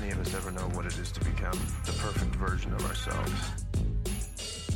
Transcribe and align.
many 0.00 0.12
of 0.12 0.20
us 0.20 0.34
ever 0.34 0.50
know 0.50 0.68
what 0.76 0.84
it 0.84 0.98
is 0.98 1.10
to 1.10 1.20
become 1.20 1.58
the 1.86 1.92
perfect 1.92 2.34
version 2.34 2.70
of 2.74 2.84
ourselves. 2.84 3.32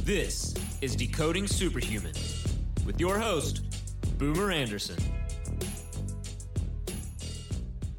This 0.02 0.54
is 0.80 0.96
Decoding 0.96 1.46
Superhuman 1.46 2.14
with 2.86 2.98
your 2.98 3.18
host, 3.18 3.60
Boomer 4.16 4.50
Anderson. 4.50 4.96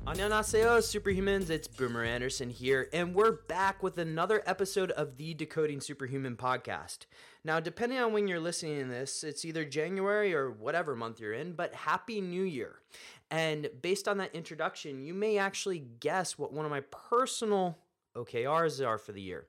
Annyeonghaseyo, 0.07 0.79
Superhumans. 0.79 1.51
It's 1.51 1.67
Boomer 1.67 2.03
Anderson 2.03 2.49
here, 2.49 2.89
and 2.91 3.13
we're 3.13 3.43
back 3.47 3.83
with 3.83 3.99
another 3.99 4.41
episode 4.47 4.89
of 4.91 5.17
the 5.17 5.35
Decoding 5.35 5.79
Superhuman 5.79 6.35
podcast. 6.35 7.05
Now, 7.43 7.59
depending 7.59 7.99
on 7.99 8.13
when 8.13 8.27
you're 8.27 8.39
listening 8.39 8.79
to 8.79 8.85
this, 8.89 9.23
it's 9.23 9.45
either 9.45 9.63
January 9.63 10.33
or 10.33 10.49
whatever 10.49 10.95
month 10.95 11.19
you're 11.19 11.33
in, 11.33 11.53
but 11.53 11.73
Happy 11.73 12.19
New 12.19 12.43
Year. 12.43 12.79
And 13.31 13.69
based 13.81 14.07
on 14.07 14.17
that 14.17 14.35
introduction, 14.35 15.01
you 15.01 15.13
may 15.13 15.37
actually 15.37 15.79
guess 15.99 16.37
what 16.37 16.53
one 16.53 16.65
of 16.65 16.71
my 16.71 16.81
personal 17.09 17.77
OKRs 18.15 18.85
are 18.85 18.97
for 18.97 19.13
the 19.13 19.21
year. 19.21 19.47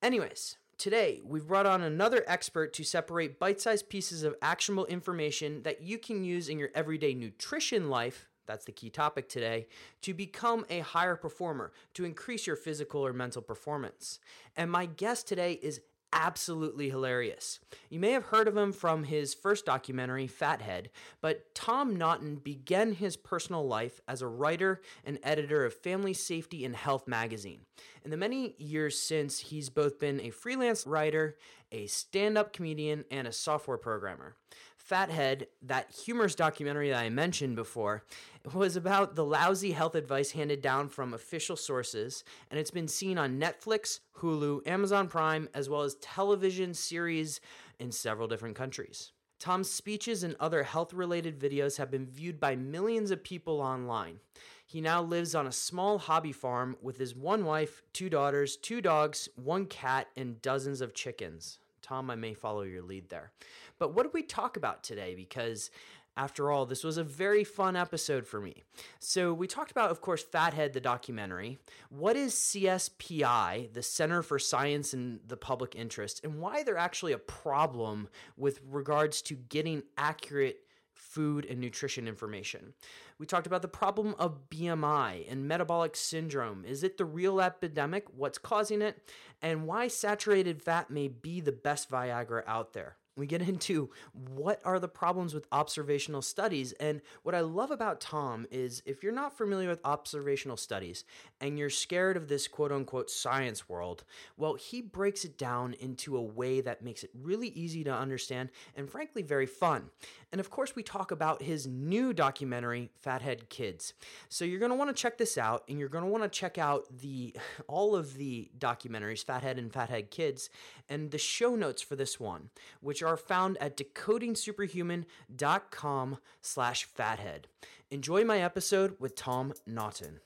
Anyways, 0.00 0.56
Today, 0.76 1.20
we've 1.24 1.46
brought 1.46 1.66
on 1.66 1.82
another 1.82 2.24
expert 2.26 2.72
to 2.74 2.84
separate 2.84 3.38
bite 3.38 3.60
sized 3.60 3.88
pieces 3.88 4.24
of 4.24 4.34
actionable 4.42 4.86
information 4.86 5.62
that 5.62 5.82
you 5.82 5.98
can 5.98 6.24
use 6.24 6.48
in 6.48 6.58
your 6.58 6.70
everyday 6.74 7.14
nutrition 7.14 7.88
life. 7.88 8.28
That's 8.46 8.64
the 8.64 8.72
key 8.72 8.90
topic 8.90 9.28
today 9.28 9.68
to 10.02 10.12
become 10.12 10.66
a 10.68 10.80
higher 10.80 11.16
performer, 11.16 11.72
to 11.94 12.04
increase 12.04 12.46
your 12.46 12.56
physical 12.56 13.06
or 13.06 13.12
mental 13.12 13.40
performance. 13.40 14.18
And 14.56 14.70
my 14.70 14.86
guest 14.86 15.28
today 15.28 15.52
is 15.62 15.80
absolutely 16.14 16.88
hilarious. 16.88 17.58
You 17.90 17.98
may 18.00 18.12
have 18.12 18.26
heard 18.26 18.48
of 18.48 18.56
him 18.56 18.72
from 18.72 19.04
his 19.04 19.34
first 19.34 19.66
documentary, 19.66 20.26
Fathead, 20.26 20.90
but 21.20 21.54
Tom 21.54 21.96
Naughton 21.96 22.36
began 22.36 22.92
his 22.92 23.16
personal 23.16 23.66
life 23.66 24.00
as 24.08 24.22
a 24.22 24.28
writer 24.28 24.80
and 25.04 25.18
editor 25.22 25.64
of 25.66 25.74
Family 25.74 26.14
Safety 26.14 26.64
and 26.64 26.74
Health 26.74 27.08
magazine. 27.08 27.60
In 28.04 28.10
the 28.10 28.16
many 28.16 28.54
years 28.58 28.98
since, 28.98 29.38
he's 29.38 29.68
both 29.68 29.98
been 29.98 30.20
a 30.20 30.30
freelance 30.30 30.86
writer, 30.86 31.36
a 31.72 31.86
stand 31.86 32.38
up 32.38 32.52
comedian, 32.52 33.04
and 33.10 33.26
a 33.26 33.32
software 33.32 33.78
programmer. 33.78 34.36
Fathead, 34.84 35.46
that 35.62 35.90
humorous 35.90 36.34
documentary 36.34 36.90
that 36.90 37.02
I 37.02 37.08
mentioned 37.08 37.56
before, 37.56 38.04
was 38.52 38.76
about 38.76 39.14
the 39.14 39.24
lousy 39.24 39.72
health 39.72 39.94
advice 39.94 40.32
handed 40.32 40.60
down 40.60 40.90
from 40.90 41.14
official 41.14 41.56
sources, 41.56 42.22
and 42.50 42.60
it's 42.60 42.70
been 42.70 42.86
seen 42.86 43.16
on 43.16 43.40
Netflix, 43.40 44.00
Hulu, 44.18 44.66
Amazon 44.68 45.08
Prime, 45.08 45.48
as 45.54 45.70
well 45.70 45.80
as 45.80 45.94
television 46.02 46.74
series 46.74 47.40
in 47.78 47.92
several 47.92 48.28
different 48.28 48.56
countries. 48.56 49.12
Tom's 49.38 49.70
speeches 49.70 50.22
and 50.22 50.36
other 50.38 50.62
health 50.62 50.92
related 50.92 51.40
videos 51.40 51.78
have 51.78 51.90
been 51.90 52.06
viewed 52.06 52.38
by 52.38 52.54
millions 52.54 53.10
of 53.10 53.24
people 53.24 53.62
online. 53.62 54.20
He 54.66 54.82
now 54.82 55.02
lives 55.02 55.34
on 55.34 55.46
a 55.46 55.52
small 55.52 55.96
hobby 55.98 56.32
farm 56.32 56.76
with 56.82 56.98
his 56.98 57.14
one 57.14 57.46
wife, 57.46 57.82
two 57.94 58.10
daughters, 58.10 58.58
two 58.58 58.82
dogs, 58.82 59.30
one 59.36 59.64
cat, 59.64 60.08
and 60.14 60.42
dozens 60.42 60.82
of 60.82 60.92
chickens. 60.92 61.58
Tom, 61.84 62.10
I 62.10 62.16
may 62.16 62.32
follow 62.32 62.62
your 62.62 62.82
lead 62.82 63.10
there. 63.10 63.30
But 63.78 63.94
what 63.94 64.04
did 64.04 64.14
we 64.14 64.22
talk 64.22 64.56
about 64.56 64.82
today? 64.82 65.14
Because 65.14 65.70
after 66.16 66.50
all, 66.50 66.64
this 66.64 66.82
was 66.82 66.96
a 66.96 67.04
very 67.04 67.44
fun 67.44 67.76
episode 67.76 68.26
for 68.26 68.40
me. 68.40 68.62
So, 69.00 69.34
we 69.34 69.46
talked 69.46 69.70
about, 69.72 69.90
of 69.90 70.00
course, 70.00 70.22
Fathead, 70.22 70.72
the 70.72 70.80
documentary. 70.80 71.58
What 71.90 72.16
is 72.16 72.34
CSPI, 72.34 73.72
the 73.72 73.82
Center 73.82 74.22
for 74.22 74.38
Science 74.38 74.94
and 74.94 75.20
the 75.26 75.36
Public 75.36 75.74
Interest, 75.74 76.24
and 76.24 76.40
why 76.40 76.62
they're 76.62 76.78
actually 76.78 77.12
a 77.12 77.18
problem 77.18 78.08
with 78.36 78.60
regards 78.64 79.22
to 79.22 79.34
getting 79.34 79.82
accurate 79.98 80.63
food 80.94 81.46
and 81.46 81.60
nutrition 81.60 82.08
information. 82.08 82.74
We 83.18 83.26
talked 83.26 83.46
about 83.46 83.62
the 83.62 83.68
problem 83.68 84.14
of 84.18 84.48
BMI 84.50 85.30
and 85.30 85.46
metabolic 85.46 85.96
syndrome. 85.96 86.64
Is 86.64 86.82
it 86.82 86.98
the 86.98 87.04
real 87.04 87.40
epidemic? 87.40 88.06
What's 88.16 88.38
causing 88.38 88.82
it? 88.82 88.98
And 89.42 89.66
why 89.66 89.88
saturated 89.88 90.62
fat 90.62 90.90
may 90.90 91.08
be 91.08 91.40
the 91.40 91.52
best 91.52 91.90
Viagra 91.90 92.42
out 92.46 92.72
there 92.72 92.96
we 93.16 93.26
get 93.26 93.42
into 93.48 93.90
what 94.12 94.60
are 94.64 94.78
the 94.78 94.88
problems 94.88 95.34
with 95.34 95.46
observational 95.52 96.22
studies. 96.22 96.72
And 96.72 97.00
what 97.22 97.34
I 97.34 97.40
love 97.40 97.70
about 97.70 98.00
Tom 98.00 98.46
is 98.50 98.82
if 98.86 99.02
you're 99.02 99.12
not 99.12 99.36
familiar 99.36 99.68
with 99.68 99.80
observational 99.84 100.56
studies 100.56 101.04
and 101.40 101.58
you're 101.58 101.70
scared 101.70 102.16
of 102.16 102.28
this 102.28 102.48
quote 102.48 102.72
unquote 102.72 103.10
science 103.10 103.68
world, 103.68 104.04
well, 104.36 104.54
he 104.54 104.80
breaks 104.80 105.24
it 105.24 105.38
down 105.38 105.74
into 105.74 106.16
a 106.16 106.22
way 106.22 106.60
that 106.60 106.82
makes 106.82 107.04
it 107.04 107.10
really 107.14 107.48
easy 107.48 107.84
to 107.84 107.94
understand 107.94 108.50
and 108.76 108.90
frankly 108.90 109.22
very 109.22 109.46
fun. 109.46 109.90
And 110.32 110.40
of 110.40 110.50
course, 110.50 110.74
we 110.74 110.82
talk 110.82 111.12
about 111.12 111.42
his 111.42 111.66
new 111.66 112.12
documentary, 112.12 112.90
Fathead 113.00 113.48
Kids. 113.50 113.94
So 114.28 114.44
you're 114.44 114.58
going 114.58 114.72
to 114.72 114.76
want 114.76 114.94
to 114.94 115.00
check 115.00 115.16
this 115.16 115.38
out 115.38 115.62
and 115.68 115.78
you're 115.78 115.88
going 115.88 116.04
to 116.04 116.10
want 116.10 116.24
to 116.24 116.28
check 116.28 116.58
out 116.58 116.86
the 116.90 117.36
all 117.68 117.94
of 117.94 118.14
the 118.14 118.50
documentaries, 118.58 119.24
Fathead 119.24 119.58
and 119.58 119.72
Fathead 119.72 120.10
Kids, 120.10 120.50
and 120.88 121.12
the 121.12 121.18
show 121.18 121.54
notes 121.54 121.82
for 121.82 121.94
this 121.94 122.18
one, 122.18 122.50
which 122.80 123.03
are 123.04 123.16
found 123.16 123.56
at 123.58 123.76
decodingsuperhuman.com 123.76 126.18
slash 126.40 126.84
fathead. 126.84 127.48
Enjoy 127.90 128.24
my 128.24 128.40
episode 128.40 128.96
with 128.98 129.14
Tom 129.14 129.52
Naughton. 129.66 130.20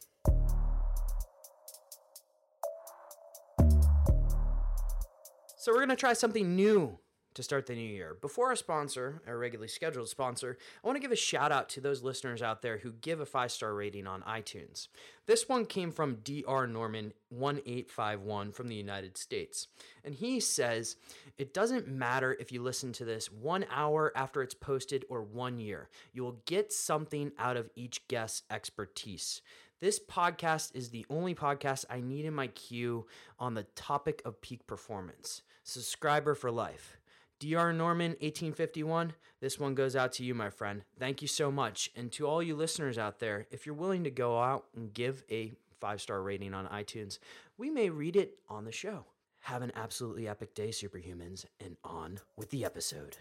So 5.56 5.72
we're 5.72 5.78
going 5.78 5.88
to 5.90 5.96
try 5.96 6.14
something 6.14 6.56
new 6.56 6.98
to 7.38 7.42
start 7.44 7.66
the 7.66 7.74
new 7.74 7.80
year. 7.80 8.16
Before 8.20 8.48
our 8.48 8.56
sponsor, 8.56 9.22
our 9.24 9.38
regularly 9.38 9.68
scheduled 9.68 10.08
sponsor, 10.08 10.58
I 10.82 10.86
want 10.86 10.96
to 10.96 11.00
give 11.00 11.12
a 11.12 11.16
shout 11.16 11.52
out 11.52 11.68
to 11.68 11.80
those 11.80 12.02
listeners 12.02 12.42
out 12.42 12.62
there 12.62 12.78
who 12.78 12.90
give 12.90 13.20
a 13.20 13.26
five 13.26 13.52
star 13.52 13.74
rating 13.74 14.08
on 14.08 14.22
iTunes. 14.22 14.88
This 15.26 15.48
one 15.48 15.64
came 15.64 15.92
from 15.92 16.16
Dr. 16.16 16.66
Norman 16.66 17.12
1851 17.28 18.50
from 18.50 18.66
the 18.66 18.74
United 18.74 19.16
States. 19.16 19.68
And 20.04 20.16
he 20.16 20.40
says, 20.40 20.96
It 21.36 21.54
doesn't 21.54 21.86
matter 21.86 22.36
if 22.40 22.50
you 22.50 22.60
listen 22.60 22.92
to 22.94 23.04
this 23.04 23.30
one 23.30 23.66
hour 23.70 24.10
after 24.16 24.42
it's 24.42 24.54
posted 24.54 25.04
or 25.08 25.22
one 25.22 25.60
year, 25.60 25.90
you 26.12 26.24
will 26.24 26.40
get 26.44 26.72
something 26.72 27.30
out 27.38 27.56
of 27.56 27.70
each 27.76 28.08
guest's 28.08 28.42
expertise. 28.50 29.42
This 29.78 30.00
podcast 30.00 30.74
is 30.74 30.90
the 30.90 31.06
only 31.08 31.36
podcast 31.36 31.84
I 31.88 32.00
need 32.00 32.24
in 32.24 32.34
my 32.34 32.48
queue 32.48 33.06
on 33.38 33.54
the 33.54 33.62
topic 33.76 34.22
of 34.24 34.40
peak 34.40 34.66
performance. 34.66 35.42
Subscriber 35.62 36.34
for 36.34 36.50
life. 36.50 36.97
Dr. 37.40 37.72
Norman, 37.72 38.10
1851, 38.20 39.12
this 39.40 39.60
one 39.60 39.74
goes 39.74 39.94
out 39.94 40.12
to 40.14 40.24
you, 40.24 40.34
my 40.34 40.50
friend. 40.50 40.82
Thank 40.98 41.22
you 41.22 41.28
so 41.28 41.52
much. 41.52 41.90
And 41.94 42.10
to 42.12 42.26
all 42.26 42.42
you 42.42 42.56
listeners 42.56 42.98
out 42.98 43.20
there, 43.20 43.46
if 43.50 43.64
you're 43.64 43.74
willing 43.74 44.04
to 44.04 44.10
go 44.10 44.40
out 44.40 44.64
and 44.74 44.92
give 44.92 45.22
a 45.30 45.52
five 45.80 46.00
star 46.00 46.20
rating 46.22 46.54
on 46.54 46.66
iTunes, 46.66 47.18
we 47.56 47.70
may 47.70 47.90
read 47.90 48.16
it 48.16 48.38
on 48.48 48.64
the 48.64 48.72
show. 48.72 49.04
Have 49.42 49.62
an 49.62 49.72
absolutely 49.76 50.26
epic 50.26 50.54
day, 50.54 50.70
superhumans, 50.70 51.44
and 51.60 51.76
on 51.84 52.18
with 52.36 52.50
the 52.50 52.64
episode. 52.64 53.16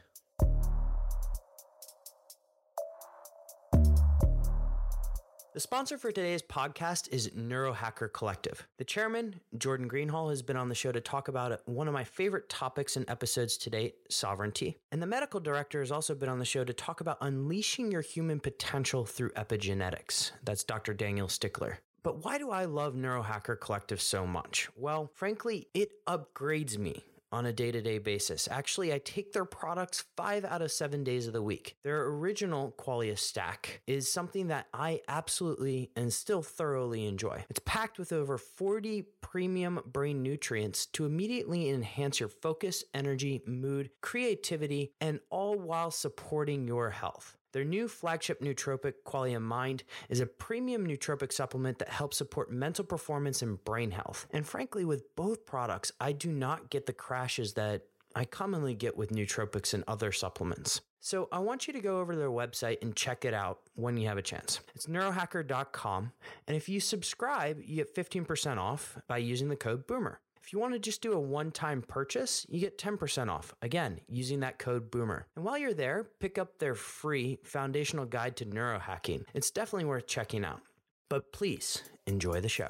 The 5.57 5.61
sponsor 5.61 5.97
for 5.97 6.11
today's 6.11 6.43
podcast 6.43 7.11
is 7.11 7.31
Neurohacker 7.31 8.13
Collective. 8.13 8.67
The 8.77 8.83
chairman, 8.83 9.39
Jordan 9.57 9.89
Greenhall, 9.89 10.29
has 10.29 10.43
been 10.43 10.55
on 10.55 10.69
the 10.69 10.75
show 10.75 10.91
to 10.91 11.01
talk 11.01 11.29
about 11.29 11.67
one 11.67 11.87
of 11.87 11.95
my 11.95 12.03
favorite 12.03 12.47
topics 12.47 12.95
and 12.95 13.09
episodes 13.09 13.57
to 13.57 13.71
date 13.71 13.95
sovereignty. 14.07 14.77
And 14.91 15.01
the 15.01 15.07
medical 15.07 15.39
director 15.39 15.79
has 15.79 15.91
also 15.91 16.13
been 16.13 16.29
on 16.29 16.37
the 16.37 16.45
show 16.45 16.63
to 16.63 16.73
talk 16.73 17.01
about 17.01 17.17
unleashing 17.21 17.91
your 17.91 18.01
human 18.01 18.39
potential 18.39 19.03
through 19.03 19.31
epigenetics. 19.31 20.29
That's 20.43 20.63
Dr. 20.63 20.93
Daniel 20.93 21.27
Stickler. 21.27 21.79
But 22.03 22.23
why 22.23 22.37
do 22.37 22.51
I 22.51 22.65
love 22.65 22.93
Neurohacker 22.93 23.59
Collective 23.59 23.99
so 23.99 24.27
much? 24.27 24.69
Well, 24.75 25.09
frankly, 25.15 25.69
it 25.73 25.89
upgrades 26.05 26.77
me 26.77 27.03
on 27.31 27.45
a 27.45 27.53
day 27.53 27.71
to 27.71 27.81
day 27.81 27.97
basis. 27.97 28.47
Actually, 28.49 28.93
I 28.93 28.99
take 28.99 29.33
their 29.33 29.45
products 29.45 30.05
five 30.15 30.45
out 30.45 30.61
of 30.61 30.71
seven 30.71 31.03
days 31.03 31.27
of 31.27 31.33
the 31.33 31.41
week. 31.41 31.75
Their 31.83 32.07
original 32.07 32.73
Qualia 32.77 33.17
stack 33.17 33.81
is 33.87 34.11
something 34.11 34.47
that 34.47 34.67
I 34.73 35.01
absolutely 35.07 35.91
and 35.95 36.11
still 36.13 36.41
thoroughly 36.41 37.05
enjoy. 37.05 37.45
It's 37.49 37.61
packed 37.65 37.99
with 37.99 38.13
over 38.13 38.37
40 38.37 39.05
premium 39.21 39.79
brain 39.85 40.23
nutrients 40.23 40.85
to 40.87 41.05
immediately 41.05 41.69
enhance 41.69 42.19
your 42.19 42.29
focus, 42.29 42.83
energy, 42.93 43.41
mood, 43.45 43.89
creativity, 44.01 44.93
and 45.01 45.19
all 45.29 45.57
while 45.57 45.91
supporting 45.91 46.67
your 46.67 46.91
health. 46.91 47.37
Their 47.57 47.65
new 47.65 47.87
flagship 47.87 48.39
nootropic, 48.39 48.93
Qualia 49.03 49.41
Mind, 49.41 49.83
is 50.09 50.19
a 50.19 50.27
premium 50.27 50.85
nootropic 50.85 51.33
supplement 51.33 51.79
that 51.79 51.89
helps 51.89 52.15
support 52.15 52.51
mental 52.51 52.85
performance 52.85 53.41
and 53.41 53.63
brain 53.65 53.89
health. 53.89 54.27
And 54.29 54.45
frankly, 54.45 54.85
with 54.85 55.15
both 55.15 55.43
products, 55.47 55.91
I 55.99 56.11
do 56.11 56.31
not 56.31 56.69
get 56.69 56.85
the 56.85 56.93
crashes 56.93 57.53
that 57.53 57.81
I 58.15 58.25
commonly 58.25 58.75
get 58.75 58.95
with 58.95 59.09
nootropics 59.09 59.73
and 59.73 59.83
other 59.87 60.11
supplements. 60.11 60.81
So 60.99 61.29
I 61.31 61.39
want 61.39 61.65
you 61.65 61.73
to 61.73 61.79
go 61.79 61.99
over 61.99 62.13
to 62.13 62.19
their 62.19 62.29
website 62.29 62.83
and 62.83 62.95
check 62.95 63.25
it 63.25 63.33
out 63.33 63.61
when 63.73 63.97
you 63.97 64.07
have 64.07 64.19
a 64.19 64.21
chance. 64.21 64.59
It's 64.75 64.85
neurohacker.com. 64.85 66.11
And 66.47 66.55
if 66.55 66.69
you 66.69 66.79
subscribe, 66.79 67.59
you 67.65 67.77
get 67.77 67.95
15% 67.95 68.57
off 68.59 68.99
by 69.07 69.17
using 69.17 69.49
the 69.49 69.55
code 69.55 69.87
BOOMER. 69.87 70.19
If 70.47 70.53
you 70.53 70.59
want 70.59 70.75
to 70.75 70.79
just 70.79 71.01
do 71.01 71.11
a 71.11 71.19
one 71.19 71.51
time 71.51 71.81
purchase, 71.81 72.45
you 72.47 72.61
get 72.61 72.77
10% 72.77 73.27
off. 73.27 73.53
Again, 73.61 73.99
using 74.07 74.39
that 74.39 74.59
code 74.59 74.89
BOOMER. 74.89 75.27
And 75.35 75.43
while 75.43 75.57
you're 75.57 75.73
there, 75.73 76.07
pick 76.21 76.37
up 76.37 76.57
their 76.57 76.73
free 76.73 77.37
foundational 77.43 78.05
guide 78.05 78.37
to 78.37 78.45
neurohacking. 78.45 79.25
It's 79.33 79.51
definitely 79.51 79.89
worth 79.89 80.07
checking 80.07 80.45
out. 80.45 80.61
But 81.09 81.33
please 81.33 81.83
enjoy 82.05 82.39
the 82.39 82.47
show. 82.47 82.69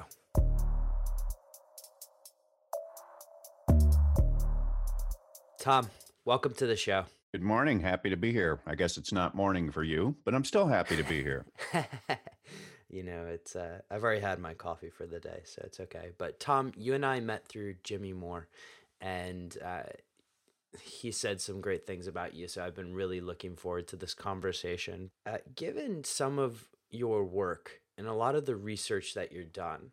Tom, 5.60 5.88
welcome 6.24 6.54
to 6.54 6.66
the 6.66 6.74
show. 6.74 7.04
Good 7.30 7.44
morning. 7.44 7.78
Happy 7.78 8.10
to 8.10 8.16
be 8.16 8.32
here. 8.32 8.58
I 8.66 8.74
guess 8.74 8.96
it's 8.96 9.12
not 9.12 9.36
morning 9.36 9.70
for 9.70 9.84
you, 9.84 10.16
but 10.24 10.34
I'm 10.34 10.44
still 10.44 10.66
happy 10.66 10.96
to 10.96 11.04
be 11.04 11.22
here. 11.22 11.46
you 12.90 13.02
know, 13.02 13.26
it's 13.26 13.56
uh, 13.56 13.80
I've 13.90 14.02
already 14.04 14.20
had 14.20 14.38
my 14.38 14.54
coffee 14.54 14.90
for 14.90 15.06
the 15.06 15.20
day, 15.20 15.40
so 15.44 15.62
it's 15.64 15.80
okay. 15.80 16.10
But 16.16 16.40
Tom, 16.40 16.72
you 16.76 16.94
and 16.94 17.04
I 17.04 17.20
met 17.20 17.46
through 17.46 17.76
Jimmy 17.84 18.12
Moore, 18.12 18.48
and 19.00 19.56
uh, 19.64 19.82
he 20.80 21.10
said 21.12 21.40
some 21.40 21.60
great 21.60 21.86
things 21.86 22.06
about 22.06 22.34
you. 22.34 22.48
So 22.48 22.64
I've 22.64 22.74
been 22.74 22.94
really 22.94 23.20
looking 23.20 23.56
forward 23.56 23.88
to 23.88 23.96
this 23.96 24.14
conversation. 24.14 25.10
Uh, 25.26 25.38
given 25.54 26.04
some 26.04 26.38
of 26.38 26.68
your 26.90 27.24
work 27.24 27.80
and 27.96 28.06
a 28.06 28.12
lot 28.14 28.34
of 28.34 28.46
the 28.46 28.56
research 28.56 29.14
that 29.14 29.32
you're 29.32 29.44
done, 29.44 29.90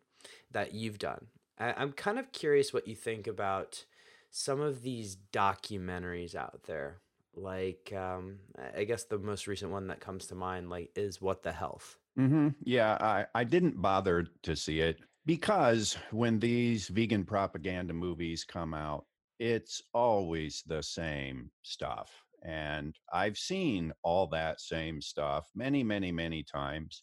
that 0.50 0.74
you've 0.74 0.98
done, 0.98 1.26
I- 1.58 1.74
I'm 1.74 1.92
kind 1.92 2.18
of 2.18 2.32
curious 2.32 2.72
what 2.72 2.88
you 2.88 2.94
think 2.94 3.26
about 3.26 3.84
some 4.30 4.60
of 4.60 4.82
these 4.82 5.16
documentaries 5.32 6.34
out 6.34 6.64
there 6.66 6.98
like 7.34 7.92
um, 7.96 8.38
i 8.76 8.84
guess 8.84 9.04
the 9.04 9.18
most 9.18 9.46
recent 9.46 9.70
one 9.70 9.86
that 9.88 10.00
comes 10.00 10.26
to 10.26 10.34
mind 10.34 10.68
like 10.70 10.90
is 10.96 11.20
what 11.20 11.42
the 11.42 11.52
health 11.52 11.98
hmm 12.16 12.48
Yeah, 12.62 12.96
I, 13.00 13.26
I 13.34 13.44
didn't 13.44 13.80
bother 13.80 14.26
to 14.42 14.56
see 14.56 14.80
it 14.80 14.98
because 15.26 15.96
when 16.10 16.38
these 16.38 16.88
vegan 16.88 17.24
propaganda 17.24 17.92
movies 17.92 18.44
come 18.44 18.72
out, 18.74 19.04
it's 19.38 19.82
always 19.92 20.62
the 20.66 20.82
same 20.82 21.50
stuff. 21.62 22.10
And 22.42 22.94
I've 23.12 23.36
seen 23.36 23.92
all 24.02 24.28
that 24.28 24.60
same 24.60 25.00
stuff 25.00 25.50
many, 25.54 25.82
many, 25.82 26.12
many 26.12 26.42
times. 26.42 27.02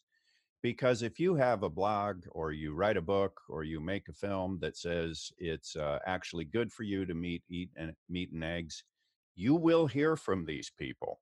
Because 0.61 1.03
if 1.03 1.19
you 1.19 1.35
have 1.35 1.63
a 1.63 1.69
blog 1.69 2.23
or 2.31 2.51
you 2.53 2.73
write 2.73 2.97
a 2.97 3.01
book 3.01 3.41
or 3.49 3.63
you 3.63 3.79
make 3.81 4.07
a 4.09 4.13
film 4.13 4.59
that 4.61 4.77
says 4.77 5.31
it's 5.37 5.75
uh, 5.75 5.99
actually 6.05 6.45
good 6.45 6.71
for 6.71 6.83
you 6.83 7.05
to 7.05 7.13
meat, 7.13 7.43
eat 7.49 7.69
and 7.75 7.93
meat 8.09 8.31
and 8.31 8.43
eggs, 8.43 8.83
you 9.35 9.55
will 9.55 9.87
hear 9.87 10.15
from 10.15 10.45
these 10.45 10.71
people. 10.77 11.19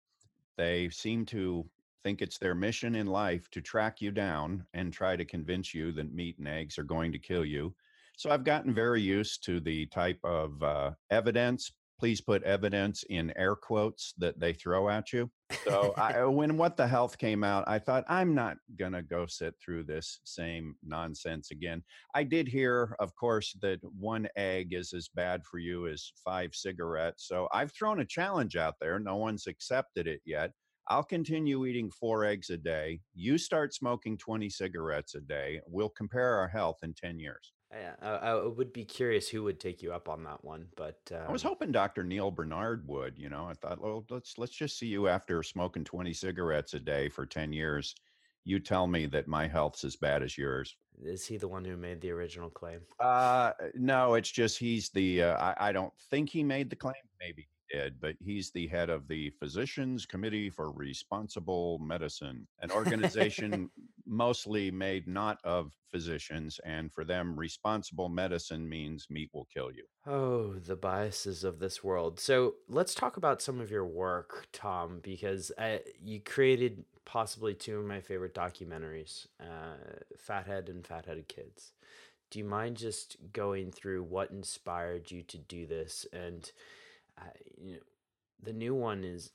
They 0.57 0.89
seem 0.89 1.25
to 1.27 1.69
think 2.03 2.21
it's 2.21 2.37
their 2.37 2.55
mission 2.55 2.95
in 2.95 3.07
life 3.07 3.49
to 3.51 3.61
track 3.61 4.01
you 4.01 4.11
down 4.11 4.65
and 4.73 4.91
try 4.91 5.15
to 5.15 5.25
convince 5.25 5.73
you 5.73 5.91
that 5.93 6.13
meat 6.13 6.37
and 6.39 6.47
eggs 6.47 6.77
are 6.77 6.83
going 6.83 7.11
to 7.11 7.19
kill 7.19 7.45
you. 7.45 7.73
So 8.17 8.29
I've 8.29 8.43
gotten 8.43 8.73
very 8.73 9.01
used 9.01 9.43
to 9.45 9.59
the 9.59 9.85
type 9.87 10.19
of 10.23 10.61
uh, 10.61 10.91
evidence. 11.09 11.71
Please 11.99 12.19
put 12.19 12.41
evidence 12.43 13.03
in 13.09 13.31
air 13.37 13.55
quotes 13.55 14.13
that 14.17 14.39
they 14.39 14.53
throw 14.53 14.89
at 14.89 15.13
you. 15.13 15.29
So 15.65 15.93
I, 15.97 16.23
when 16.25 16.57
What 16.57 16.75
the 16.75 16.87
Health 16.87 17.17
came 17.17 17.43
out, 17.43 17.63
I 17.67 17.77
thought, 17.77 18.05
I'm 18.07 18.33
not 18.33 18.57
going 18.79 18.93
to 18.93 19.03
go 19.03 19.27
sit 19.27 19.53
through 19.63 19.83
this 19.83 20.19
same 20.23 20.75
nonsense 20.83 21.51
again. 21.51 21.83
I 22.15 22.23
did 22.23 22.47
hear, 22.47 22.95
of 22.99 23.15
course, 23.15 23.55
that 23.61 23.79
one 23.83 24.27
egg 24.35 24.73
is 24.73 24.93
as 24.93 25.09
bad 25.13 25.43
for 25.45 25.59
you 25.59 25.87
as 25.87 26.11
five 26.23 26.55
cigarettes. 26.55 27.27
So 27.27 27.47
I've 27.53 27.71
thrown 27.71 27.99
a 27.99 28.05
challenge 28.05 28.55
out 28.55 28.75
there. 28.81 28.97
No 28.97 29.17
one's 29.17 29.45
accepted 29.45 30.07
it 30.07 30.21
yet. 30.25 30.51
I'll 30.87 31.03
continue 31.03 31.65
eating 31.65 31.89
four 31.89 32.25
eggs 32.25 32.49
a 32.49 32.57
day. 32.57 33.01
You 33.13 33.37
start 33.37 33.73
smoking 33.73 34.17
20 34.17 34.49
cigarettes 34.49 35.15
a 35.15 35.21
day. 35.21 35.61
We'll 35.67 35.89
compare 35.89 36.35
our 36.35 36.47
health 36.47 36.79
in 36.83 36.93
10 36.93 37.19
years. 37.19 37.53
Yeah, 37.71 37.95
I, 38.01 38.09
I 38.09 38.45
would 38.45 38.73
be 38.73 38.83
curious 38.83 39.29
who 39.29 39.43
would 39.43 39.59
take 39.59 39.81
you 39.81 39.93
up 39.93 40.09
on 40.09 40.23
that 40.25 40.43
one, 40.43 40.67
but 40.75 40.99
um, 41.11 41.21
I 41.29 41.31
was 41.31 41.43
hoping 41.43 41.71
Dr. 41.71 42.03
Neal 42.03 42.29
Barnard 42.29 42.85
would. 42.87 43.17
You 43.17 43.29
know, 43.29 43.45
I 43.45 43.53
thought, 43.53 43.79
well, 43.79 44.05
let's 44.09 44.37
let's 44.37 44.51
just 44.51 44.77
see 44.77 44.87
you 44.87 45.07
after 45.07 45.41
smoking 45.41 45.85
20 45.85 46.11
cigarettes 46.11 46.73
a 46.73 46.79
day 46.79 47.07
for 47.07 47.25
10 47.25 47.53
years. 47.53 47.95
You 48.43 48.59
tell 48.59 48.87
me 48.87 49.05
that 49.05 49.29
my 49.29 49.47
health's 49.47 49.85
as 49.85 49.95
bad 49.95 50.21
as 50.23 50.37
yours. 50.37 50.75
Is 51.01 51.25
he 51.25 51.37
the 51.37 51.47
one 51.47 51.63
who 51.63 51.77
made 51.77 52.01
the 52.01 52.11
original 52.11 52.49
claim? 52.49 52.81
Uh, 52.99 53.51
no, 53.75 54.15
it's 54.15 54.31
just 54.31 54.57
he's 54.57 54.89
the. 54.89 55.23
Uh, 55.23 55.37
I, 55.37 55.69
I 55.69 55.71
don't 55.71 55.93
think 56.09 56.29
he 56.29 56.43
made 56.43 56.69
the 56.69 56.75
claim. 56.75 56.95
Maybe 57.21 57.47
did, 57.71 57.99
but 57.99 58.15
he's 58.19 58.51
the 58.51 58.67
head 58.67 58.89
of 58.89 59.07
the 59.07 59.29
Physicians 59.31 60.05
Committee 60.05 60.49
for 60.49 60.71
Responsible 60.71 61.79
Medicine, 61.79 62.47
an 62.61 62.71
organization 62.71 63.69
mostly 64.05 64.71
made 64.71 65.07
not 65.07 65.39
of 65.43 65.73
physicians. 65.89 66.59
And 66.65 66.91
for 66.91 67.03
them, 67.03 67.35
responsible 67.35 68.09
medicine 68.09 68.67
means 68.67 69.07
meat 69.09 69.29
will 69.33 69.47
kill 69.53 69.71
you. 69.71 69.83
Oh, 70.05 70.53
the 70.53 70.75
biases 70.75 71.43
of 71.43 71.59
this 71.59 71.83
world. 71.83 72.19
So 72.19 72.55
let's 72.67 72.93
talk 72.95 73.17
about 73.17 73.41
some 73.41 73.59
of 73.59 73.71
your 73.71 73.85
work, 73.85 74.47
Tom, 74.51 74.99
because 75.01 75.51
uh, 75.57 75.77
you 76.01 76.19
created 76.19 76.85
possibly 77.05 77.53
two 77.53 77.79
of 77.79 77.85
my 77.85 77.99
favorite 78.01 78.33
documentaries 78.33 79.27
uh, 79.39 80.01
Fathead 80.17 80.69
and 80.69 80.83
Fatheaded 80.83 81.27
Kids. 81.27 81.73
Do 82.29 82.39
you 82.39 82.45
mind 82.45 82.77
just 82.77 83.17
going 83.33 83.71
through 83.71 84.03
what 84.03 84.31
inspired 84.31 85.11
you 85.11 85.21
to 85.23 85.37
do 85.37 85.65
this 85.65 86.05
and 86.13 86.49
you 87.57 87.73
know, 87.73 87.79
the 88.43 88.53
new 88.53 88.73
one 88.73 89.03
is 89.03 89.31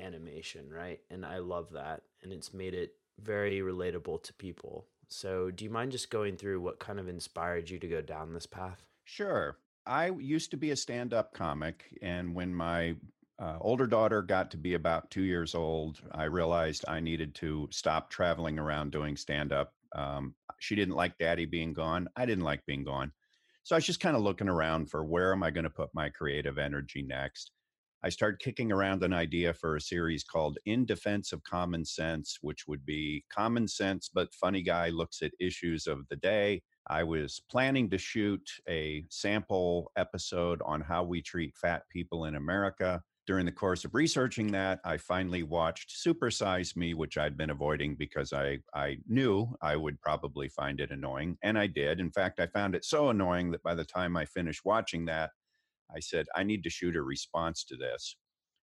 animation, 0.00 0.70
right? 0.70 1.00
And 1.10 1.24
I 1.24 1.38
love 1.38 1.70
that, 1.72 2.02
and 2.22 2.32
it's 2.32 2.52
made 2.52 2.74
it 2.74 2.94
very 3.20 3.60
relatable 3.60 4.22
to 4.22 4.32
people. 4.34 4.86
So, 5.08 5.50
do 5.50 5.64
you 5.64 5.70
mind 5.70 5.92
just 5.92 6.10
going 6.10 6.36
through 6.36 6.60
what 6.60 6.78
kind 6.78 6.98
of 6.98 7.08
inspired 7.08 7.70
you 7.70 7.78
to 7.78 7.88
go 7.88 8.02
down 8.02 8.32
this 8.32 8.46
path? 8.46 8.84
Sure. 9.04 9.58
I 9.86 10.10
used 10.10 10.50
to 10.50 10.58
be 10.58 10.70
a 10.70 10.76
stand 10.76 11.14
up 11.14 11.32
comic, 11.32 11.84
and 12.02 12.34
when 12.34 12.54
my 12.54 12.94
uh, 13.38 13.56
older 13.60 13.86
daughter 13.86 14.20
got 14.20 14.50
to 14.50 14.56
be 14.56 14.74
about 14.74 15.10
two 15.10 15.22
years 15.22 15.54
old, 15.54 16.00
I 16.12 16.24
realized 16.24 16.84
I 16.86 17.00
needed 17.00 17.34
to 17.36 17.68
stop 17.70 18.10
traveling 18.10 18.58
around 18.58 18.92
doing 18.92 19.16
stand 19.16 19.52
up. 19.52 19.72
Um, 19.94 20.34
she 20.58 20.74
didn't 20.74 20.96
like 20.96 21.16
daddy 21.18 21.46
being 21.46 21.72
gone. 21.72 22.08
I 22.16 22.26
didn't 22.26 22.44
like 22.44 22.66
being 22.66 22.84
gone. 22.84 23.12
So 23.68 23.76
I 23.76 23.78
was 23.78 23.84
just 23.84 24.00
kind 24.00 24.16
of 24.16 24.22
looking 24.22 24.48
around 24.48 24.88
for 24.88 25.04
where 25.04 25.30
am 25.30 25.42
I 25.42 25.50
going 25.50 25.64
to 25.64 25.68
put 25.68 25.90
my 25.92 26.08
creative 26.08 26.56
energy 26.56 27.02
next. 27.02 27.52
I 28.02 28.08
started 28.08 28.40
kicking 28.40 28.72
around 28.72 29.02
an 29.02 29.12
idea 29.12 29.52
for 29.52 29.76
a 29.76 29.80
series 29.82 30.24
called 30.24 30.56
In 30.64 30.86
Defense 30.86 31.34
of 31.34 31.42
Common 31.42 31.84
Sense, 31.84 32.38
which 32.40 32.66
would 32.66 32.86
be 32.86 33.26
common 33.30 33.68
sense, 33.68 34.08
but 34.08 34.32
funny 34.32 34.62
guy 34.62 34.88
looks 34.88 35.20
at 35.20 35.32
issues 35.38 35.86
of 35.86 36.08
the 36.08 36.16
day. 36.16 36.62
I 36.86 37.02
was 37.02 37.42
planning 37.50 37.90
to 37.90 37.98
shoot 37.98 38.48
a 38.66 39.04
sample 39.10 39.92
episode 39.98 40.62
on 40.64 40.80
how 40.80 41.04
we 41.04 41.20
treat 41.20 41.54
fat 41.54 41.82
people 41.90 42.24
in 42.24 42.36
America 42.36 43.02
during 43.28 43.44
the 43.44 43.52
course 43.52 43.84
of 43.84 43.94
researching 43.94 44.46
that, 44.46 44.80
I 44.86 44.96
finally 44.96 45.42
watched 45.42 45.94
Supersize 45.94 46.74
Me, 46.74 46.94
which 46.94 47.18
I'd 47.18 47.36
been 47.36 47.50
avoiding 47.50 47.94
because 47.94 48.32
I, 48.32 48.60
I 48.74 48.96
knew 49.06 49.54
I 49.60 49.76
would 49.76 50.00
probably 50.00 50.48
find 50.48 50.80
it 50.80 50.90
annoying. 50.90 51.36
And 51.42 51.58
I 51.58 51.66
did. 51.66 52.00
In 52.00 52.10
fact, 52.10 52.40
I 52.40 52.46
found 52.46 52.74
it 52.74 52.86
so 52.86 53.10
annoying 53.10 53.50
that 53.50 53.62
by 53.62 53.74
the 53.74 53.84
time 53.84 54.16
I 54.16 54.24
finished 54.24 54.62
watching 54.64 55.04
that, 55.06 55.32
I 55.94 56.00
said, 56.00 56.24
I 56.34 56.42
need 56.42 56.64
to 56.64 56.70
shoot 56.70 56.96
a 56.96 57.02
response 57.02 57.64
to 57.64 57.76
this, 57.76 58.16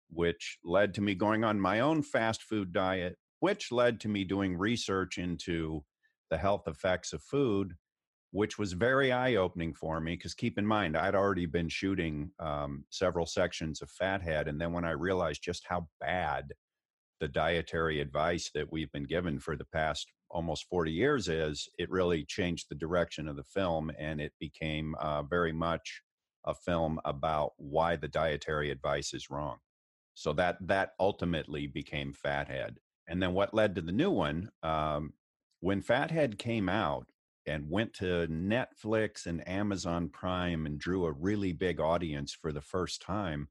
which 0.09 0.57
led 0.65 0.95
to 0.95 1.03
me 1.03 1.15
going 1.15 1.45
on 1.45 1.61
my 1.61 1.81
own 1.81 2.03
fast 2.03 2.43
food 2.43 2.73
diet, 2.73 3.19
which 3.41 3.71
led 3.71 4.01
to 4.01 4.09
me 4.09 4.25
doing 4.25 4.57
research 4.57 5.19
into 5.19 5.85
the 6.31 6.39
health 6.39 6.67
effects 6.67 7.13
of 7.13 7.23
food 7.23 7.75
which 8.35 8.59
was 8.59 8.73
very 8.73 9.13
eye 9.13 9.37
opening 9.37 9.73
for 9.73 10.01
me 10.01 10.17
because 10.17 10.35
keep 10.35 10.59
in 10.59 10.67
mind, 10.67 10.97
I'd 10.97 11.15
already 11.15 11.47
been 11.47 11.69
shooting 11.69 12.33
um, 12.41 12.85
several 12.91 13.27
sections 13.27 13.81
of 13.81 13.89
Fathead. 13.89 14.49
And 14.49 14.61
then 14.61 14.73
when 14.73 14.85
I 14.85 14.91
realized 14.91 15.45
just 15.45 15.65
how 15.69 15.87
bad 16.01 16.53
the 17.21 17.29
dietary 17.29 18.01
advice 18.01 18.51
that 18.53 18.73
we've 18.73 18.91
been 18.91 19.05
given 19.05 19.39
for 19.39 19.55
the 19.55 19.67
past 19.67 20.11
almost 20.31 20.67
40 20.69 20.91
years 20.91 21.29
is, 21.29 21.69
it 21.79 21.89
really 21.89 22.25
changed 22.25 22.67
the 22.69 22.75
direction 22.75 23.29
of 23.29 23.37
the 23.37 23.45
film. 23.45 23.93
And 24.01 24.21
it 24.21 24.33
became 24.41 24.97
uh, 24.97 25.23
very 25.23 25.53
much 25.53 26.03
a 26.45 26.55
film 26.55 26.99
about 27.05 27.53
why 27.57 27.95
the 27.95 28.09
dietary 28.09 28.73
advice 28.73 29.15
is 29.15 29.31
wrong. 29.31 29.59
So 30.15 30.33
that 30.33 30.57
that 30.63 30.95
ultimately 30.99 31.69
became 31.69 32.13
Fathead. 32.13 32.79
And 33.07 33.23
then 33.23 33.33
what 33.33 33.55
led 33.55 33.77
to 33.77 33.81
the 33.81 33.93
new 33.93 34.11
one, 34.11 34.51
um, 34.65 35.13
when 35.61 35.83
Fathead 35.83 36.37
came 36.37 36.69
out, 36.69 37.07
and 37.47 37.71
went 37.71 37.95
to 37.95 38.27
Netflix 38.29 39.27
and 39.27 39.47
Amazon 39.49 40.09
Prime 40.09 40.67
and 40.67 40.79
drew 40.79 41.05
a 41.05 41.13
really 41.13 41.53
big 41.53 41.81
audience 41.81 42.33
for 42.33 42.53
the 42.53 42.61
first 42.61 43.03
time, 43.03 43.49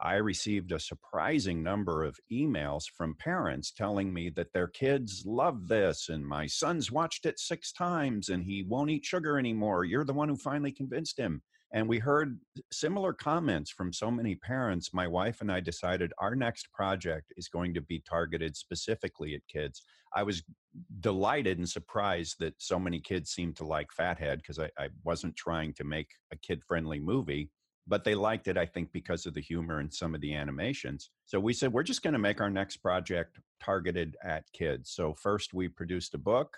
I 0.00 0.16
received 0.16 0.72
a 0.72 0.78
surprising 0.78 1.62
number 1.62 2.04
of 2.04 2.18
emails 2.30 2.84
from 2.96 3.14
parents 3.14 3.72
telling 3.72 4.12
me 4.12 4.28
that 4.30 4.52
their 4.52 4.68
kids 4.68 5.24
love 5.24 5.68
this 5.68 6.10
and 6.10 6.26
my 6.26 6.46
son's 6.46 6.92
watched 6.92 7.24
it 7.24 7.38
six 7.38 7.72
times 7.72 8.28
and 8.28 8.44
he 8.44 8.62
won't 8.62 8.90
eat 8.90 9.06
sugar 9.06 9.38
anymore. 9.38 9.84
You're 9.84 10.04
the 10.04 10.12
one 10.12 10.28
who 10.28 10.36
finally 10.36 10.72
convinced 10.72 11.18
him. 11.18 11.42
And 11.72 11.88
we 11.88 11.98
heard 11.98 12.38
similar 12.72 13.12
comments 13.12 13.70
from 13.70 13.92
so 13.92 14.10
many 14.10 14.36
parents. 14.36 14.94
My 14.94 15.08
wife 15.08 15.40
and 15.40 15.50
I 15.50 15.60
decided 15.60 16.12
our 16.18 16.34
next 16.34 16.72
project 16.72 17.32
is 17.36 17.48
going 17.48 17.74
to 17.74 17.80
be 17.80 18.02
targeted 18.08 18.56
specifically 18.56 19.34
at 19.34 19.46
kids. 19.48 19.82
I 20.14 20.22
was 20.22 20.42
delighted 21.00 21.58
and 21.58 21.68
surprised 21.68 22.36
that 22.38 22.54
so 22.58 22.78
many 22.78 23.00
kids 23.00 23.30
seemed 23.30 23.56
to 23.56 23.64
like 23.64 23.88
Fathead 23.92 24.38
because 24.38 24.58
I, 24.58 24.70
I, 24.78 24.88
wasn't 25.04 25.36
trying 25.36 25.74
to 25.74 25.84
make 25.84 26.08
a 26.32 26.36
kid 26.36 26.62
friendly 26.62 27.00
movie, 27.00 27.50
but 27.86 28.04
they 28.04 28.14
liked 28.14 28.46
it, 28.46 28.56
I 28.56 28.66
think, 28.66 28.92
because 28.92 29.26
of 29.26 29.34
the 29.34 29.40
humor 29.40 29.80
and 29.80 29.92
some 29.92 30.14
of 30.14 30.20
the 30.20 30.34
animations. 30.34 31.10
So 31.24 31.40
we 31.40 31.52
said, 31.52 31.72
we're 31.72 31.82
just 31.82 32.02
going 32.02 32.12
to 32.12 32.18
make 32.18 32.40
our 32.40 32.50
next 32.50 32.78
project 32.78 33.38
targeted 33.62 34.16
at 34.24 34.44
kids. 34.52 34.92
So 34.92 35.14
first, 35.14 35.52
we 35.52 35.68
produced 35.68 36.14
a 36.14 36.18
book 36.18 36.56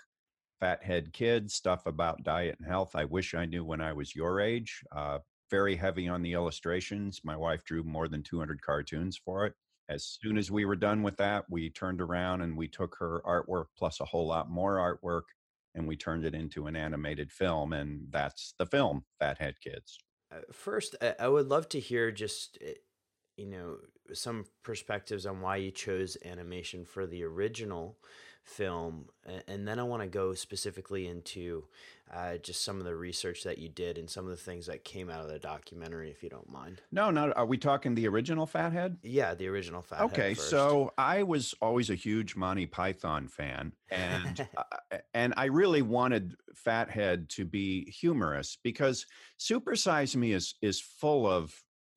Fathead 0.59 1.13
Kids, 1.13 1.53
stuff 1.53 1.85
about 1.85 2.23
diet 2.23 2.57
and 2.59 2.67
health. 2.67 2.95
I 2.95 3.05
wish 3.05 3.33
I 3.33 3.45
knew 3.45 3.63
when 3.63 3.81
I 3.81 3.93
was 3.93 4.15
your 4.15 4.41
age. 4.41 4.83
Uh, 4.95 5.19
very 5.49 5.75
heavy 5.75 6.07
on 6.07 6.21
the 6.21 6.33
illustrations. 6.33 7.21
My 7.23 7.35
wife 7.35 7.63
drew 7.63 7.83
more 7.83 8.07
than 8.07 8.23
200 8.23 8.61
cartoons 8.61 9.17
for 9.17 9.45
it. 9.45 9.53
As 9.89 10.17
soon 10.21 10.37
as 10.37 10.51
we 10.51 10.65
were 10.65 10.75
done 10.75 11.01
with 11.01 11.17
that, 11.17 11.45
we 11.49 11.69
turned 11.71 11.99
around 11.99 12.41
and 12.41 12.55
we 12.55 12.67
took 12.67 12.95
her 12.99 13.23
artwork 13.25 13.65
plus 13.77 13.99
a 13.99 14.05
whole 14.05 14.27
lot 14.27 14.49
more 14.49 14.75
artwork 14.77 15.23
and 15.73 15.87
we 15.87 15.95
turned 15.95 16.25
it 16.25 16.35
into 16.35 16.67
an 16.67 16.75
animated 16.75 17.31
film. 17.31 17.73
And 17.73 18.07
that's 18.11 18.53
the 18.59 18.67
film, 18.67 19.05
Fathead 19.19 19.55
Kids. 19.61 19.97
Uh, 20.31 20.41
first, 20.51 20.95
I 21.19 21.27
would 21.27 21.47
love 21.47 21.69
to 21.69 21.79
hear 21.79 22.11
just, 22.11 22.59
eh, 22.61 22.73
you 23.35 23.47
know, 23.47 23.77
some 24.13 24.45
perspectives 24.63 25.25
on 25.25 25.41
why 25.41 25.55
you 25.55 25.71
chose 25.71 26.17
animation 26.23 26.85
for 26.85 27.07
the 27.07 27.23
original 27.23 27.97
film 28.49 29.05
and 29.47 29.67
then 29.67 29.77
i 29.79 29.83
want 29.83 30.01
to 30.01 30.09
go 30.09 30.33
specifically 30.33 31.07
into 31.07 31.63
uh, 32.11 32.37
just 32.37 32.65
some 32.65 32.79
of 32.79 32.85
the 32.85 32.95
research 32.95 33.43
that 33.43 33.59
you 33.59 33.69
did 33.69 33.99
and 33.99 34.09
some 34.09 34.25
of 34.25 34.31
the 34.31 34.35
things 34.35 34.65
that 34.65 34.83
came 34.83 35.11
out 35.11 35.21
of 35.21 35.29
the 35.29 35.37
documentary 35.37 36.09
if 36.09 36.23
you 36.23 36.29
don't 36.29 36.49
mind 36.49 36.81
no 36.91 37.11
no 37.11 37.31
are 37.33 37.45
we 37.45 37.57
talking 37.57 37.93
the 37.93 38.07
original 38.07 38.47
fathead 38.47 38.97
yeah 39.03 39.35
the 39.35 39.47
original 39.47 39.83
fathead 39.83 40.05
okay 40.05 40.33
first. 40.33 40.49
so 40.49 40.91
i 40.97 41.21
was 41.21 41.53
always 41.61 41.91
a 41.91 41.95
huge 41.95 42.35
monty 42.35 42.65
python 42.65 43.27
fan 43.27 43.71
and 43.91 44.47
uh, 44.57 44.97
and 45.13 45.31
i 45.37 45.45
really 45.45 45.83
wanted 45.83 46.33
fathead 46.55 47.29
to 47.29 47.45
be 47.45 47.89
humorous 47.91 48.57
because 48.63 49.05
super 49.37 49.75
size 49.75 50.15
me 50.17 50.33
is 50.33 50.55
is 50.63 50.81
full 50.81 51.27
of 51.27 51.53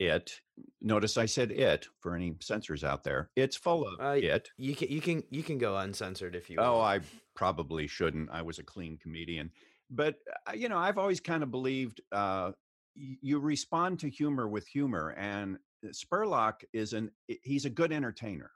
it. 0.06 0.40
Notice 0.80 1.16
i 1.16 1.26
said 1.26 1.50
it 1.50 1.86
for 2.00 2.14
any 2.14 2.34
censors 2.40 2.84
out 2.84 3.04
there. 3.04 3.30
It's 3.36 3.56
full 3.56 3.86
of 3.86 4.00
uh, 4.00 4.18
it. 4.20 4.50
you 4.56 4.74
can 4.74 4.88
you 4.88 5.00
can 5.00 5.22
you 5.30 5.42
can 5.42 5.58
go 5.58 5.76
uncensored 5.76 6.34
if 6.34 6.50
you 6.50 6.58
oh 6.58 6.80
i 6.80 7.00
probably 7.34 7.86
shouldn't. 7.86 8.30
I 8.30 8.42
was 8.42 8.58
a 8.58 8.62
clean 8.62 8.98
comedian. 8.98 9.50
But 9.90 10.16
uh, 10.46 10.52
you 10.54 10.68
know 10.68 10.78
i've 10.78 10.98
always 10.98 11.20
kind 11.20 11.42
of 11.42 11.50
believed 11.50 12.00
uh, 12.12 12.52
you 12.94 13.38
respond 13.38 14.00
to 14.00 14.10
humor 14.10 14.48
with 14.48 14.66
humor 14.66 15.14
and 15.16 15.56
uh, 15.84 15.88
spurlock 15.90 16.64
is 16.72 16.92
an 16.92 17.10
he's 17.42 17.64
a 17.64 17.70
good 17.70 17.92
entertainer. 17.92 18.50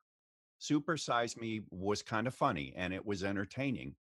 Super 0.59 0.97
size 0.97 1.37
me 1.37 1.62
was 1.71 2.03
kind 2.03 2.26
of 2.26 2.35
funny 2.35 2.73
and 2.76 2.93
it 2.93 3.05
was 3.05 3.25
entertaining. 3.25 3.95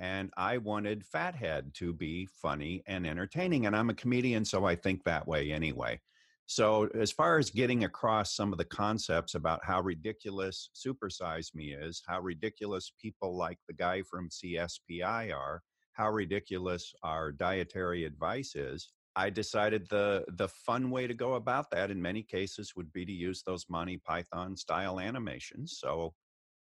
And 0.00 0.30
i 0.36 0.58
wanted 0.58 1.04
fathead 1.04 1.74
to 1.74 1.92
be 1.92 2.26
funny 2.26 2.82
and 2.86 3.04
entertaining 3.04 3.66
and 3.66 3.74
i'm 3.74 3.90
a 3.90 3.94
comedian 3.94 4.44
so 4.44 4.64
i 4.64 4.76
think 4.76 5.02
that 5.02 5.26
way 5.26 5.50
anyway 5.50 6.00
so, 6.50 6.88
as 6.98 7.12
far 7.12 7.36
as 7.36 7.50
getting 7.50 7.84
across 7.84 8.34
some 8.34 8.52
of 8.52 8.58
the 8.58 8.64
concepts 8.64 9.34
about 9.34 9.62
how 9.62 9.82
ridiculous 9.82 10.70
Supersize 10.74 11.54
Me 11.54 11.74
is, 11.74 12.02
how 12.08 12.20
ridiculous 12.20 12.90
people 12.98 13.36
like 13.36 13.58
the 13.68 13.74
guy 13.74 14.00
from 14.00 14.30
CSPI 14.30 15.30
are, 15.36 15.60
how 15.92 16.10
ridiculous 16.10 16.94
our 17.02 17.32
dietary 17.32 18.04
advice 18.04 18.54
is, 18.54 18.88
I 19.14 19.28
decided 19.28 19.90
the 19.90 20.24
the 20.38 20.48
fun 20.48 20.90
way 20.90 21.06
to 21.06 21.12
go 21.12 21.34
about 21.34 21.70
that 21.72 21.90
in 21.90 22.00
many 22.00 22.22
cases 22.22 22.72
would 22.76 22.90
be 22.94 23.04
to 23.04 23.12
use 23.12 23.42
those 23.42 23.66
Monty 23.68 23.98
Python 23.98 24.56
style 24.56 24.98
animations. 25.00 25.76
So 25.78 26.14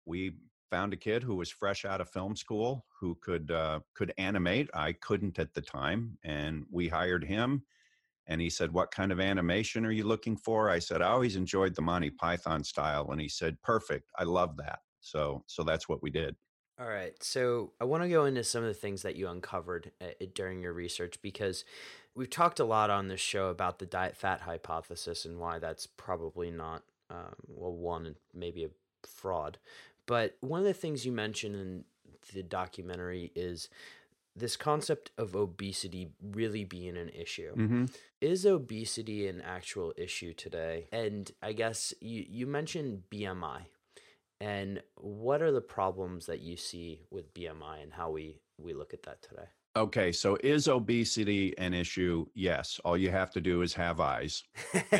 we 0.04 0.32
found 0.70 0.92
a 0.92 0.98
kid 0.98 1.22
who 1.22 1.36
was 1.36 1.48
fresh 1.48 1.86
out 1.86 2.02
of 2.02 2.10
film 2.10 2.36
school 2.36 2.84
who 3.00 3.16
could 3.22 3.50
uh, 3.50 3.80
could 3.94 4.12
animate. 4.18 4.68
I 4.74 4.92
couldn't 4.92 5.38
at 5.38 5.54
the 5.54 5.62
time, 5.62 6.18
and 6.22 6.66
we 6.70 6.86
hired 6.86 7.24
him 7.24 7.62
and 8.30 8.40
he 8.40 8.48
said, 8.48 8.72
What 8.72 8.92
kind 8.92 9.12
of 9.12 9.20
animation 9.20 9.84
are 9.84 9.90
you 9.90 10.04
looking 10.04 10.36
for? 10.36 10.70
I 10.70 10.78
said, 10.78 11.02
I 11.02 11.08
always 11.08 11.36
enjoyed 11.36 11.74
the 11.74 11.82
Monty 11.82 12.10
Python 12.10 12.62
style. 12.64 13.10
And 13.10 13.20
he 13.20 13.28
said, 13.28 13.60
Perfect. 13.60 14.08
I 14.16 14.22
love 14.22 14.56
that. 14.58 14.78
So, 15.00 15.42
so 15.46 15.64
that's 15.64 15.88
what 15.88 16.02
we 16.02 16.10
did. 16.10 16.36
All 16.80 16.88
right. 16.88 17.12
So 17.22 17.72
I 17.80 17.84
want 17.84 18.04
to 18.04 18.08
go 18.08 18.24
into 18.24 18.44
some 18.44 18.62
of 18.62 18.68
the 18.68 18.74
things 18.74 19.02
that 19.02 19.16
you 19.16 19.28
uncovered 19.28 19.90
uh, 20.00 20.26
during 20.34 20.62
your 20.62 20.72
research 20.72 21.20
because 21.20 21.64
we've 22.14 22.30
talked 22.30 22.60
a 22.60 22.64
lot 22.64 22.88
on 22.88 23.08
this 23.08 23.20
show 23.20 23.48
about 23.48 23.80
the 23.80 23.86
diet 23.86 24.16
fat 24.16 24.42
hypothesis 24.42 25.24
and 25.24 25.38
why 25.38 25.58
that's 25.58 25.86
probably 25.86 26.50
not, 26.50 26.84
um, 27.10 27.34
well, 27.48 27.72
one, 27.72 28.14
maybe 28.32 28.64
a 28.64 28.70
fraud. 29.06 29.58
But 30.06 30.36
one 30.40 30.60
of 30.60 30.66
the 30.66 30.72
things 30.72 31.04
you 31.04 31.12
mentioned 31.12 31.56
in 31.56 31.84
the 32.32 32.42
documentary 32.42 33.32
is 33.34 33.68
this 34.36 34.56
concept 34.56 35.10
of 35.18 35.34
obesity 35.34 36.08
really 36.22 36.64
being 36.64 36.96
an 36.96 37.10
issue. 37.10 37.54
Mm-hmm. 37.54 37.84
Is 38.20 38.44
obesity 38.44 39.28
an 39.28 39.40
actual 39.40 39.94
issue 39.96 40.34
today? 40.34 40.88
And 40.92 41.30
I 41.42 41.52
guess 41.52 41.94
you, 42.00 42.24
you 42.28 42.46
mentioned 42.46 43.04
BMI. 43.10 43.62
And 44.42 44.82
what 44.96 45.40
are 45.40 45.52
the 45.52 45.62
problems 45.62 46.26
that 46.26 46.40
you 46.40 46.56
see 46.56 47.00
with 47.10 47.32
BMI 47.32 47.82
and 47.82 47.92
how 47.92 48.10
we, 48.10 48.40
we 48.58 48.74
look 48.74 48.92
at 48.92 49.02
that 49.04 49.22
today? 49.22 49.48
Okay, 49.74 50.12
so 50.12 50.36
is 50.42 50.68
obesity 50.68 51.56
an 51.56 51.72
issue? 51.72 52.26
Yes. 52.34 52.78
All 52.84 52.96
you 52.96 53.10
have 53.10 53.30
to 53.32 53.40
do 53.40 53.62
is 53.62 53.72
have 53.74 54.00
eyes 54.00 54.42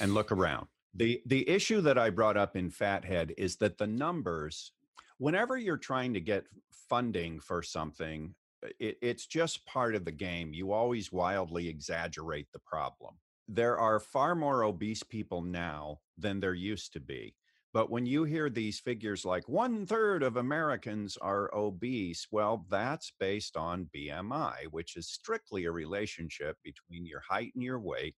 and 0.00 0.14
look 0.14 0.30
around. 0.30 0.66
The 0.94 1.22
the 1.24 1.48
issue 1.48 1.80
that 1.80 1.96
I 1.96 2.10
brought 2.10 2.36
up 2.36 2.54
in 2.54 2.68
Fathead 2.68 3.32
is 3.38 3.56
that 3.56 3.78
the 3.78 3.86
numbers 3.86 4.72
whenever 5.16 5.56
you're 5.56 5.76
trying 5.76 6.12
to 6.12 6.20
get 6.20 6.44
funding 6.88 7.40
for 7.40 7.62
something, 7.62 8.34
Uh, 8.64 8.68
it, 8.78 8.98
it's 9.02 9.26
just 9.26 9.66
part 9.66 9.94
of 9.94 10.04
the 10.04 10.12
game. 10.12 10.52
You 10.52 10.72
always 10.72 11.12
wildly 11.12 11.68
exaggerate 11.68 12.48
the 12.52 12.60
problem. 12.60 13.14
There 13.48 13.78
are 13.78 14.00
far 14.00 14.34
more 14.34 14.64
obese 14.64 15.02
people 15.02 15.42
now 15.42 15.98
than 16.16 16.40
there 16.40 16.54
used 16.54 16.92
to 16.94 17.00
be. 17.00 17.34
But 17.72 17.90
when 17.90 18.04
you 18.04 18.24
hear 18.24 18.50
these 18.50 18.80
figures 18.80 19.24
like 19.24 19.48
one 19.48 19.86
third 19.86 20.22
of 20.22 20.36
Americans 20.36 21.16
are 21.16 21.52
obese, 21.54 22.26
well, 22.30 22.66
that's 22.68 23.12
based 23.18 23.56
on 23.56 23.88
BMI, 23.96 24.66
which 24.70 24.96
is 24.96 25.08
strictly 25.08 25.64
a 25.64 25.72
relationship 25.72 26.58
between 26.62 27.06
your 27.06 27.22
height 27.26 27.52
and 27.54 27.64
your 27.64 27.80
weight 27.80 28.14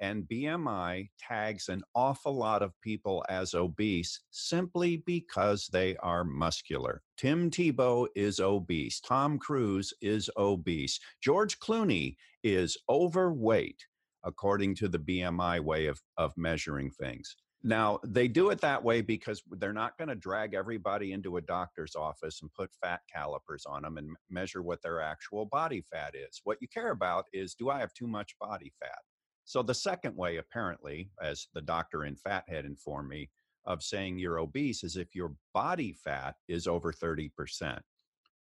and 0.00 0.24
BMI 0.24 1.08
tags 1.18 1.68
an 1.68 1.82
awful 1.94 2.34
lot 2.34 2.62
of 2.62 2.78
people 2.80 3.24
as 3.28 3.54
obese 3.54 4.20
simply 4.30 4.98
because 5.06 5.68
they 5.72 5.96
are 5.96 6.24
muscular. 6.24 7.02
Tim 7.16 7.50
Tebow 7.50 8.06
is 8.14 8.40
obese. 8.40 9.00
Tom 9.00 9.38
Cruise 9.38 9.92
is 10.00 10.30
obese. 10.36 11.00
George 11.20 11.58
Clooney 11.58 12.16
is 12.42 12.76
overweight, 12.88 13.84
according 14.24 14.74
to 14.76 14.88
the 14.88 14.98
BMI 14.98 15.60
way 15.60 15.86
of, 15.86 16.00
of 16.16 16.32
measuring 16.36 16.90
things. 16.90 17.36
Now, 17.64 17.98
they 18.04 18.28
do 18.28 18.50
it 18.50 18.60
that 18.60 18.84
way 18.84 19.00
because 19.00 19.42
they're 19.50 19.72
not 19.72 19.98
going 19.98 20.08
to 20.08 20.14
drag 20.14 20.54
everybody 20.54 21.12
into 21.12 21.38
a 21.38 21.42
doctor's 21.42 21.96
office 21.96 22.40
and 22.40 22.54
put 22.54 22.70
fat 22.80 23.00
calipers 23.12 23.66
on 23.66 23.82
them 23.82 23.98
and 23.98 24.16
measure 24.30 24.62
what 24.62 24.80
their 24.80 25.00
actual 25.00 25.44
body 25.44 25.82
fat 25.92 26.14
is. 26.14 26.40
What 26.44 26.58
you 26.60 26.68
care 26.68 26.92
about 26.92 27.24
is 27.32 27.54
do 27.54 27.68
I 27.68 27.80
have 27.80 27.92
too 27.94 28.06
much 28.06 28.38
body 28.38 28.72
fat? 28.78 29.00
So 29.48 29.62
the 29.62 29.72
second 29.72 30.14
way, 30.14 30.36
apparently, 30.36 31.08
as 31.22 31.48
the 31.54 31.62
doctor 31.62 32.04
in 32.04 32.16
Fathead 32.16 32.66
informed 32.66 33.08
me, 33.08 33.30
of 33.64 33.82
saying 33.82 34.18
you're 34.18 34.38
obese 34.38 34.84
is 34.84 34.96
if 34.96 35.14
your 35.14 35.32
body 35.54 35.94
fat 35.94 36.34
is 36.48 36.66
over 36.66 36.92
30%. 36.92 37.80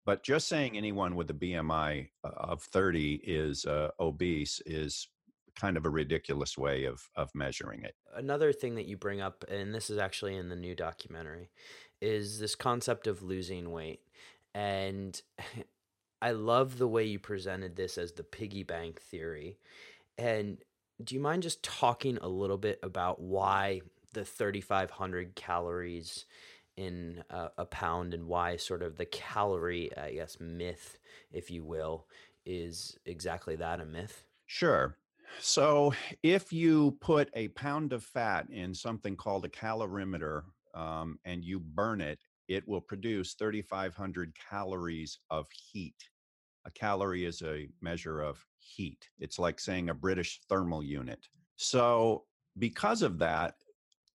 But 0.07 0.23
just 0.23 0.49
saying 0.49 0.79
anyone 0.79 1.15
with 1.15 1.29
a 1.29 1.35
BMI 1.35 2.09
uh, 2.25 2.29
of 2.37 2.63
30 2.63 3.21
is 3.23 3.67
uh, 3.67 3.91
obese 4.01 4.63
is 4.65 5.09
kind 5.55 5.77
of 5.77 5.85
a 5.85 5.91
ridiculous 5.91 6.57
way 6.57 6.85
of 6.85 7.07
of 7.17 7.31
measuring 7.35 7.85
it. 7.85 7.95
Another 8.15 8.53
thing 8.53 8.75
that 8.75 8.87
you 8.87 8.97
bring 8.97 9.21
up, 9.21 9.45
and 9.49 9.75
this 9.75 9.91
is 9.91 9.99
actually 9.99 10.37
in 10.37 10.49
the 10.49 10.57
new 10.57 10.75
documentary, 10.75 11.51
is 12.01 12.39
this 12.39 12.55
concept 12.55 13.07
of 13.07 13.23
losing 13.23 13.71
weight. 13.71 14.01
And 14.55 15.21
I 16.23 16.31
love 16.31 16.79
the 16.79 16.89
way 16.89 17.05
you 17.05 17.19
presented 17.19 17.77
this 17.77 17.99
as 17.99 18.13
the 18.13 18.25
piggy 18.25 18.63
bank 18.63 19.03
theory. 19.03 19.59
And 20.17 20.59
do 21.03 21.15
you 21.15 21.21
mind 21.21 21.43
just 21.43 21.63
talking 21.63 22.19
a 22.19 22.29
little 22.29 22.59
bit 22.59 22.79
about 22.83 23.21
why 23.21 23.81
the 24.13 24.25
3,500 24.25 25.35
calories 25.35 26.27
in 26.77 27.23
a, 27.31 27.51
a, 27.59 27.65
pound 27.65 28.15
and 28.15 28.27
why 28.27 28.57
sort 28.57 28.83
of 28.83 28.97
the 28.97 29.05
calorie, 29.07 29.97
I 29.97 30.13
guess, 30.13 30.39
myth, 30.41 30.99
if 31.33 31.51
you 31.51 31.65
will, 31.65 32.07
is 32.45 32.97
exactly 33.07 33.57
that 33.57 33.81
a 33.81 33.85
myth? 33.85 34.25
Sure. 34.47 34.97
So 35.41 35.95
if 36.23 36.53
you 36.53 36.97
put 37.01 37.29
a 37.35 37.49
pound 37.49 37.93
of 37.93 38.05
fat 38.05 38.49
in 38.51 38.75
something 38.75 39.17
called 39.17 39.45
a 39.45 39.49
calorimeter 39.49 40.43
um, 40.75 41.19
and 41.25 41.45
you 41.45 41.61
burn 41.61 42.01
it, 42.01 42.19
it 42.49 42.67
will 42.69 42.81
produce 42.81 43.35
3,500 43.35 44.33
calories 44.51 45.19
of 45.31 45.47
heat. 45.51 45.97
A 46.67 46.71
calorie 46.71 47.25
is 47.25 47.43
a 47.43 47.69
measure 47.81 48.21
of 48.21 48.45
heat. 48.59 49.09
It's 49.19 49.39
like 49.39 49.61
saying 49.61 49.91
a 49.91 49.95
British 49.95 50.41
thermal 50.49 50.83
unit. 50.83 51.27
So, 51.57 52.25
because 52.59 53.03
of 53.03 53.19
that, 53.19 53.55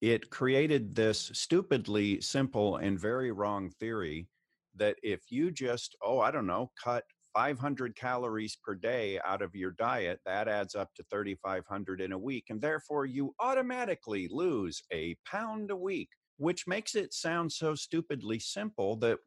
it 0.02 0.30
created 0.30 0.96
this 0.96 1.32
stupidly 1.34 2.22
simple 2.22 2.78
and 2.78 3.00
very 3.00 3.32
wrong 3.32 3.70
theory 3.80 4.28
that 4.76 4.96
if 5.04 5.22
you 5.30 5.52
just, 5.52 5.96
oh, 6.02 6.20
I 6.20 6.32
don't 6.32 6.48
know, 6.48 6.72
cut 6.82 7.04
500 7.34 7.96
calories 7.96 8.58
per 8.64 8.76
day 8.76 9.20
out 9.26 9.42
of 9.42 9.56
your 9.56 9.72
diet, 9.72 10.20
that 10.26 10.48
adds 10.48 10.74
up 10.74 10.90
to 10.96 11.04
3,500 11.12 12.02
in 12.02 12.14
a 12.14 12.18
week. 12.18 12.46
And 12.50 12.62
therefore, 12.62 13.06
you 13.06 13.36
automatically 13.40 14.28
lose 14.32 14.82
a 14.92 15.16
pound 15.26 15.70
a 15.72 15.76
week, 15.76 16.10
which 16.38 16.68
makes 16.68 16.96
it 16.96 17.14
sound 17.14 17.52
so 17.52 17.76
stupidly 17.76 18.40
simple 18.40 18.96
that 18.98 19.20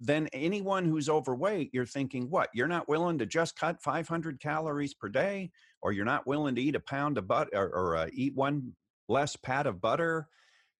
then 0.00 0.28
anyone 0.32 0.84
who's 0.84 1.08
overweight, 1.08 1.70
you're 1.72 1.86
thinking, 1.86 2.28
what? 2.28 2.50
You're 2.52 2.68
not 2.68 2.88
willing 2.88 3.18
to 3.18 3.26
just 3.26 3.56
cut 3.56 3.82
500 3.82 4.40
calories 4.40 4.94
per 4.94 5.08
day, 5.08 5.50
or 5.82 5.92
you're 5.92 6.04
not 6.04 6.26
willing 6.26 6.54
to 6.56 6.62
eat 6.62 6.74
a 6.74 6.80
pound 6.80 7.18
of 7.18 7.28
butter 7.28 7.50
or, 7.54 7.68
or 7.68 7.96
uh, 7.96 8.08
eat 8.12 8.34
one 8.34 8.72
less 9.08 9.36
pat 9.36 9.66
of 9.66 9.80
butter 9.80 10.28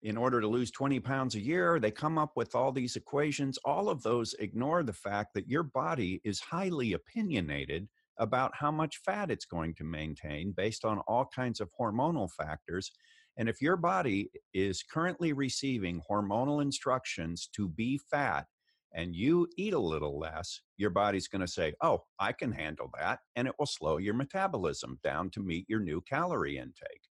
in 0.02 0.16
order 0.16 0.40
to 0.40 0.46
lose 0.46 0.70
20 0.70 1.00
pounds 1.00 1.34
a 1.34 1.40
year. 1.40 1.80
They 1.80 1.90
come 1.90 2.18
up 2.18 2.32
with 2.36 2.54
all 2.54 2.72
these 2.72 2.96
equations. 2.96 3.58
All 3.64 3.88
of 3.88 4.02
those 4.02 4.34
ignore 4.38 4.82
the 4.82 4.92
fact 4.92 5.32
that 5.34 5.48
your 5.48 5.62
body 5.62 6.20
is 6.24 6.40
highly 6.40 6.92
opinionated 6.92 7.88
about 8.18 8.52
how 8.54 8.70
much 8.70 9.00
fat 9.04 9.30
it's 9.30 9.46
going 9.46 9.74
to 9.74 9.84
maintain 9.84 10.52
based 10.56 10.84
on 10.84 10.98
all 11.08 11.28
kinds 11.34 11.60
of 11.60 11.70
hormonal 11.78 12.30
factors. 12.30 12.92
And 13.36 13.48
if 13.48 13.60
your 13.60 13.76
body 13.76 14.30
is 14.52 14.82
currently 14.82 15.32
receiving 15.32 16.02
hormonal 16.08 16.62
instructions 16.62 17.48
to 17.54 17.68
be 17.68 17.98
fat, 18.10 18.46
and 18.94 19.14
you 19.14 19.48
eat 19.56 19.74
a 19.74 19.78
little 19.78 20.18
less, 20.18 20.60
your 20.76 20.90
body's 20.90 21.28
going 21.28 21.40
to 21.40 21.48
say, 21.48 21.74
Oh, 21.82 22.04
I 22.18 22.32
can 22.32 22.52
handle 22.52 22.90
that. 22.98 23.20
And 23.36 23.48
it 23.48 23.54
will 23.58 23.66
slow 23.66 23.98
your 23.98 24.14
metabolism 24.14 24.98
down 25.02 25.30
to 25.30 25.40
meet 25.40 25.68
your 25.68 25.80
new 25.80 26.00
calorie 26.00 26.58
intake. 26.58 27.08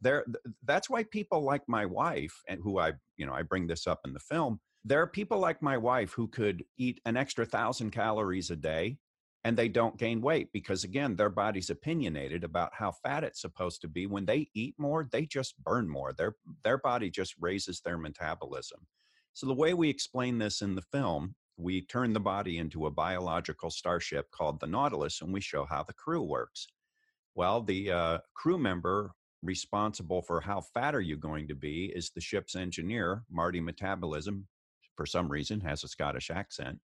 There, 0.00 0.24
that's 0.64 0.90
why 0.90 1.04
people 1.04 1.42
like 1.42 1.62
my 1.68 1.86
wife, 1.86 2.34
and 2.48 2.60
who 2.62 2.78
I, 2.78 2.92
you 3.16 3.24
know, 3.24 3.32
I 3.32 3.42
bring 3.42 3.66
this 3.66 3.86
up 3.86 4.00
in 4.04 4.12
the 4.12 4.20
film. 4.20 4.60
There 4.84 5.00
are 5.00 5.06
people 5.06 5.38
like 5.38 5.62
my 5.62 5.78
wife 5.78 6.12
who 6.12 6.26
could 6.26 6.64
eat 6.76 7.00
an 7.06 7.16
extra 7.16 7.46
thousand 7.46 7.92
calories 7.92 8.50
a 8.50 8.56
day 8.56 8.98
and 9.44 9.56
they 9.56 9.68
don't 9.68 9.98
gain 9.98 10.20
weight 10.20 10.48
because 10.52 10.84
again 10.84 11.16
their 11.16 11.30
body's 11.30 11.70
opinionated 11.70 12.44
about 12.44 12.70
how 12.74 12.92
fat 12.92 13.24
it's 13.24 13.40
supposed 13.40 13.80
to 13.80 13.88
be 13.88 14.06
when 14.06 14.24
they 14.24 14.48
eat 14.54 14.74
more 14.78 15.08
they 15.10 15.26
just 15.26 15.54
burn 15.62 15.88
more 15.88 16.12
their 16.12 16.34
their 16.64 16.78
body 16.78 17.10
just 17.10 17.34
raises 17.40 17.80
their 17.80 17.98
metabolism 17.98 18.86
so, 19.34 19.46
the 19.46 19.54
way 19.54 19.74
we 19.74 19.88
explain 19.88 20.38
this 20.38 20.62
in 20.62 20.74
the 20.74 20.82
film, 20.82 21.34
we 21.56 21.82
turn 21.82 22.12
the 22.12 22.20
body 22.20 22.58
into 22.58 22.86
a 22.86 22.90
biological 22.90 23.70
starship 23.70 24.30
called 24.30 24.60
the 24.60 24.66
Nautilus 24.66 25.20
and 25.20 25.32
we 25.32 25.40
show 25.40 25.64
how 25.64 25.82
the 25.82 25.92
crew 25.92 26.22
works. 26.22 26.66
Well, 27.34 27.62
the 27.62 27.90
uh, 27.90 28.18
crew 28.34 28.58
member 28.58 29.12
responsible 29.42 30.22
for 30.22 30.40
how 30.40 30.60
fat 30.60 30.94
are 30.94 31.00
you 31.00 31.16
going 31.16 31.48
to 31.48 31.54
be 31.54 31.92
is 31.94 32.10
the 32.10 32.20
ship's 32.20 32.54
engineer, 32.54 33.24
Marty 33.30 33.60
Metabolism, 33.60 34.46
for 34.96 35.06
some 35.06 35.28
reason 35.28 35.60
has 35.60 35.84
a 35.84 35.88
Scottish 35.88 36.30
accent. 36.30 36.78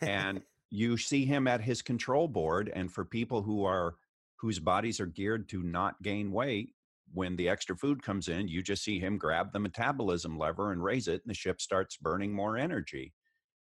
and 0.00 0.42
you 0.70 0.96
see 0.96 1.24
him 1.24 1.46
at 1.46 1.60
his 1.60 1.82
control 1.82 2.28
board. 2.28 2.70
And 2.74 2.92
for 2.92 3.04
people 3.04 3.42
who 3.42 3.64
are 3.64 3.96
whose 4.36 4.58
bodies 4.58 5.00
are 5.00 5.06
geared 5.06 5.48
to 5.48 5.62
not 5.62 6.00
gain 6.02 6.30
weight, 6.30 6.70
when 7.12 7.36
the 7.36 7.48
extra 7.48 7.76
food 7.76 8.02
comes 8.02 8.28
in, 8.28 8.48
you 8.48 8.62
just 8.62 8.84
see 8.84 8.98
him 8.98 9.18
grab 9.18 9.52
the 9.52 9.58
metabolism 9.58 10.38
lever 10.38 10.72
and 10.72 10.82
raise 10.82 11.08
it, 11.08 11.22
and 11.24 11.30
the 11.30 11.34
ship 11.34 11.60
starts 11.60 11.96
burning 11.96 12.32
more 12.32 12.56
energy. 12.56 13.12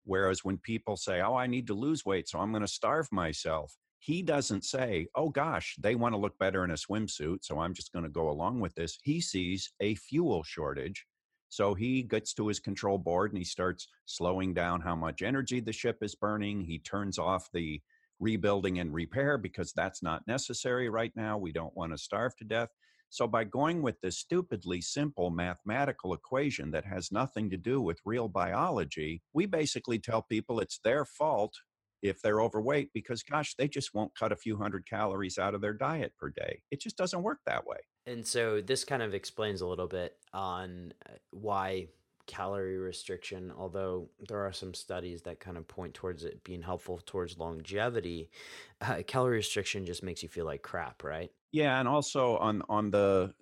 Whereas 0.04 0.44
when 0.44 0.58
people 0.58 0.96
say, 0.96 1.20
Oh, 1.20 1.34
I 1.36 1.46
need 1.46 1.66
to 1.68 1.74
lose 1.74 2.04
weight, 2.04 2.28
so 2.28 2.38
I'm 2.38 2.50
going 2.50 2.62
to 2.62 2.68
starve 2.68 3.08
myself, 3.12 3.74
he 3.98 4.22
doesn't 4.22 4.64
say, 4.64 5.06
Oh 5.14 5.28
gosh, 5.28 5.76
they 5.78 5.94
want 5.94 6.14
to 6.14 6.18
look 6.18 6.38
better 6.38 6.64
in 6.64 6.72
a 6.72 6.74
swimsuit, 6.74 7.38
so 7.42 7.60
I'm 7.60 7.74
just 7.74 7.92
going 7.92 8.04
to 8.04 8.10
go 8.10 8.30
along 8.30 8.60
with 8.60 8.74
this. 8.74 8.98
He 9.02 9.20
sees 9.20 9.72
a 9.80 9.94
fuel 9.94 10.42
shortage. 10.42 11.06
So 11.48 11.74
he 11.74 12.02
gets 12.02 12.32
to 12.34 12.48
his 12.48 12.60
control 12.60 12.96
board 12.96 13.30
and 13.30 13.38
he 13.38 13.44
starts 13.44 13.86
slowing 14.06 14.54
down 14.54 14.80
how 14.80 14.96
much 14.96 15.20
energy 15.20 15.60
the 15.60 15.72
ship 15.72 15.98
is 16.00 16.14
burning. 16.14 16.62
He 16.62 16.78
turns 16.78 17.18
off 17.18 17.50
the 17.52 17.80
rebuilding 18.20 18.78
and 18.78 18.92
repair 18.94 19.36
because 19.36 19.72
that's 19.74 20.02
not 20.02 20.26
necessary 20.26 20.88
right 20.88 21.12
now. 21.14 21.36
We 21.36 21.52
don't 21.52 21.76
want 21.76 21.92
to 21.92 21.98
starve 21.98 22.34
to 22.36 22.44
death. 22.44 22.70
So, 23.12 23.26
by 23.26 23.44
going 23.44 23.82
with 23.82 24.00
this 24.00 24.16
stupidly 24.16 24.80
simple 24.80 25.28
mathematical 25.28 26.14
equation 26.14 26.70
that 26.70 26.86
has 26.86 27.12
nothing 27.12 27.50
to 27.50 27.58
do 27.58 27.78
with 27.82 28.00
real 28.06 28.26
biology, 28.26 29.20
we 29.34 29.44
basically 29.44 29.98
tell 29.98 30.22
people 30.22 30.60
it's 30.60 30.80
their 30.82 31.04
fault 31.04 31.52
if 32.00 32.22
they're 32.22 32.40
overweight 32.40 32.88
because, 32.94 33.22
gosh, 33.22 33.54
they 33.54 33.68
just 33.68 33.92
won't 33.92 34.16
cut 34.18 34.32
a 34.32 34.36
few 34.36 34.56
hundred 34.56 34.88
calories 34.88 35.36
out 35.36 35.54
of 35.54 35.60
their 35.60 35.74
diet 35.74 36.14
per 36.18 36.30
day. 36.30 36.62
It 36.70 36.80
just 36.80 36.96
doesn't 36.96 37.22
work 37.22 37.40
that 37.44 37.66
way. 37.66 37.76
And 38.06 38.26
so, 38.26 38.62
this 38.62 38.82
kind 38.82 39.02
of 39.02 39.12
explains 39.12 39.60
a 39.60 39.66
little 39.66 39.88
bit 39.88 40.16
on 40.32 40.94
uh, 41.06 41.12
why 41.32 41.88
calorie 42.26 42.78
restriction, 42.78 43.50
although 43.52 44.10
there 44.18 44.40
are 44.46 44.52
some 44.52 44.74
studies 44.74 45.22
that 45.22 45.40
kind 45.40 45.56
of 45.56 45.68
point 45.68 45.94
towards 45.94 46.24
it 46.24 46.44
being 46.44 46.62
helpful 46.62 46.98
towards 46.98 47.38
longevity, 47.38 48.30
uh, 48.80 49.02
calorie 49.06 49.36
restriction 49.36 49.86
just 49.86 50.02
makes 50.02 50.22
you 50.22 50.28
feel 50.28 50.46
like 50.46 50.62
crap, 50.62 51.02
right? 51.04 51.32
Yeah, 51.52 51.78
and 51.78 51.88
also 51.88 52.36
on 52.38 52.62
on 52.68 52.90
the 52.90 53.34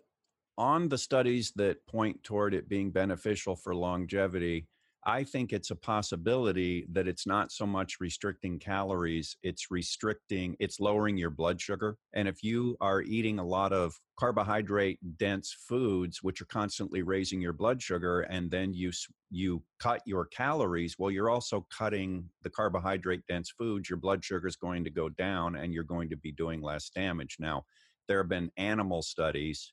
on 0.59 0.88
the 0.88 0.99
studies 0.99 1.53
that 1.57 1.87
point 1.87 2.25
toward 2.25 2.55
it 2.55 2.69
being 2.69 2.93
beneficial 2.93 3.57
for 3.57 3.75
longevity, 3.75 4.69
I 5.11 5.25
think 5.25 5.53
it's 5.53 5.73
a 5.73 5.77
possibility 5.77 6.87
that 6.92 7.09
it's 7.09 7.27
not 7.27 7.51
so 7.51 7.66
much 7.66 7.96
restricting 7.99 8.61
calories, 8.61 9.37
it's 9.42 9.66
restricting, 9.68 10.55
it's 10.61 10.79
lowering 10.79 11.16
your 11.16 11.31
blood 11.31 11.61
sugar. 11.61 11.96
And 12.14 12.29
if 12.29 12.44
you 12.44 12.77
are 12.81 13.03
eating 13.03 13.40
a 13.40 13.44
lot 13.44 13.73
of 13.73 13.92
carbohydrate 14.16 15.01
dense 15.18 15.53
foods, 15.68 16.23
which 16.23 16.40
are 16.40 16.46
constantly 16.46 17.03
raising 17.03 17.40
your 17.40 17.53
blood 17.53 17.83
sugar, 17.83 18.20
and 18.20 18.53
then 18.53 18.73
you, 18.73 18.92
you 19.33 19.64
cut 19.81 20.01
your 20.07 20.27
calories, 20.27 20.94
well, 20.96 21.11
you're 21.11 21.29
also 21.29 21.66
cutting 21.77 22.31
the 22.44 22.51
carbohydrate 22.51 23.23
dense 23.29 23.51
foods. 23.59 23.90
Your 23.90 23.99
blood 23.99 24.25
sugar 24.25 24.46
is 24.46 24.55
going 24.55 24.85
to 24.85 24.90
go 24.90 25.09
down 25.09 25.57
and 25.57 25.75
you're 25.75 25.83
going 25.83 26.09
to 26.11 26.16
be 26.16 26.31
doing 26.31 26.62
less 26.62 26.88
damage. 26.88 27.37
Now, 27.40 27.64
there 28.07 28.18
have 28.18 28.29
been 28.29 28.53
animal 28.57 29.03
studies, 29.03 29.73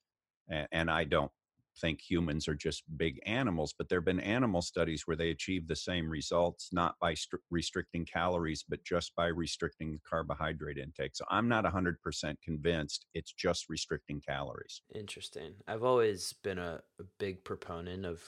and 0.71 0.89
I 0.89 1.03
don't 1.03 1.31
think 1.79 2.01
humans 2.01 2.47
are 2.47 2.55
just 2.55 2.83
big 2.97 3.19
animals, 3.25 3.73
but 3.77 3.89
there 3.89 3.99
have 3.99 4.05
been 4.05 4.19
animal 4.19 4.61
studies 4.61 5.03
where 5.05 5.17
they 5.17 5.29
achieve 5.31 5.67
the 5.67 5.75
same 5.75 6.09
results, 6.09 6.69
not 6.71 6.95
by 6.99 7.13
st- 7.13 7.41
restricting 7.49 8.05
calories, 8.05 8.63
but 8.67 8.83
just 8.83 9.15
by 9.15 9.27
restricting 9.27 9.99
carbohydrate 10.07 10.77
intake. 10.77 11.15
So 11.15 11.25
I'm 11.29 11.47
not 11.47 11.65
100% 11.65 11.95
convinced 12.43 13.05
it's 13.13 13.33
just 13.33 13.69
restricting 13.69 14.21
calories. 14.21 14.81
Interesting. 14.93 15.53
I've 15.67 15.83
always 15.83 16.33
been 16.33 16.59
a, 16.59 16.81
a 16.99 17.03
big 17.17 17.43
proponent 17.43 18.05
of 18.05 18.21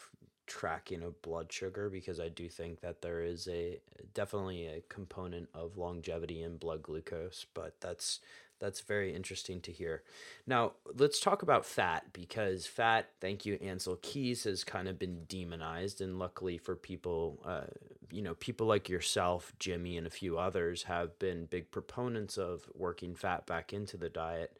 tracking 0.49 1.03
of 1.03 1.21
blood 1.21 1.51
sugar 1.51 1.91
because 1.91 2.19
I 2.19 2.27
do 2.27 2.49
think 2.49 2.81
that 2.81 3.03
there 3.03 3.21
is 3.21 3.47
a 3.47 3.79
definitely 4.15 4.65
a 4.65 4.81
component 4.89 5.47
of 5.53 5.77
longevity 5.77 6.41
in 6.41 6.57
blood 6.57 6.81
glucose, 6.81 7.45
but 7.53 7.79
that's 7.79 8.19
that's 8.59 8.81
very 8.81 9.15
interesting 9.15 9.61
to 9.61 9.71
hear. 9.71 10.03
Now, 10.45 10.73
let's 10.97 11.19
talk 11.19 11.41
about 11.41 11.65
fat 11.65 12.11
because 12.13 12.65
fat, 12.65 13.09
thank 13.21 13.45
you, 13.45 13.57
Ancel 13.59 14.01
Keys, 14.01 14.43
has 14.43 14.63
kind 14.63 14.87
of 14.87 14.99
been 14.99 15.23
demonized. 15.27 16.01
And 16.01 16.19
luckily 16.19 16.57
for 16.57 16.75
people, 16.75 17.41
uh, 17.45 17.67
you 18.11 18.21
know, 18.21 18.35
people 18.35 18.67
like 18.67 18.89
yourself, 18.89 19.53
Jimmy, 19.59 19.97
and 19.97 20.05
a 20.05 20.11
few 20.11 20.37
others 20.37 20.83
have 20.83 21.17
been 21.19 21.45
big 21.45 21.71
proponents 21.71 22.37
of 22.37 22.69
working 22.75 23.15
fat 23.15 23.45
back 23.45 23.73
into 23.73 23.97
the 23.97 24.09
diet. 24.09 24.57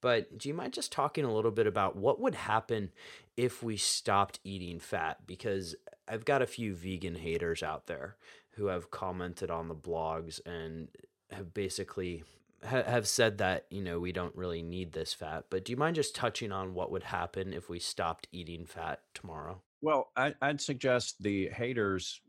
But 0.00 0.36
do 0.36 0.48
you 0.48 0.54
mind 0.54 0.72
just 0.72 0.90
talking 0.92 1.24
a 1.24 1.32
little 1.32 1.52
bit 1.52 1.66
about 1.66 1.96
what 1.96 2.20
would 2.20 2.34
happen 2.34 2.90
if 3.36 3.62
we 3.62 3.76
stopped 3.76 4.40
eating 4.42 4.80
fat? 4.80 5.20
Because 5.26 5.76
I've 6.08 6.24
got 6.24 6.42
a 6.42 6.46
few 6.46 6.74
vegan 6.74 7.14
haters 7.14 7.62
out 7.62 7.86
there 7.86 8.16
who 8.56 8.66
have 8.66 8.90
commented 8.90 9.50
on 9.50 9.68
the 9.68 9.74
blogs 9.74 10.40
and 10.44 10.88
have 11.30 11.54
basically 11.54 12.24
ha- 12.64 12.84
have 12.84 13.08
said 13.08 13.38
that 13.38 13.66
you 13.70 13.82
know 13.82 13.98
we 13.98 14.12
don't 14.12 14.34
really 14.36 14.62
need 14.62 14.92
this 14.92 15.12
fat 15.12 15.44
but 15.50 15.64
do 15.64 15.72
you 15.72 15.76
mind 15.76 15.96
just 15.96 16.14
touching 16.14 16.52
on 16.52 16.74
what 16.74 16.90
would 16.90 17.02
happen 17.02 17.52
if 17.52 17.68
we 17.68 17.78
stopped 17.78 18.28
eating 18.32 18.66
fat 18.66 19.00
tomorrow? 19.14 19.60
Well 19.80 20.10
I, 20.16 20.34
would 20.42 20.60
suggest 20.60 21.22
the 21.22 21.48
haters 21.48 22.20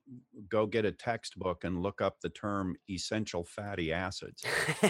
go 0.50 0.65
get 0.65 0.86
a 0.86 0.91
textbook 0.91 1.63
and 1.63 1.82
look 1.82 2.02
up 2.02 2.19
the 2.19 2.30
term 2.30 2.76
essential 2.89 3.43
fatty 3.43 3.93
acids. 3.93 4.43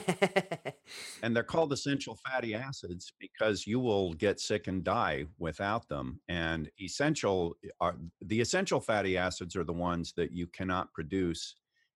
And 1.21 1.35
they're 1.35 1.43
called 1.43 1.71
essential 1.71 2.17
fatty 2.27 2.53
acids 2.53 3.13
because 3.19 3.65
you 3.65 3.79
will 3.79 4.13
get 4.13 4.41
sick 4.41 4.67
and 4.67 4.83
die 4.83 5.25
without 5.39 5.87
them. 5.87 6.19
And 6.27 6.69
essential 6.81 7.55
are 7.79 7.95
the 8.21 8.41
essential 8.41 8.81
fatty 8.81 9.17
acids 9.17 9.55
are 9.55 9.63
the 9.63 9.73
ones 9.73 10.13
that 10.17 10.33
you 10.33 10.47
cannot 10.47 10.93
produce 10.93 11.55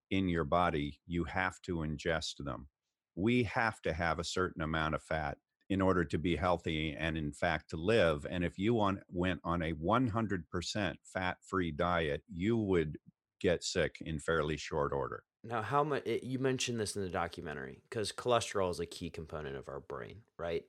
in 0.09 0.29
your 0.29 0.45
body. 0.45 1.01
You 1.05 1.25
have 1.25 1.61
to 1.63 1.77
ingest 1.77 2.37
them 2.39 2.67
we 3.17 3.43
have 3.43 3.81
to 3.81 3.91
have 3.91 4.19
a 4.19 4.23
certain 4.23 4.61
amount 4.61 4.95
of 4.95 5.01
fat 5.01 5.37
in 5.69 5.81
order 5.81 6.05
to 6.05 6.17
be 6.17 6.35
healthy 6.35 6.95
and 6.97 7.17
in 7.17 7.31
fact 7.31 7.69
to 7.71 7.75
live 7.75 8.25
and 8.29 8.45
if 8.45 8.57
you 8.57 8.79
on, 8.79 9.01
went 9.11 9.41
on 9.43 9.61
a 9.63 9.73
100% 9.73 10.95
fat 11.03 11.37
free 11.41 11.71
diet 11.71 12.21
you 12.33 12.55
would 12.55 12.97
get 13.41 13.63
sick 13.63 13.97
in 14.01 14.17
fairly 14.17 14.57
short 14.57 14.93
order. 14.93 15.23
Now 15.43 15.61
how 15.61 15.83
much 15.83 16.03
you 16.05 16.39
mentioned 16.39 16.79
this 16.79 16.95
in 16.95 17.01
the 17.01 17.09
documentary 17.09 17.81
because 17.89 18.11
cholesterol 18.11 18.71
is 18.71 18.79
a 18.79 18.85
key 18.85 19.09
component 19.09 19.57
of 19.57 19.67
our 19.67 19.81
brain 19.81 20.21
right? 20.37 20.63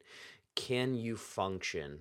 Can 0.56 0.94
you 0.94 1.16
function 1.16 2.00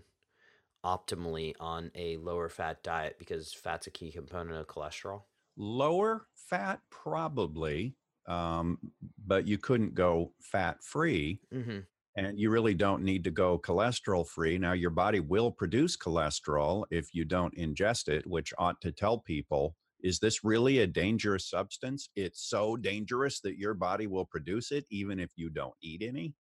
optimally 0.84 1.54
on 1.60 1.92
a 1.94 2.18
lower 2.18 2.50
fat 2.50 2.82
diet 2.84 3.18
because 3.20 3.54
fat's 3.54 3.88
a 3.88 3.92
key 3.92 4.12
component 4.12 4.58
of 4.58 4.68
cholesterol? 4.68 5.24
Lower 5.58 6.28
fat 6.34 6.80
probably 6.90 7.96
um, 8.28 8.78
but 9.26 9.48
you 9.48 9.58
couldn't 9.58 9.94
go 9.94 10.32
fat 10.42 10.84
free. 10.84 11.40
Mm-hmm. 11.54 11.80
And 12.16 12.40
you 12.40 12.50
really 12.50 12.74
don't 12.74 13.04
need 13.04 13.24
to 13.26 13.32
go 13.32 13.60
cholesterol 13.60 14.28
free. 14.28 14.58
Now, 14.58 14.74
your 14.74 14.90
body 14.90 15.20
will 15.20 15.52
produce 15.52 15.96
cholesterol 15.96 16.86
if 16.90 17.14
you 17.14 17.26
don't 17.26 17.56
ingest 17.56 18.08
it, 18.08 18.26
which 18.26 18.56
ought 18.58 18.82
to 18.82 18.92
tell 18.92 19.20
people 19.20 19.76
is 20.02 20.20
this 20.20 20.44
really 20.44 20.80
a 20.80 20.88
dangerous 20.88 21.50
substance? 21.50 22.10
It's 22.16 22.50
so 22.50 22.78
dangerous 22.78 23.40
that 23.42 23.58
your 23.58 23.74
body 23.74 24.08
will 24.08 24.26
produce 24.26 24.72
it 24.72 24.86
even 24.92 25.20
if 25.20 25.32
you 25.36 25.50
don't 25.50 25.74
eat 25.82 26.04
any. 26.04 26.36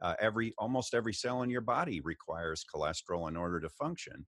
Uh, 0.00 0.14
every 0.20 0.54
almost 0.58 0.94
every 0.94 1.12
cell 1.12 1.42
in 1.42 1.50
your 1.50 1.60
body 1.60 2.00
requires 2.00 2.64
cholesterol 2.74 3.28
in 3.28 3.36
order 3.36 3.60
to 3.60 3.68
function. 3.70 4.26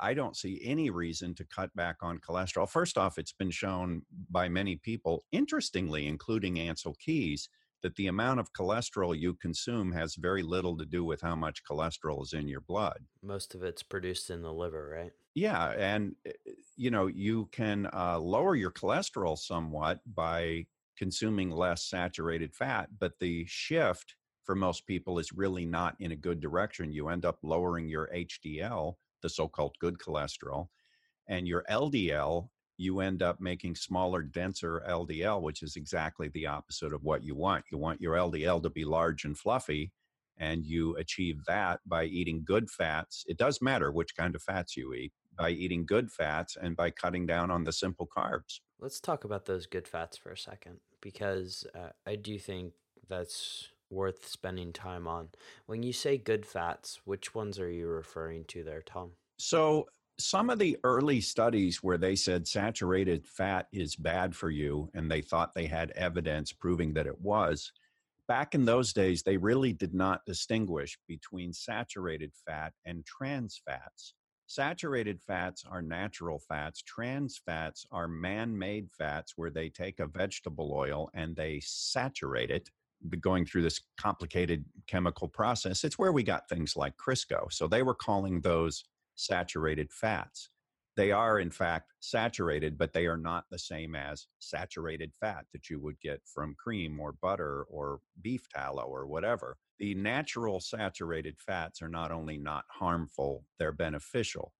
I 0.00 0.14
don't 0.14 0.36
see 0.36 0.60
any 0.64 0.90
reason 0.90 1.34
to 1.34 1.44
cut 1.44 1.74
back 1.76 1.96
on 2.02 2.18
cholesterol. 2.18 2.68
First 2.68 2.96
off, 2.96 3.18
it's 3.18 3.32
been 3.32 3.50
shown 3.50 4.02
by 4.30 4.48
many 4.48 4.76
people, 4.76 5.24
interestingly, 5.30 6.06
including 6.06 6.56
Ancel 6.56 6.98
Keys, 6.98 7.48
that 7.82 7.96
the 7.96 8.08
amount 8.08 8.40
of 8.40 8.52
cholesterol 8.52 9.18
you 9.18 9.34
consume 9.34 9.92
has 9.92 10.14
very 10.14 10.42
little 10.42 10.76
to 10.76 10.84
do 10.84 11.04
with 11.04 11.20
how 11.20 11.34
much 11.34 11.62
cholesterol 11.64 12.22
is 12.22 12.32
in 12.32 12.48
your 12.48 12.60
blood. 12.60 12.98
Most 13.22 13.54
of 13.54 13.62
it's 13.62 13.82
produced 13.82 14.30
in 14.30 14.42
the 14.42 14.52
liver, 14.52 14.88
right? 14.88 15.12
Yeah, 15.34 15.70
and 15.70 16.14
eh, 16.26 16.32
eh, 16.46 16.52
you 16.76 16.90
know 16.90 17.06
you 17.06 17.48
can 17.52 17.88
uh, 17.92 18.18
lower 18.18 18.54
your 18.54 18.70
cholesterol 18.70 19.38
somewhat 19.38 20.00
by 20.14 20.66
consuming 20.96 21.50
less 21.50 21.84
saturated 21.84 22.54
fat, 22.54 22.88
but 22.98 23.12
the 23.20 23.44
shift 23.46 24.16
for 24.44 24.54
most 24.54 24.86
people 24.86 25.18
is 25.18 25.32
really 25.32 25.64
not 25.64 25.94
in 26.00 26.12
a 26.12 26.16
good 26.16 26.40
direction. 26.40 26.92
You 26.92 27.08
end 27.08 27.24
up 27.24 27.38
lowering 27.42 27.88
your 27.88 28.10
HDL, 28.14 28.94
the 29.22 29.28
so-called 29.28 29.76
good 29.80 29.98
cholesterol, 29.98 30.68
and 31.28 31.46
your 31.46 31.64
LDL 31.70 32.48
you 32.80 33.00
end 33.00 33.22
up 33.22 33.42
making 33.42 33.74
smaller, 33.74 34.22
denser 34.22 34.82
LDL, 34.88 35.42
which 35.42 35.62
is 35.62 35.76
exactly 35.76 36.28
the 36.28 36.46
opposite 36.46 36.94
of 36.94 37.04
what 37.04 37.22
you 37.22 37.34
want. 37.34 37.62
You 37.70 37.76
want 37.76 38.00
your 38.00 38.14
LDL 38.14 38.62
to 38.62 38.70
be 38.70 38.86
large 38.86 39.26
and 39.26 39.36
fluffy, 39.36 39.92
and 40.38 40.64
you 40.64 40.96
achieve 40.96 41.44
that 41.46 41.80
by 41.86 42.04
eating 42.04 42.42
good 42.42 42.70
fats. 42.70 43.22
It 43.28 43.36
does 43.36 43.60
matter 43.60 43.92
which 43.92 44.16
kind 44.16 44.34
of 44.34 44.42
fats 44.42 44.78
you 44.78 44.94
eat, 44.94 45.12
by 45.36 45.50
eating 45.50 45.84
good 45.84 46.10
fats 46.10 46.56
and 46.56 46.74
by 46.74 46.90
cutting 46.90 47.26
down 47.26 47.50
on 47.50 47.64
the 47.64 47.72
simple 47.72 48.08
carbs. 48.16 48.60
Let's 48.80 48.98
talk 48.98 49.24
about 49.24 49.44
those 49.44 49.66
good 49.66 49.86
fats 49.86 50.16
for 50.16 50.30
a 50.30 50.38
second, 50.38 50.78
because 51.02 51.66
uh, 51.74 51.90
I 52.06 52.16
do 52.16 52.38
think 52.38 52.72
that's 53.10 53.68
worth 53.90 54.26
spending 54.26 54.72
time 54.72 55.06
on. 55.06 55.28
When 55.66 55.82
you 55.82 55.92
say 55.92 56.16
good 56.16 56.46
fats, 56.46 57.00
which 57.04 57.34
ones 57.34 57.58
are 57.58 57.70
you 57.70 57.88
referring 57.88 58.44
to 58.46 58.62
there, 58.62 58.82
Tom? 58.82 59.12
So, 59.38 59.86
some 60.18 60.50
of 60.50 60.58
the 60.58 60.76
early 60.84 61.20
studies 61.20 61.82
where 61.82 61.96
they 61.96 62.14
said 62.14 62.46
saturated 62.46 63.26
fat 63.26 63.66
is 63.72 63.96
bad 63.96 64.36
for 64.36 64.50
you 64.50 64.90
and 64.94 65.10
they 65.10 65.22
thought 65.22 65.54
they 65.54 65.66
had 65.66 65.90
evidence 65.92 66.52
proving 66.52 66.92
that 66.92 67.06
it 67.06 67.18
was 67.20 67.72
back 68.28 68.54
in 68.54 68.64
those 68.64 68.92
days 68.92 69.22
they 69.22 69.36
really 69.36 69.72
did 69.72 69.94
not 69.94 70.24
distinguish 70.26 70.98
between 71.08 71.52
saturated 71.52 72.32
fat 72.46 72.72
and 72.84 73.04
trans 73.06 73.60
fats 73.66 74.14
saturated 74.46 75.20
fats 75.20 75.64
are 75.68 75.82
natural 75.82 76.38
fats 76.38 76.82
trans 76.82 77.40
fats 77.44 77.86
are 77.90 78.06
man-made 78.06 78.88
fats 78.90 79.32
where 79.36 79.50
they 79.50 79.68
take 79.68 80.00
a 80.00 80.06
vegetable 80.06 80.72
oil 80.72 81.10
and 81.14 81.34
they 81.34 81.60
saturate 81.64 82.50
it 82.50 82.68
going 83.20 83.46
through 83.46 83.62
this 83.62 83.80
complicated 83.98 84.64
chemical 84.86 85.28
process 85.28 85.84
it's 85.84 85.98
where 85.98 86.12
we 86.12 86.22
got 86.22 86.48
things 86.48 86.76
like 86.76 86.94
crisco 86.96 87.50
so 87.50 87.66
they 87.66 87.82
were 87.82 87.94
calling 87.94 88.40
those 88.40 88.84
saturated 89.20 89.92
fats. 89.92 90.48
They 90.96 91.12
are, 91.12 91.38
in 91.38 91.50
fact, 91.50 91.92
saturated, 92.00 92.76
but 92.76 92.92
they 92.92 93.06
are 93.06 93.16
not 93.16 93.44
the 93.50 93.58
same 93.58 93.94
as 93.94 94.26
saturated 94.38 95.12
fat 95.18 95.46
that 95.52 95.70
you 95.70 95.78
would 95.80 96.00
get 96.00 96.20
from 96.24 96.56
cream 96.62 96.98
or 96.98 97.12
butter 97.12 97.64
or 97.70 98.00
beef 98.20 98.48
tallow 98.48 98.84
or 98.84 99.06
whatever. 99.06 99.56
The 99.78 99.94
natural 99.94 100.60
saturated 100.60 101.36
fats 101.38 101.80
are 101.80 101.88
not 101.88 102.10
only 102.10 102.36
not 102.36 102.64
harmful, 102.68 103.44
they're 103.58 103.72
beneficial. 103.72 104.52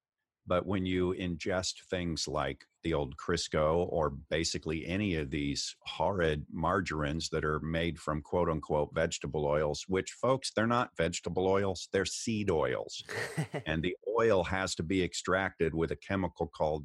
But 0.51 0.67
when 0.67 0.85
you 0.85 1.15
ingest 1.17 1.85
things 1.89 2.27
like 2.27 2.67
the 2.83 2.93
old 2.93 3.17
Crisco 3.17 3.87
or 3.89 4.11
basically 4.11 4.85
any 4.85 5.15
of 5.15 5.31
these 5.31 5.77
horrid 5.87 6.45
margarines 6.53 7.29
that 7.29 7.45
are 7.45 7.61
made 7.61 8.01
from 8.01 8.21
quote 8.21 8.49
unquote 8.49 8.91
vegetable 8.93 9.47
oils, 9.47 9.85
which 9.87 10.11
folks, 10.11 10.51
they're 10.51 10.67
not 10.67 10.97
vegetable 10.97 11.47
oils, 11.47 11.89
they're 11.93 12.05
seed 12.05 12.51
oils. 12.51 13.05
and 13.67 13.81
the 13.81 13.95
oil 14.19 14.43
has 14.43 14.75
to 14.75 14.83
be 14.83 15.05
extracted 15.05 15.73
with 15.73 15.93
a 15.93 15.97
chemical 15.97 16.49
called 16.49 16.85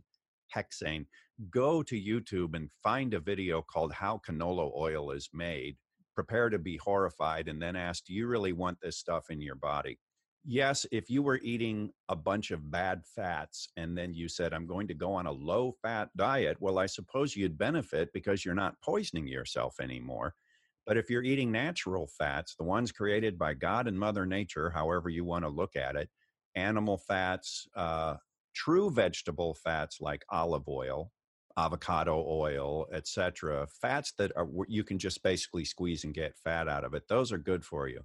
hexane. 0.55 1.07
Go 1.49 1.81
to 1.81 1.99
YouTube 1.99 2.55
and 2.55 2.69
find 2.83 3.15
a 3.15 3.19
video 3.19 3.63
called 3.63 3.93
How 3.93 4.21
Canola 4.29 4.71
Oil 4.77 5.09
is 5.09 5.31
Made. 5.33 5.75
Prepare 6.13 6.51
to 6.51 6.59
be 6.59 6.77
horrified 6.77 7.47
and 7.47 7.59
then 7.59 7.75
ask, 7.75 8.05
Do 8.05 8.13
you 8.13 8.27
really 8.27 8.53
want 8.53 8.77
this 8.79 8.99
stuff 8.99 9.31
in 9.31 9.41
your 9.41 9.55
body? 9.55 9.97
Yes, 10.45 10.85
if 10.91 11.09
you 11.09 11.23
were 11.23 11.39
eating 11.43 11.91
a 12.09 12.15
bunch 12.15 12.51
of 12.51 12.71
bad 12.71 13.03
fats 13.05 13.69
and 13.77 13.97
then 13.97 14.13
you 14.13 14.29
said, 14.29 14.53
I'm 14.53 14.67
going 14.67 14.87
to 14.87 14.93
go 14.93 15.13
on 15.13 15.25
a 15.25 15.31
low 15.31 15.73
fat 15.81 16.09
diet, 16.15 16.57
well, 16.59 16.79
I 16.79 16.85
suppose 16.85 17.35
you'd 17.35 17.57
benefit 17.57 18.09
because 18.13 18.45
you're 18.45 18.53
not 18.53 18.79
poisoning 18.81 19.27
yourself 19.27 19.79
anymore. 19.79 20.35
But 20.85 20.97
if 20.97 21.09
you're 21.09 21.23
eating 21.23 21.51
natural 21.51 22.07
fats, 22.07 22.55
the 22.55 22.63
ones 22.63 22.91
created 22.91 23.39
by 23.39 23.55
God 23.55 23.87
and 23.87 23.99
Mother 23.99 24.25
Nature, 24.25 24.69
however 24.69 25.09
you 25.09 25.25
want 25.25 25.43
to 25.43 25.49
look 25.49 25.75
at 25.75 25.95
it, 25.95 26.09
animal 26.55 26.97
fats, 26.97 27.67
uh, 27.75 28.15
true 28.53 28.91
vegetable 28.91 29.55
fats 29.55 29.99
like 29.99 30.23
olive 30.29 30.67
oil, 30.67 31.11
avocado 31.57 32.23
oil, 32.27 32.85
etc., 32.93 33.65
fats 33.81 34.13
that 34.19 34.31
are 34.35 34.47
you 34.67 34.83
can 34.83 34.99
just 34.99 35.23
basically 35.23 35.65
squeeze 35.65 36.03
and 36.03 36.13
get 36.13 36.37
fat 36.37 36.67
out 36.67 36.83
of 36.83 36.93
it. 36.93 37.07
Those 37.09 37.31
are 37.31 37.39
good 37.39 37.65
for 37.65 37.87
you 37.87 38.01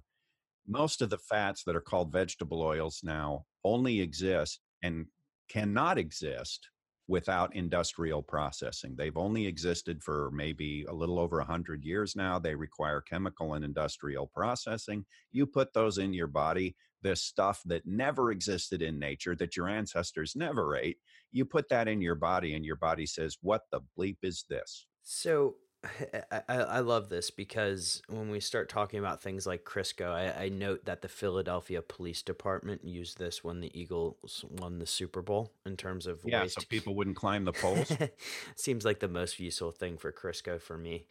most 0.67 1.01
of 1.01 1.09
the 1.09 1.17
fats 1.17 1.63
that 1.65 1.75
are 1.75 1.81
called 1.81 2.11
vegetable 2.11 2.61
oils 2.61 3.01
now 3.03 3.45
only 3.63 4.01
exist 4.01 4.59
and 4.83 5.05
cannot 5.49 5.97
exist 5.97 6.69
without 7.07 7.53
industrial 7.55 8.23
processing. 8.23 8.95
They've 8.97 9.17
only 9.17 9.45
existed 9.45 10.01
for 10.01 10.31
maybe 10.33 10.85
a 10.87 10.93
little 10.93 11.19
over 11.19 11.37
100 11.37 11.83
years 11.83 12.15
now. 12.15 12.39
They 12.39 12.55
require 12.55 13.01
chemical 13.01 13.55
and 13.55 13.65
industrial 13.65 14.27
processing. 14.27 15.05
You 15.31 15.45
put 15.45 15.73
those 15.73 15.97
in 15.97 16.13
your 16.13 16.27
body, 16.27 16.75
this 17.01 17.21
stuff 17.21 17.61
that 17.65 17.85
never 17.85 18.31
existed 18.31 18.81
in 18.81 18.97
nature, 18.97 19.35
that 19.35 19.57
your 19.57 19.67
ancestors 19.67 20.37
never 20.37 20.77
ate, 20.77 20.97
you 21.31 21.43
put 21.43 21.67
that 21.69 21.89
in 21.89 21.99
your 22.01 22.15
body, 22.15 22.53
and 22.53 22.63
your 22.63 22.75
body 22.77 23.05
says, 23.05 23.37
What 23.41 23.63
the 23.71 23.81
bleep 23.97 24.17
is 24.23 24.45
this? 24.49 24.87
So, 25.03 25.55
I, 26.31 26.41
I 26.47 26.79
love 26.79 27.09
this 27.09 27.31
because 27.31 28.01
when 28.07 28.29
we 28.29 28.39
start 28.39 28.69
talking 28.69 28.99
about 28.99 29.21
things 29.21 29.47
like 29.47 29.63
Crisco, 29.63 30.11
I, 30.11 30.45
I 30.45 30.49
note 30.49 30.85
that 30.85 31.01
the 31.01 31.07
Philadelphia 31.07 31.81
Police 31.81 32.21
Department 32.21 32.83
used 32.83 33.17
this 33.17 33.43
when 33.43 33.61
the 33.61 33.79
Eagles 33.79 34.45
won 34.49 34.79
the 34.79 34.85
Super 34.85 35.21
Bowl 35.21 35.51
in 35.65 35.77
terms 35.77 36.05
of 36.05 36.19
yeah, 36.23 36.45
so 36.45 36.61
people 36.69 36.93
wouldn't 36.95 37.15
climb 37.15 37.45
the 37.45 37.53
poles. 37.53 37.91
Seems 38.55 38.85
like 38.85 38.99
the 38.99 39.07
most 39.07 39.39
useful 39.39 39.71
thing 39.71 39.97
for 39.97 40.11
Crisco 40.11 40.61
for 40.61 40.77
me. 40.77 41.05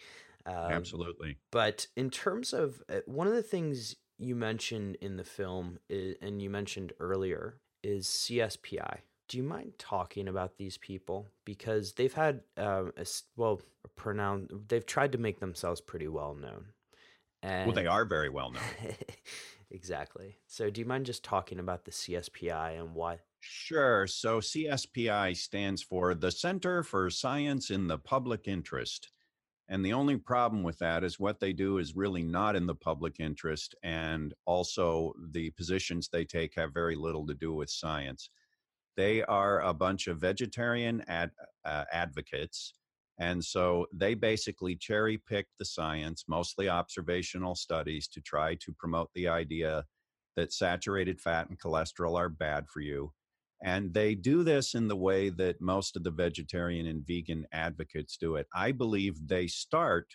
Um, 0.47 0.55
Absolutely. 0.55 1.37
But 1.51 1.87
in 1.97 2.11
terms 2.11 2.53
of 2.53 2.83
uh, 2.89 3.01
one 3.07 3.27
of 3.27 3.35
the 3.35 3.43
things 3.43 3.97
you 4.19 4.37
mentioned 4.37 4.97
in 5.01 5.17
the 5.17 5.25
film, 5.25 5.79
is, 5.89 6.17
and 6.23 6.41
you 6.41 6.49
mentioned 6.49 6.93
earlier, 7.01 7.59
is 7.83 8.07
CSPI 8.07 8.99
do 9.31 9.37
you 9.37 9.45
mind 9.45 9.75
talking 9.79 10.27
about 10.27 10.59
these 10.59 10.77
people? 10.77 11.29
Because 11.45 11.93
they've 11.93 12.13
had 12.13 12.41
um, 12.57 12.93
a, 12.97 13.07
well 13.37 13.63
pronounced 13.95 14.53
they've 14.69 14.85
tried 14.85 15.13
to 15.13 15.19
make 15.19 15.39
themselves 15.39 15.81
pretty 15.81 16.09
well 16.09 16.35
known. 16.35 16.67
And 17.41 17.67
well 17.67 17.75
they 17.75 17.87
are 17.87 18.05
very 18.05 18.29
well 18.29 18.51
known. 18.51 18.63
Exactly. 19.73 20.37
So 20.49 20.69
do 20.69 20.81
you 20.81 20.85
mind 20.85 21.07
just 21.07 21.23
talking 21.23 21.61
about 21.61 21.85
the 21.85 21.93
cspi 21.93 22.81
and 22.81 22.93
why? 22.93 23.21
Sure. 23.39 24.07
So 24.09 24.41
cspi 24.41 25.37
stands 25.37 25.81
for 25.81 26.15
the 26.15 26.33
center 26.33 26.83
for 26.83 27.09
science 27.09 27.71
in 27.71 27.87
the 27.87 27.99
public 27.99 28.49
interest. 28.49 29.13
And 29.69 29.85
the 29.85 29.93
only 29.93 30.17
problem 30.17 30.65
with 30.65 30.79
that 30.79 31.05
is 31.05 31.21
what 31.21 31.39
they 31.39 31.53
do 31.53 31.79
is 31.79 31.95
really 31.95 32.25
not 32.25 32.57
in 32.57 32.67
the 32.67 32.75
public 32.75 33.21
interest 33.21 33.77
and 33.85 34.35
also 34.45 35.13
the 35.31 35.51
positions 35.51 36.09
they 36.09 36.25
take 36.25 36.57
have 36.57 36.75
very 36.75 36.97
little 36.97 37.25
to 37.29 37.35
do 37.35 37.55
with 37.55 37.71
science 37.71 38.29
they 39.01 39.23
are 39.23 39.63
a 39.63 39.73
bunch 39.73 40.09
of 40.09 40.21
vegetarian 40.21 41.03
ad, 41.09 41.31
uh, 41.65 41.85
advocates. 41.91 42.75
And 43.19 43.43
so 43.43 43.87
they 43.95 44.13
basically 44.13 44.77
cherry 44.77 45.17
pick 45.17 45.47
the 45.59 45.65
science, 45.65 46.25
mostly 46.29 46.69
observational 46.69 47.55
studies, 47.55 48.09
to 48.09 48.21
try 48.21 48.57
to 48.57 48.75
promote 48.79 49.09
the 49.15 49.27
idea 49.29 49.85
that 50.37 50.53
saturated 50.53 51.19
fat 51.19 51.49
and 51.49 51.59
cholesterol 51.59 52.19
are 52.19 52.29
bad 52.29 52.69
for 52.69 52.81
you. 52.81 53.13
And 53.65 53.95
they 53.95 54.15
do 54.15 54.43
this 54.43 54.75
in 54.75 54.87
the 54.89 54.97
way 54.97 55.31
that 55.31 55.63
most 55.63 55.97
of 55.97 56.05
the 56.05 56.11
vegetarian 56.11 56.87
and 56.87 57.07
vegan 57.07 57.47
advocates 57.53 58.19
do 58.19 58.37
it. 58.37 58.49
I 58.55 58.73
believe 58.73 59.29
they 59.29 59.47
start 59.47 60.09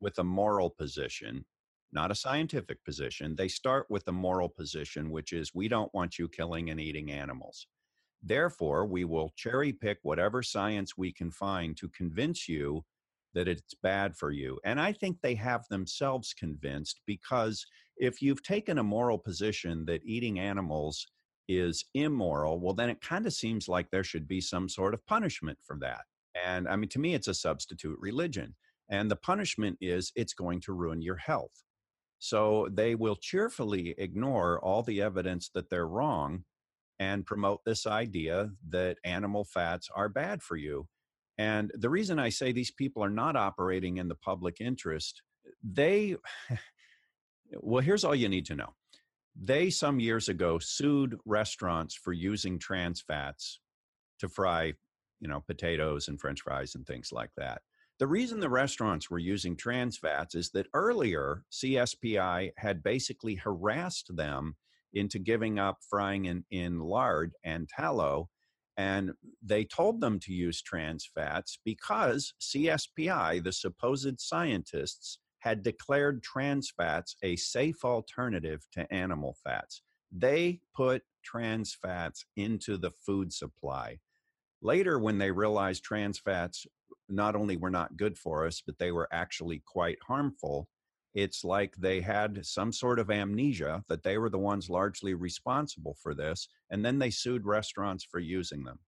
with 0.00 0.16
a 0.18 0.24
moral 0.24 0.70
position, 0.70 1.44
not 1.92 2.12
a 2.12 2.20
scientific 2.24 2.84
position. 2.84 3.34
They 3.34 3.48
start 3.48 3.86
with 3.88 4.06
a 4.06 4.12
moral 4.12 4.48
position, 4.48 5.10
which 5.10 5.32
is 5.32 5.54
we 5.54 5.66
don't 5.66 5.92
want 5.92 6.20
you 6.20 6.28
killing 6.28 6.70
and 6.70 6.80
eating 6.80 7.10
animals. 7.10 7.66
Therefore, 8.22 8.86
we 8.86 9.04
will 9.04 9.32
cherry 9.36 9.72
pick 9.72 9.98
whatever 10.02 10.42
science 10.42 10.96
we 10.96 11.12
can 11.12 11.30
find 11.30 11.76
to 11.76 11.88
convince 11.88 12.48
you 12.48 12.84
that 13.34 13.48
it's 13.48 13.74
bad 13.82 14.16
for 14.16 14.30
you. 14.30 14.58
And 14.64 14.80
I 14.80 14.92
think 14.92 15.18
they 15.20 15.34
have 15.36 15.64
themselves 15.68 16.34
convinced 16.34 17.00
because 17.06 17.64
if 17.96 18.20
you've 18.22 18.42
taken 18.42 18.78
a 18.78 18.82
moral 18.82 19.18
position 19.18 19.84
that 19.86 20.04
eating 20.04 20.38
animals 20.40 21.06
is 21.48 21.84
immoral, 21.94 22.60
well, 22.60 22.74
then 22.74 22.90
it 22.90 23.00
kind 23.00 23.26
of 23.26 23.32
seems 23.32 23.68
like 23.68 23.90
there 23.90 24.04
should 24.04 24.26
be 24.26 24.40
some 24.40 24.68
sort 24.68 24.94
of 24.94 25.06
punishment 25.06 25.58
for 25.62 25.76
that. 25.80 26.02
And 26.44 26.68
I 26.68 26.76
mean, 26.76 26.88
to 26.90 26.98
me, 26.98 27.14
it's 27.14 27.28
a 27.28 27.34
substitute 27.34 27.98
religion. 28.00 28.54
And 28.90 29.10
the 29.10 29.16
punishment 29.16 29.76
is 29.80 30.12
it's 30.14 30.34
going 30.34 30.60
to 30.62 30.72
ruin 30.72 31.02
your 31.02 31.16
health. 31.16 31.62
So 32.18 32.68
they 32.72 32.94
will 32.94 33.16
cheerfully 33.16 33.94
ignore 33.98 34.58
all 34.64 34.82
the 34.82 35.02
evidence 35.02 35.50
that 35.54 35.70
they're 35.70 35.86
wrong 35.86 36.44
and 36.98 37.26
promote 37.26 37.60
this 37.64 37.86
idea 37.86 38.50
that 38.70 38.98
animal 39.04 39.44
fats 39.44 39.88
are 39.94 40.08
bad 40.08 40.42
for 40.42 40.56
you. 40.56 40.88
And 41.36 41.70
the 41.74 41.90
reason 41.90 42.18
I 42.18 42.30
say 42.30 42.50
these 42.50 42.72
people 42.72 43.02
are 43.04 43.10
not 43.10 43.36
operating 43.36 43.98
in 43.98 44.08
the 44.08 44.16
public 44.16 44.60
interest, 44.60 45.22
they, 45.62 46.16
well, 47.52 47.82
here's 47.82 48.04
all 48.04 48.14
you 48.14 48.28
need 48.28 48.46
to 48.46 48.56
know. 48.56 48.74
They, 49.40 49.70
some 49.70 50.00
years 50.00 50.28
ago, 50.28 50.58
sued 50.58 51.16
restaurants 51.24 51.94
for 51.94 52.12
using 52.12 52.58
trans 52.58 53.00
fats 53.00 53.60
to 54.18 54.28
fry, 54.28 54.72
you 55.20 55.28
know, 55.28 55.44
potatoes 55.46 56.08
and 56.08 56.20
french 56.20 56.40
fries 56.40 56.74
and 56.74 56.84
things 56.84 57.10
like 57.12 57.30
that. 57.36 57.62
The 58.00 58.06
reason 58.08 58.40
the 58.40 58.48
restaurants 58.48 59.10
were 59.10 59.18
using 59.18 59.56
trans 59.56 59.96
fats 59.96 60.34
is 60.34 60.50
that 60.50 60.66
earlier 60.74 61.44
CSPI 61.52 62.52
had 62.56 62.82
basically 62.82 63.36
harassed 63.36 64.16
them 64.16 64.56
into 64.92 65.18
giving 65.18 65.58
up 65.58 65.78
frying 65.88 66.26
in, 66.26 66.44
in 66.50 66.80
lard 66.80 67.32
and 67.44 67.68
tallow. 67.68 68.28
And 68.76 69.12
they 69.42 69.64
told 69.64 70.00
them 70.00 70.20
to 70.20 70.32
use 70.32 70.62
trans 70.62 71.08
fats 71.12 71.58
because 71.64 72.32
CSPI, 72.40 73.42
the 73.42 73.52
supposed 73.52 74.20
scientists, 74.20 75.18
had 75.40 75.62
declared 75.62 76.22
trans 76.22 76.72
fats 76.76 77.16
a 77.22 77.36
safe 77.36 77.84
alternative 77.84 78.66
to 78.72 78.92
animal 78.92 79.36
fats. 79.44 79.82
They 80.10 80.60
put 80.74 81.02
trans 81.24 81.76
fats 81.80 82.24
into 82.36 82.76
the 82.76 82.90
food 82.90 83.32
supply. 83.32 83.98
Later, 84.62 84.98
when 84.98 85.18
they 85.18 85.30
realized 85.30 85.84
trans 85.84 86.18
fats 86.18 86.66
not 87.08 87.36
only 87.36 87.56
were 87.56 87.70
not 87.70 87.96
good 87.96 88.18
for 88.18 88.46
us, 88.46 88.62
but 88.64 88.78
they 88.78 88.92
were 88.92 89.08
actually 89.12 89.62
quite 89.66 89.98
harmful, 90.06 90.68
it's 91.18 91.42
like 91.42 91.74
they 91.76 92.00
had 92.00 92.46
some 92.46 92.72
sort 92.72 93.00
of 93.00 93.10
amnesia 93.10 93.82
that 93.88 94.04
they 94.04 94.18
were 94.18 94.30
the 94.30 94.38
ones 94.38 94.70
largely 94.70 95.14
responsible 95.14 95.96
for 96.00 96.14
this, 96.14 96.46
and 96.70 96.84
then 96.84 97.00
they 97.00 97.10
sued 97.10 97.44
restaurants 97.44 98.04
for 98.04 98.20
using 98.20 98.62
them. 98.62 98.78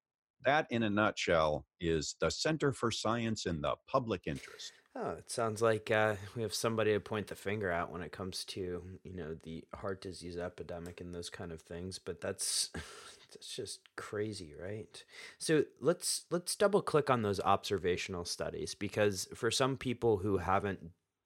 That, 0.44 0.68
in 0.70 0.84
a 0.84 0.90
nutshell, 0.90 1.66
is 1.80 2.14
the 2.20 2.30
Center 2.30 2.72
for 2.72 2.92
Science 2.92 3.46
in 3.46 3.60
the 3.60 3.74
Public 3.88 4.22
Interest. 4.26 4.72
Oh, 4.94 5.10
it 5.10 5.28
sounds 5.28 5.60
like 5.60 5.90
uh, 5.90 6.14
we 6.36 6.42
have 6.42 6.54
somebody 6.54 6.92
to 6.92 7.00
point 7.00 7.26
the 7.26 7.34
finger 7.34 7.70
at 7.70 7.90
when 7.90 8.00
it 8.00 8.12
comes 8.12 8.44
to 8.46 8.82
you 9.02 9.14
know 9.14 9.36
the 9.42 9.64
heart 9.74 10.00
disease 10.00 10.36
epidemic 10.36 11.00
and 11.00 11.12
those 11.12 11.30
kind 11.30 11.50
of 11.50 11.60
things. 11.60 11.98
But 11.98 12.20
that's 12.20 12.70
that's 13.32 13.54
just 13.54 13.80
crazy, 13.96 14.54
right? 14.60 15.04
So 15.38 15.64
let's 15.80 16.26
let's 16.30 16.54
double 16.54 16.80
click 16.80 17.10
on 17.10 17.22
those 17.22 17.40
observational 17.40 18.24
studies 18.24 18.74
because 18.76 19.28
for 19.34 19.50
some 19.50 19.76
people 19.76 20.18
who 20.18 20.38
haven't 20.38 20.80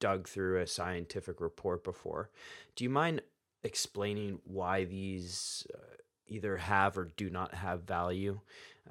dug 0.05 0.27
through 0.27 0.61
a 0.61 0.67
scientific 0.67 1.41
report 1.41 1.83
before, 1.83 2.29
do 2.75 2.83
you 2.83 2.91
mind 2.91 3.23
explaining 3.63 4.37
why 4.43 4.83
these 4.83 5.65
uh, 5.73 5.95
either 6.27 6.57
have 6.57 6.95
or 6.95 7.05
do 7.17 7.27
not 7.31 7.55
have 7.55 7.81
value 7.81 8.39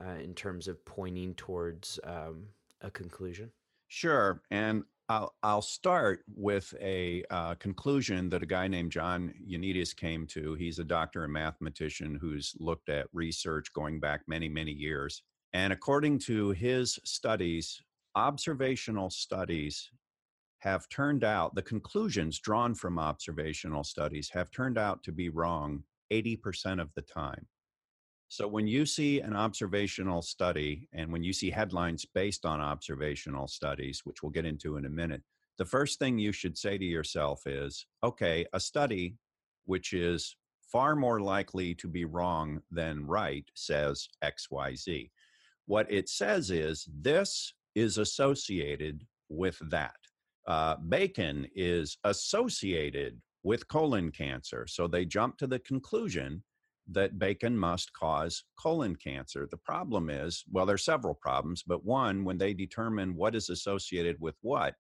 uh, 0.05 0.19
in 0.21 0.35
terms 0.35 0.67
of 0.67 0.85
pointing 0.85 1.33
towards 1.35 2.01
um, 2.03 2.47
a 2.81 2.91
conclusion? 2.91 3.53
Sure. 3.87 4.43
And 4.51 4.83
I'll, 5.09 5.37
I'll 5.45 5.63
start 5.63 6.25
with 6.35 6.75
a 6.81 7.23
uh, 7.31 7.55
conclusion 7.61 8.29
that 8.31 8.43
a 8.43 8.47
guy 8.47 8.67
named 8.67 8.91
John 8.91 9.33
Ioannidis 9.49 9.95
came 9.95 10.27
to. 10.29 10.55
He's 10.55 10.81
a 10.81 10.85
doctor 10.85 11.23
and 11.23 11.33
mathematician 11.33 12.19
who's 12.21 12.57
looked 12.59 12.89
at 12.89 13.07
research 13.13 13.73
going 13.73 14.01
back 14.01 14.23
many, 14.27 14.49
many 14.49 14.73
years. 14.73 15.23
And 15.53 15.73
according 15.73 16.19
to 16.31 16.51
his 16.51 16.99
studies, 17.05 17.81
observational 18.17 19.11
studies 19.11 19.91
have 20.65 20.89
turned 20.89 21.25
out, 21.25 21.55
the 21.55 21.63
conclusions 21.63 22.39
drawn 22.39 22.75
from 22.75 22.99
observational 22.99 23.85
studies 23.85 24.31
have 24.33 24.51
turned 24.51 24.79
out 24.79 25.03
to 25.03 25.13
be 25.13 25.29
wrong 25.29 25.85
80% 26.11 26.81
of 26.81 26.93
the 26.95 27.03
time. 27.03 27.47
So 28.29 28.49
when 28.49 28.67
you 28.67 28.87
see 28.87 29.21
an 29.21 29.37
observational 29.37 30.23
study 30.23 30.89
and 30.95 31.13
when 31.13 31.23
you 31.23 31.35
see 31.35 31.51
headlines 31.51 32.07
based 32.07 32.47
on 32.47 32.63
observational 32.63 33.47
studies, 33.47 34.01
which 34.05 34.23
we'll 34.23 34.33
get 34.33 34.47
into 34.47 34.79
in 34.79 34.87
a 34.87 34.91
minute, 34.91 35.23
the 35.59 35.67
first 35.67 35.99
thing 35.99 36.19
you 36.19 36.33
should 36.33 36.57
say 36.57 36.79
to 36.79 36.85
yourself 36.85 37.47
is 37.47 37.87
okay, 38.03 38.47
a 38.55 38.59
study 38.59 39.17
which 39.67 39.93
is 39.93 40.35
far 40.73 40.97
more 40.97 41.21
likely 41.21 41.75
to 41.75 41.89
be 41.89 42.07
wrong 42.07 42.61
than 42.71 43.07
right 43.07 43.45
says 43.55 44.09
XYZ. 44.25 45.11
What 45.67 45.93
it 45.93 46.09
says 46.09 46.51
is 46.51 46.89
this 46.93 47.53
is 47.75 47.99
associated 47.99 49.05
with 49.29 49.59
that. 49.71 49.95
Uh, 50.47 50.77
bacon 50.77 51.47
is 51.55 51.97
associated 52.05 53.21
with 53.43 53.69
colon 53.69 54.11
cancer. 54.11 54.67
So 54.67 54.87
they 54.87 55.05
jump 55.05 55.39
to 55.39 55.47
the 55.47 55.59
conclusion 55.59 56.43
that 56.91 57.19
bacon 57.19 57.57
must 57.57 57.93
cause 57.93 58.45
colon 58.59 58.97
cancer. 58.97 59.49
The 59.51 59.57
problem 59.57 60.11
is, 60.11 60.45
well, 60.51 60.67
there 60.67 60.75
are 60.75 60.79
several 60.79 61.15
problems, 61.15 61.63
but 61.63 61.85
one, 61.85 62.25
when 62.25 62.39
they 62.39 62.53
determine 62.53 63.15
what 63.15 63.35
is 63.35 63.49
associated 63.49 64.17
with 64.21 64.35
what, 64.43 64.75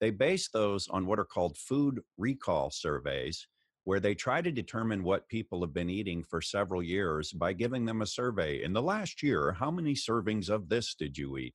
they 0.00 0.10
base 0.10 0.48
those 0.50 0.88
on 0.88 1.06
what 1.06 1.18
are 1.18 1.24
called 1.24 1.56
food 1.56 2.00
recall 2.18 2.70
surveys, 2.70 3.46
where 3.84 4.00
they 4.00 4.14
try 4.14 4.42
to 4.42 4.52
determine 4.52 5.02
what 5.02 5.28
people 5.28 5.62
have 5.62 5.72
been 5.72 5.88
eating 5.88 6.22
for 6.22 6.42
several 6.42 6.82
years 6.82 7.32
by 7.32 7.52
giving 7.52 7.86
them 7.86 8.02
a 8.02 8.06
survey. 8.06 8.62
In 8.62 8.74
the 8.74 8.82
last 8.82 9.22
year, 9.22 9.52
how 9.52 9.70
many 9.70 9.94
servings 9.94 10.50
of 10.50 10.68
this 10.68 10.94
did 10.94 11.16
you 11.16 11.38
eat? 11.38 11.54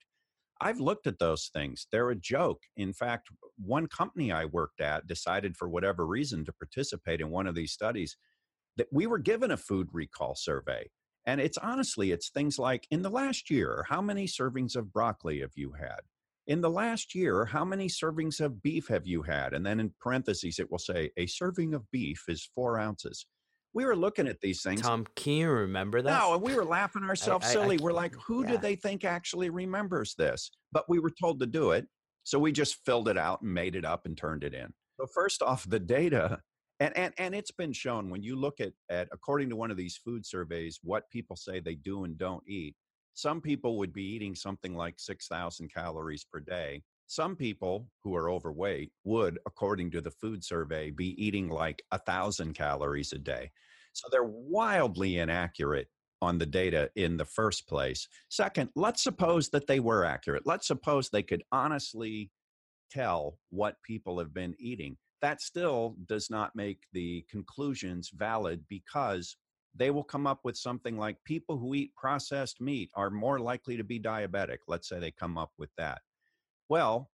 I've 0.62 0.80
looked 0.80 1.08
at 1.08 1.18
those 1.18 1.50
things. 1.52 1.88
They're 1.90 2.10
a 2.10 2.16
joke. 2.16 2.62
In 2.76 2.92
fact, 2.92 3.28
one 3.58 3.88
company 3.88 4.30
I 4.30 4.44
worked 4.44 4.80
at 4.80 5.08
decided 5.08 5.56
for 5.56 5.68
whatever 5.68 6.06
reason 6.06 6.44
to 6.44 6.52
participate 6.52 7.20
in 7.20 7.30
one 7.30 7.48
of 7.48 7.56
these 7.56 7.72
studies 7.72 8.16
that 8.76 8.86
we 8.92 9.06
were 9.06 9.18
given 9.18 9.50
a 9.50 9.56
food 9.56 9.88
recall 9.92 10.34
survey. 10.36 10.88
And 11.26 11.40
it's 11.40 11.58
honestly, 11.58 12.12
it's 12.12 12.30
things 12.30 12.58
like 12.58 12.86
in 12.90 13.02
the 13.02 13.10
last 13.10 13.50
year, 13.50 13.84
how 13.88 14.00
many 14.00 14.26
servings 14.26 14.76
of 14.76 14.92
broccoli 14.92 15.40
have 15.40 15.52
you 15.56 15.72
had? 15.72 16.00
In 16.46 16.60
the 16.60 16.70
last 16.70 17.14
year, 17.14 17.44
how 17.44 17.64
many 17.64 17.88
servings 17.88 18.40
of 18.40 18.62
beef 18.62 18.88
have 18.88 19.06
you 19.06 19.22
had? 19.22 19.54
And 19.54 19.66
then 19.66 19.80
in 19.80 19.94
parentheses, 20.00 20.58
it 20.58 20.70
will 20.70 20.78
say 20.78 21.10
a 21.16 21.26
serving 21.26 21.74
of 21.74 21.90
beef 21.90 22.24
is 22.28 22.48
four 22.54 22.78
ounces. 22.78 23.26
We 23.74 23.84
were 23.84 23.96
looking 23.96 24.28
at 24.28 24.40
these 24.40 24.62
things. 24.62 24.82
Tom, 24.82 25.06
can 25.16 25.32
you 25.32 25.50
remember 25.50 26.02
that? 26.02 26.18
No, 26.18 26.34
and 26.34 26.42
we 26.42 26.54
were 26.54 26.64
laughing 26.64 27.04
ourselves 27.04 27.46
I- 27.46 27.50
I 27.50 27.52
silly. 27.52 27.78
we're 27.78 27.92
like, 27.92 28.14
who 28.26 28.42
yeah. 28.42 28.52
do 28.52 28.58
they 28.58 28.76
think 28.76 29.04
actually 29.04 29.50
remembers 29.50 30.14
this? 30.14 30.50
But 30.72 30.84
we 30.88 30.98
were 30.98 31.12
told 31.18 31.40
to 31.40 31.46
do 31.46 31.70
it. 31.70 31.86
So 32.24 32.38
we 32.38 32.52
just 32.52 32.76
filled 32.84 33.08
it 33.08 33.18
out 33.18 33.42
and 33.42 33.52
made 33.52 33.74
it 33.74 33.84
up 33.84 34.06
and 34.06 34.16
turned 34.16 34.44
it 34.44 34.54
in. 34.54 34.72
So 35.00 35.06
first 35.06 35.42
off, 35.42 35.68
the 35.68 35.80
data 35.80 36.40
and, 36.82 36.96
and 36.96 37.14
and 37.18 37.34
it's 37.34 37.50
been 37.50 37.72
shown 37.72 38.10
when 38.10 38.22
you 38.22 38.36
look 38.36 38.60
at 38.60 38.72
at 38.90 39.08
according 39.12 39.48
to 39.50 39.56
one 39.56 39.70
of 39.70 39.76
these 39.76 39.96
food 39.96 40.26
surveys 40.26 40.80
what 40.82 41.08
people 41.10 41.36
say 41.36 41.60
they 41.60 41.76
do 41.76 42.04
and 42.04 42.18
don't 42.18 42.42
eat 42.48 42.74
some 43.14 43.40
people 43.40 43.78
would 43.78 43.92
be 43.92 44.04
eating 44.04 44.34
something 44.34 44.74
like 44.74 44.94
6000 44.98 45.72
calories 45.72 46.24
per 46.24 46.40
day 46.40 46.82
some 47.12 47.36
people 47.36 47.86
who 48.02 48.16
are 48.16 48.30
overweight 48.30 48.90
would 49.04 49.38
according 49.44 49.90
to 49.90 50.00
the 50.00 50.10
food 50.10 50.42
survey 50.42 50.90
be 50.90 51.10
eating 51.22 51.50
like 51.50 51.82
a 51.90 51.98
thousand 51.98 52.54
calories 52.54 53.12
a 53.12 53.18
day 53.18 53.50
so 53.92 54.08
they're 54.10 54.24
wildly 54.24 55.18
inaccurate 55.18 55.88
on 56.22 56.38
the 56.38 56.46
data 56.46 56.88
in 56.96 57.18
the 57.18 57.24
first 57.26 57.68
place 57.68 58.08
second 58.30 58.70
let's 58.76 59.02
suppose 59.02 59.50
that 59.50 59.66
they 59.66 59.78
were 59.78 60.06
accurate 60.06 60.44
let's 60.46 60.66
suppose 60.66 61.10
they 61.10 61.22
could 61.22 61.42
honestly 61.52 62.30
tell 62.90 63.36
what 63.50 63.76
people 63.82 64.18
have 64.18 64.32
been 64.32 64.54
eating 64.58 64.96
that 65.20 65.42
still 65.42 65.94
does 66.06 66.30
not 66.30 66.56
make 66.56 66.78
the 66.94 67.22
conclusions 67.30 68.10
valid 68.14 68.64
because 68.70 69.36
they 69.74 69.90
will 69.90 70.04
come 70.04 70.26
up 70.26 70.40
with 70.44 70.56
something 70.56 70.96
like 70.96 71.16
people 71.24 71.58
who 71.58 71.74
eat 71.74 71.94
processed 71.94 72.58
meat 72.60 72.90
are 72.94 73.10
more 73.10 73.38
likely 73.38 73.74
to 73.74 73.84
be 73.84 73.98
diabetic. 73.98 74.58
Let's 74.68 74.86
say 74.86 74.98
they 74.98 75.10
come 75.10 75.38
up 75.38 75.50
with 75.56 75.70
that. 75.78 76.02
Well, 76.72 77.10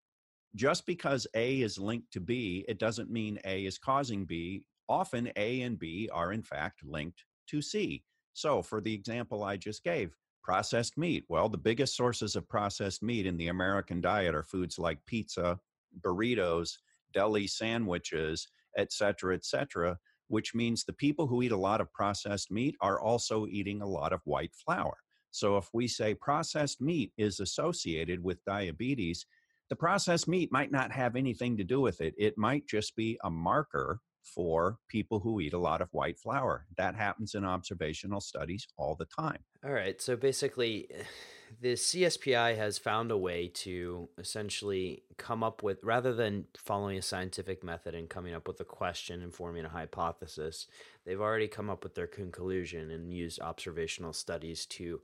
just 0.55 0.87
because 0.87 1.27
A 1.35 1.63
is 1.63 1.81
linked 1.81 2.13
to 2.13 2.21
B, 2.21 2.65
it 2.69 2.79
doesn't 2.79 3.11
mean 3.11 3.41
A 3.45 3.67
is 3.67 3.77
causing 3.77 4.25
B. 4.25 4.63
Often 4.89 5.33
A 5.35 5.63
and 5.63 5.77
B 5.77 6.09
are 6.13 6.33
in 6.33 6.45
fact 6.45 6.85
linked 6.85 7.25
to 7.49 7.61
C. 7.61 8.05
So, 8.35 8.63
for 8.63 8.81
the 8.81 8.95
example 8.95 9.43
I 9.43 9.57
just 9.57 9.83
gave, 9.83 10.15
processed 10.45 10.97
meat. 10.97 11.25
Well, 11.29 11.49
the 11.49 11.59
biggest 11.59 11.97
sources 11.97 12.37
of 12.37 12.49
processed 12.49 13.03
meat 13.03 13.27
in 13.27 13.37
the 13.37 13.49
American 13.49 14.01
diet 14.01 14.33
are 14.33 14.45
foods 14.45 14.79
like 14.79 15.05
pizza, 15.07 15.59
burritos, 16.03 16.75
deli 17.13 17.49
sandwiches, 17.49 18.47
etc., 18.77 18.93
cetera, 18.93 19.35
et 19.35 19.45
cetera, 19.45 19.99
which 20.29 20.55
means 20.55 20.85
the 20.85 20.93
people 20.93 21.27
who 21.27 21.43
eat 21.43 21.51
a 21.51 21.57
lot 21.57 21.81
of 21.81 21.93
processed 21.93 22.53
meat 22.53 22.77
are 22.81 23.01
also 23.01 23.45
eating 23.49 23.83
a 23.83 23.89
lot 23.89 24.13
of 24.13 24.21
white 24.23 24.55
flour. 24.55 24.99
So 25.31 25.57
if 25.57 25.69
we 25.73 25.89
say 25.89 26.15
processed 26.15 26.81
meat 26.81 27.13
is 27.19 27.41
associated 27.41 28.23
with 28.23 28.45
diabetes, 28.45 29.27
the 29.69 29.77
processed 29.77 30.29
meat 30.29 30.51
might 30.53 30.73
not 30.73 30.93
have 30.93 31.17
anything 31.17 31.57
to 31.57 31.65
do 31.65 31.81
with 31.81 32.01
it. 32.01 32.15
It 32.19 32.39
might 32.39 32.67
just 32.67 32.97
be 32.97 33.19
a 33.23 33.31
marker 33.31 34.01
for 34.23 34.79
people 34.89 35.21
who 35.21 35.41
eat 35.41 35.53
a 35.53 35.59
lot 35.59 35.81
of 35.81 35.89
white 35.93 36.19
flour. 36.19 36.67
That 36.77 36.95
happens 36.95 37.35
in 37.35 37.45
observational 37.45 38.21
studies 38.21 38.67
all 38.77 38.95
the 38.95 39.07
time. 39.07 39.39
All 39.65 39.73
right. 39.73 40.01
So 40.01 40.17
basically, 40.17 40.89
the 41.61 41.75
CSPI 41.75 42.57
has 42.57 42.79
found 42.79 43.11
a 43.11 43.17
way 43.17 43.49
to 43.49 44.09
essentially 44.19 45.03
come 45.17 45.43
up 45.43 45.63
with, 45.63 45.79
rather 45.83 46.15
than 46.15 46.45
following 46.57 46.99
a 46.99 47.03
scientific 47.03 47.65
method 47.65 47.95
and 47.95 48.09
coming 48.09 48.35
up 48.35 48.47
with 48.47 48.61
a 48.61 48.65
question 48.65 49.23
and 49.23 49.35
forming 49.35 49.65
a 49.65 49.71
hypothesis, 49.71 50.67
they've 51.05 51.21
already 51.21 51.49
come 51.49 51.71
up 51.71 51.83
with 51.83 51.95
their 51.95 52.07
conclusion 52.07 52.91
and 52.91 53.13
used 53.13 53.41
observational 53.41 54.13
studies 54.13 54.67
to 54.67 55.01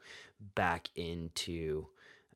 back 0.54 0.88
into 0.96 1.86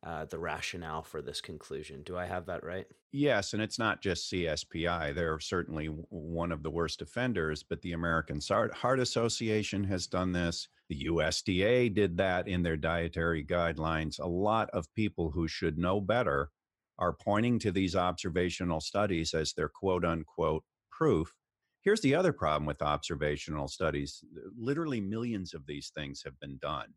uh, 0.03 0.25
the 0.25 0.39
rationale 0.39 1.03
for 1.03 1.23
this 1.23 1.41
conclusion. 1.41 2.03
Do 2.03 2.17
I 2.17 2.27
have 2.27 2.47
that 2.47 2.65
right? 2.65 2.87
Yes, 3.13 3.53
and 3.53 3.63
it's 3.63 3.79
not 3.79 4.03
just 4.03 4.31
CSPI. 4.31 5.15
They're 5.15 5.41
certainly 5.41 5.87
one 5.87 6.53
of 6.53 6.63
the 6.63 6.71
worst 6.71 7.03
offenders, 7.03 7.63
but 7.63 7.81
the 7.83 7.93
American 7.93 8.41
Heart 8.49 9.01
Association 9.01 9.85
has 9.85 10.07
done 10.07 10.33
this. 10.33 10.69
The 10.89 11.07
USDA 11.07 11.95
did 11.95 12.17
that 12.19 12.49
in 12.49 12.63
their 12.63 12.77
dietary 12.77 13.45
guidelines. 13.45 14.19
A 14.19 14.27
lot 14.27 14.71
of 14.71 14.93
people 14.95 15.31
who 15.31 15.49
should 15.49 15.79
know 15.79 16.01
better 16.01 16.51
are 16.99 17.13
pointing 17.13 17.59
to 17.61 17.71
these 17.71 17.95
observational 17.95 18.81
studies 18.81 19.35
as 19.35 19.53
their 19.53 19.69
quote 19.69 20.05
unquote 20.05 20.65
proof. 20.91 21.35
Here's 21.83 22.01
the 22.01 22.15
other 22.15 22.33
problem 22.33 22.67
with 22.67 22.83
observational 22.83 23.69
studies 23.69 24.25
literally, 24.59 25.01
millions 25.01 25.55
of 25.55 25.67
these 25.67 25.93
things 25.95 26.23
have 26.25 26.39
been 26.41 26.59
done. 26.61 26.95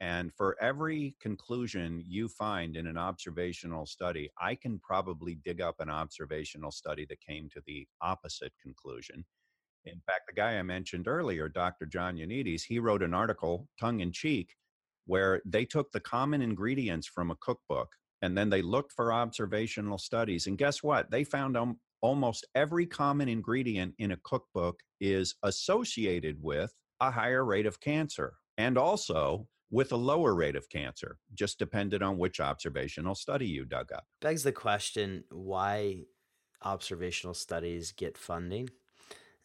And 0.00 0.32
for 0.34 0.56
every 0.60 1.16
conclusion 1.20 2.04
you 2.06 2.28
find 2.28 2.76
in 2.76 2.86
an 2.86 2.96
observational 2.96 3.84
study, 3.84 4.30
I 4.40 4.54
can 4.54 4.78
probably 4.78 5.34
dig 5.44 5.60
up 5.60 5.80
an 5.80 5.90
observational 5.90 6.70
study 6.70 7.04
that 7.08 7.20
came 7.20 7.48
to 7.50 7.62
the 7.66 7.86
opposite 8.00 8.52
conclusion. 8.62 9.24
In 9.84 10.00
fact, 10.06 10.22
the 10.28 10.34
guy 10.34 10.58
I 10.58 10.62
mentioned 10.62 11.08
earlier, 11.08 11.48
Dr. 11.48 11.86
John 11.86 12.16
Ioannidis, 12.16 12.62
he 12.62 12.78
wrote 12.78 13.02
an 13.02 13.14
article, 13.14 13.68
tongue 13.80 14.00
in 14.00 14.12
cheek, 14.12 14.54
where 15.06 15.40
they 15.44 15.64
took 15.64 15.90
the 15.90 16.00
common 16.00 16.42
ingredients 16.42 17.06
from 17.06 17.30
a 17.30 17.36
cookbook 17.36 17.88
and 18.22 18.36
then 18.36 18.50
they 18.50 18.62
looked 18.62 18.92
for 18.92 19.12
observational 19.12 19.98
studies. 19.98 20.46
And 20.46 20.58
guess 20.58 20.82
what? 20.82 21.10
They 21.10 21.24
found 21.24 21.56
almost 22.02 22.46
every 22.54 22.86
common 22.86 23.28
ingredient 23.28 23.94
in 23.98 24.12
a 24.12 24.18
cookbook 24.22 24.80
is 25.00 25.34
associated 25.42 26.36
with 26.42 26.72
a 27.00 27.10
higher 27.10 27.44
rate 27.44 27.66
of 27.66 27.80
cancer 27.80 28.34
and 28.58 28.76
also 28.76 29.46
with 29.70 29.92
a 29.92 29.96
lower 29.96 30.34
rate 30.34 30.56
of 30.56 30.68
cancer, 30.68 31.18
just 31.34 31.58
depended 31.58 32.02
on 32.02 32.18
which 32.18 32.40
observational 32.40 33.14
study 33.14 33.46
you 33.46 33.64
dug 33.64 33.92
up. 33.92 34.04
Begs 34.20 34.42
the 34.42 34.52
question 34.52 35.24
why 35.30 36.04
observational 36.62 37.34
studies 37.34 37.92
get 37.92 38.18
funding. 38.18 38.68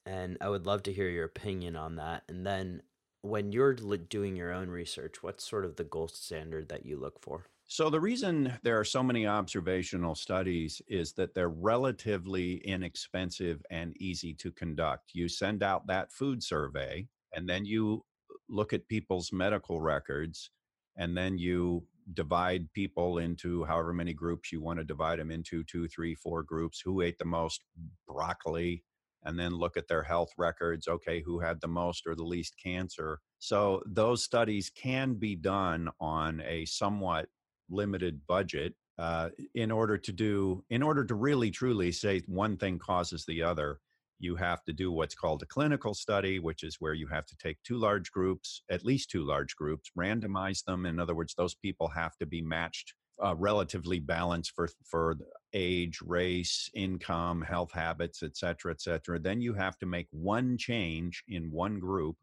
And 0.06 0.38
I 0.42 0.50
would 0.50 0.66
love 0.66 0.84
to 0.84 0.94
hear 0.94 1.10
your 1.10 1.26
opinion 1.26 1.76
on 1.76 1.96
that. 1.96 2.24
And 2.28 2.46
then 2.46 2.82
when 3.22 3.52
you're 3.52 3.74
doing 3.74 4.36
your 4.36 4.52
own 4.52 4.70
research, 4.70 5.24
what's 5.24 5.48
sort 5.48 5.66
of 5.66 5.76
the 5.78 5.84
gold 5.86 6.12
standard 6.12 6.70
that 6.70 6.86
you 6.86 7.00
look 7.00 7.22
for? 7.22 7.46
So, 7.66 7.90
the 7.90 8.02
reason 8.02 8.54
there 8.64 8.78
are 8.78 8.84
so 8.84 9.02
many 9.02 9.26
observational 9.26 10.16
studies 10.16 10.82
is 10.88 11.14
that 11.14 11.34
they're 11.34 11.50
relatively 11.50 12.56
inexpensive 12.58 13.64
and 13.72 13.96
easy 14.02 14.34
to 14.36 14.52
conduct. 14.52 15.12
You 15.14 15.30
send 15.30 15.64
out 15.64 15.88
that 15.88 16.12
food 16.12 16.44
survey, 16.44 17.08
and 17.32 17.48
then 17.48 17.66
you 17.66 18.04
look 18.50 18.74
at 18.74 18.88
people's 18.88 19.32
medical 19.32 19.82
records 19.82 20.52
and 20.98 21.18
then 21.18 21.38
you 21.38 21.86
divide 22.14 22.72
people 22.74 23.18
into 23.18 23.64
however 23.64 23.94
many 23.94 24.14
groups 24.14 24.52
you 24.52 24.62
want 24.62 24.78
to 24.78 24.86
divide 24.86 25.20
them 25.20 25.32
into 25.32 25.64
two 25.64 25.88
three 25.88 26.14
four 26.16 26.44
groups 26.44 26.82
who 26.84 27.02
ate 27.02 27.18
the 27.18 27.26
most 27.26 27.64
broccoli 28.08 28.84
and 29.26 29.40
then 29.40 29.54
look 29.54 29.78
at 29.78 29.88
their 29.88 30.04
health 30.04 30.32
records 30.38 30.88
okay 30.88 31.22
who 31.22 31.40
had 31.40 31.62
the 31.62 31.68
most 31.68 32.06
or 32.06 32.16
the 32.16 32.24
least 32.24 32.56
cancer. 32.62 33.20
So 33.40 33.82
those 33.86 34.24
studies 34.24 34.70
can 34.70 35.16
be 35.16 35.36
done 35.36 35.90
on 36.00 36.42
a 36.46 36.66
somewhat 36.66 37.28
limited 37.70 38.22
budget 38.28 38.76
uh, 38.98 39.30
in 39.56 39.72
order 39.72 39.98
to 39.98 40.12
do 40.12 40.64
in 40.70 40.84
order 40.84 41.06
to 41.06 41.16
really 41.16 41.52
truly 41.52 41.92
say 41.92 42.22
one 42.28 42.58
thing 42.58 42.80
causes 42.80 43.26
the 43.26 43.42
other 43.42 43.80
you 44.20 44.36
have 44.36 44.64
to 44.64 44.74
do 44.74 44.92
what's 44.92 45.16
called 45.16 45.42
a 45.44 45.48
clinical 45.48 45.94
study, 45.94 46.40
which 46.40 46.64
is 46.64 46.78
where 46.80 46.94
you 46.94 47.08
have 47.08 47.26
to 47.26 47.36
take 47.38 47.58
two 47.64 47.78
large 47.78 48.12
groups, 48.12 48.62
at 48.70 48.86
least 48.86 49.10
two 49.10 49.24
large 49.24 49.56
groups, 49.56 49.92
randomize 49.98 50.64
them. 50.64 50.86
In 50.86 51.00
other 51.00 51.16
words, 51.16 51.34
those 51.36 51.56
people 51.56 51.90
have 51.90 52.16
to 52.18 52.26
be 52.26 52.42
matched 52.42 52.94
uh, 53.24 53.36
relatively 53.36 54.00
balanced 54.00 54.54
for 54.56 54.70
for 54.84 55.18
age, 55.54 56.00
race, 56.04 56.70
income, 56.74 57.42
health 57.42 57.72
habits, 57.72 58.24
et 58.24 58.36
cetera, 58.36 58.72
et 58.72 58.82
cetera. 58.82 59.20
Then 59.20 59.42
you 59.42 59.54
have 59.54 59.78
to 59.80 59.86
make 59.86 60.08
one 60.12 60.58
change 60.58 61.24
in 61.28 61.52
one 61.52 61.80
group, 61.80 62.18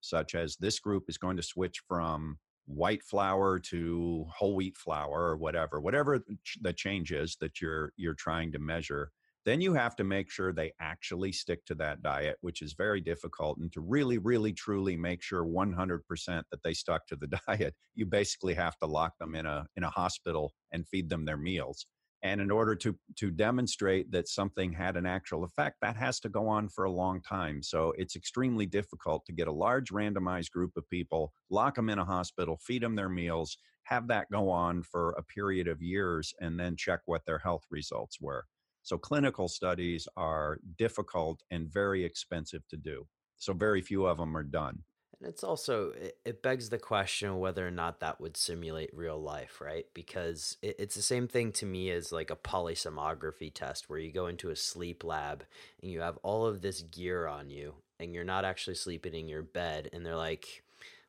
such 0.00 0.34
as 0.34 0.56
this 0.56 0.78
group 0.78 1.04
is 1.08 1.18
going 1.18 1.36
to 1.36 1.42
switch 1.42 1.82
from 1.88 2.38
white 2.66 3.02
flour 3.02 3.58
to 3.58 4.26
whole 4.36 4.56
wheat 4.56 4.76
flour 4.76 5.20
or 5.20 5.36
whatever, 5.36 5.80
whatever 5.80 6.20
the 6.60 6.72
change 6.72 7.12
is 7.12 7.36
that 7.40 7.60
you're 7.60 7.92
you're 7.96 8.14
trying 8.14 8.52
to 8.52 8.58
measure 8.58 9.10
then 9.46 9.60
you 9.60 9.74
have 9.74 9.94
to 9.94 10.04
make 10.04 10.28
sure 10.28 10.52
they 10.52 10.72
actually 10.80 11.30
stick 11.30 11.64
to 11.66 11.74
that 11.76 12.02
diet, 12.02 12.36
which 12.40 12.60
is 12.60 12.74
very 12.74 13.00
difficult. 13.00 13.58
And 13.58 13.72
to 13.72 13.80
really, 13.80 14.18
really, 14.18 14.52
truly 14.52 14.96
make 14.96 15.22
sure 15.22 15.46
100% 15.46 16.00
that 16.26 16.62
they 16.64 16.74
stuck 16.74 17.06
to 17.06 17.16
the 17.16 17.28
diet, 17.46 17.74
you 17.94 18.06
basically 18.06 18.54
have 18.54 18.76
to 18.78 18.86
lock 18.86 19.12
them 19.18 19.36
in 19.36 19.46
a 19.46 19.64
in 19.76 19.84
a 19.84 19.90
hospital 19.90 20.52
and 20.72 20.86
feed 20.88 21.08
them 21.08 21.24
their 21.24 21.36
meals. 21.36 21.86
And 22.22 22.40
in 22.40 22.50
order 22.50 22.74
to 22.74 22.98
to 23.18 23.30
demonstrate 23.30 24.10
that 24.10 24.26
something 24.26 24.72
had 24.72 24.96
an 24.96 25.06
actual 25.06 25.44
effect, 25.44 25.76
that 25.80 25.96
has 25.96 26.18
to 26.20 26.28
go 26.28 26.48
on 26.48 26.68
for 26.68 26.84
a 26.84 26.90
long 26.90 27.22
time. 27.22 27.62
So 27.62 27.92
it's 27.96 28.16
extremely 28.16 28.66
difficult 28.66 29.24
to 29.26 29.32
get 29.32 29.46
a 29.46 29.52
large 29.52 29.90
randomized 29.90 30.50
group 30.50 30.72
of 30.76 30.90
people, 30.90 31.32
lock 31.50 31.76
them 31.76 31.88
in 31.88 32.00
a 32.00 32.04
hospital, 32.04 32.58
feed 32.60 32.82
them 32.82 32.96
their 32.96 33.08
meals, 33.08 33.58
have 33.84 34.08
that 34.08 34.26
go 34.32 34.50
on 34.50 34.82
for 34.82 35.10
a 35.12 35.22
period 35.22 35.68
of 35.68 35.80
years, 35.80 36.34
and 36.40 36.58
then 36.58 36.74
check 36.76 37.00
what 37.04 37.24
their 37.26 37.38
health 37.38 37.62
results 37.70 38.20
were. 38.20 38.44
So 38.86 38.96
clinical 38.96 39.48
studies 39.48 40.06
are 40.16 40.60
difficult 40.78 41.42
and 41.50 41.68
very 41.68 42.04
expensive 42.04 42.62
to 42.68 42.76
do. 42.76 43.08
So 43.36 43.52
very 43.52 43.82
few 43.82 44.06
of 44.06 44.16
them 44.16 44.36
are 44.36 44.44
done. 44.44 44.84
And 45.18 45.28
it's 45.28 45.42
also, 45.42 45.92
it 46.24 46.40
begs 46.40 46.68
the 46.68 46.78
question 46.78 47.40
whether 47.40 47.66
or 47.66 47.72
not 47.72 47.98
that 47.98 48.20
would 48.20 48.36
simulate 48.36 48.94
real 48.94 49.20
life, 49.20 49.60
right? 49.60 49.86
Because 49.92 50.56
it's 50.62 50.94
the 50.94 51.02
same 51.02 51.26
thing 51.26 51.50
to 51.54 51.66
me 51.66 51.90
as 51.90 52.12
like 52.12 52.30
a 52.30 52.36
polysomnography 52.36 53.52
test 53.52 53.90
where 53.90 53.98
you 53.98 54.12
go 54.12 54.28
into 54.28 54.50
a 54.50 54.56
sleep 54.56 55.02
lab 55.02 55.42
and 55.82 55.90
you 55.90 56.00
have 56.02 56.18
all 56.22 56.46
of 56.46 56.62
this 56.62 56.82
gear 56.82 57.26
on 57.26 57.50
you 57.50 57.74
and 57.98 58.14
you're 58.14 58.22
not 58.22 58.44
actually 58.44 58.76
sleeping 58.76 59.14
in 59.14 59.28
your 59.28 59.42
bed. 59.42 59.90
And 59.92 60.06
they're 60.06 60.14
like, 60.14 60.62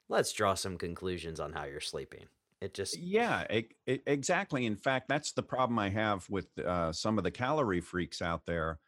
let's 0.09 0.33
draw 0.33 0.55
some 0.55 0.79
conclusions 0.79 1.39
on 1.39 1.53
how 1.53 1.65
you're 1.65 1.79
sleeping. 1.79 2.25
It 2.60 2.74
just 2.74 2.98
yeah, 2.98 3.41
it, 3.50 3.74
it, 3.86 4.02
exactly. 4.08 4.65
In 4.65 4.78
fact, 4.78 5.08
that's 5.10 5.32
the 5.32 5.43
problem 5.43 5.78
I 5.78 5.89
have 5.89 6.28
with 6.30 6.58
uh, 6.58 6.91
some 6.91 7.17
of 7.20 7.24
the 7.24 7.32
calorie 7.32 7.82
freaks 7.82 8.22
out 8.22 8.46
there. 8.48 8.80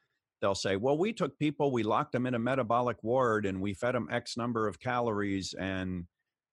They'll 0.41 0.55
say, 0.55 0.75
"Well, 0.75 0.97
we 0.97 1.13
took 1.13 1.37
people, 1.37 1.71
we 1.71 1.83
locked 1.83 2.13
them 2.13 2.25
in 2.25 2.33
a 2.33 2.39
metabolic 2.39 3.03
ward, 3.03 3.45
and 3.45 3.61
we 3.61 3.73
fed 3.75 3.93
them 3.93 4.07
X 4.11 4.37
number 4.37 4.67
of 4.67 4.79
calories, 4.79 5.53
and 5.53 6.07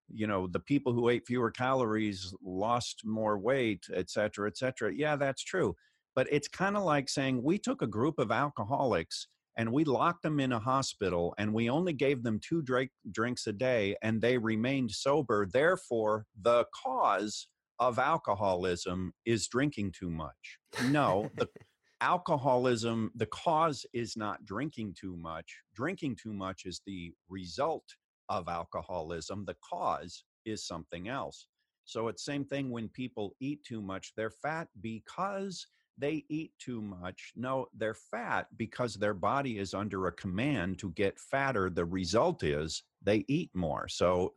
you 0.09 0.27
know, 0.27 0.47
the 0.47 0.61
people 0.61 0.93
who 0.95 1.09
ate 1.09 1.27
fewer 1.27 1.51
calories 1.51 2.35
lost 2.43 3.03
more 3.07 3.39
weight, 3.39 3.87
et 3.95 4.11
cetera, 4.11 4.49
et 4.49 4.59
cetera." 4.59 4.93
Yeah, 4.95 5.17
that's 5.17 5.43
true, 5.43 5.77
but 6.15 6.29
it's 6.31 6.49
kind 6.49 6.77
of 6.77 6.85
like 6.85 7.09
saying 7.09 7.43
we 7.43 7.59
took 7.59 7.83
a 7.83 7.87
group 7.87 8.19
of 8.19 8.31
alcoholics 8.33 9.29
and 9.57 9.73
we 9.73 9.85
locked 9.85 10.23
them 10.23 10.39
in 10.41 10.53
a 10.53 10.59
hospital 10.59 11.35
and 11.39 11.53
we 11.53 11.71
only 11.71 11.93
gave 11.93 12.23
them 12.23 12.41
two 12.41 12.63
drink, 12.63 12.91
drinks 13.11 13.47
a 13.47 13.53
day 13.53 13.97
and 14.03 14.21
they 14.21 14.37
remained 14.39 14.91
sober. 14.91 15.47
Therefore, 15.51 16.27
the 16.41 16.67
cause 16.85 17.49
of 17.79 17.99
alcoholism 17.99 19.13
is 19.25 19.49
drinking 19.49 19.93
too 19.99 20.11
much. 20.11 20.59
No, 20.91 21.31
the 21.37 21.49
alcoholism, 22.01 23.11
the 23.15 23.27
cause 23.27 23.87
is 23.93 24.17
not 24.17 24.45
drinking 24.45 24.95
too 24.99 25.17
much. 25.17 25.61
Drinking 25.75 26.17
too 26.23 26.33
much 26.33 26.63
is 26.65 26.83
the 26.87 27.13
result 27.29 27.85
of 28.29 28.49
alcoholism. 28.49 29.45
The 29.47 29.57
cause 29.69 30.25
is 30.45 30.67
something 30.67 31.09
else. 31.09 31.49
So 31.85 32.09
it's 32.09 32.25
same 32.25 32.45
thing 32.45 32.71
when 32.71 32.89
people 32.89 33.37
eat 33.41 33.63
too 33.65 33.81
much. 33.81 34.13
They're 34.17 34.31
fat 34.31 34.69
because 34.81 35.67
they 35.99 36.25
eat 36.29 36.53
too 36.59 36.81
much. 36.83 37.33
No, 37.37 37.67
they're 37.75 37.95
fat 37.95 38.49
because 38.57 38.95
their 38.95 39.15
body 39.15 39.59
is 39.59 39.75
under 39.75 40.07
a 40.07 40.13
command 40.13 40.79
to 40.81 40.91
get 40.91 41.19
fatter. 41.19 41.71
The 41.71 41.85
result 41.85 42.43
is 42.43 42.83
they 43.03 43.25
eat 43.29 43.51
more. 43.55 43.89
So, 43.89 44.35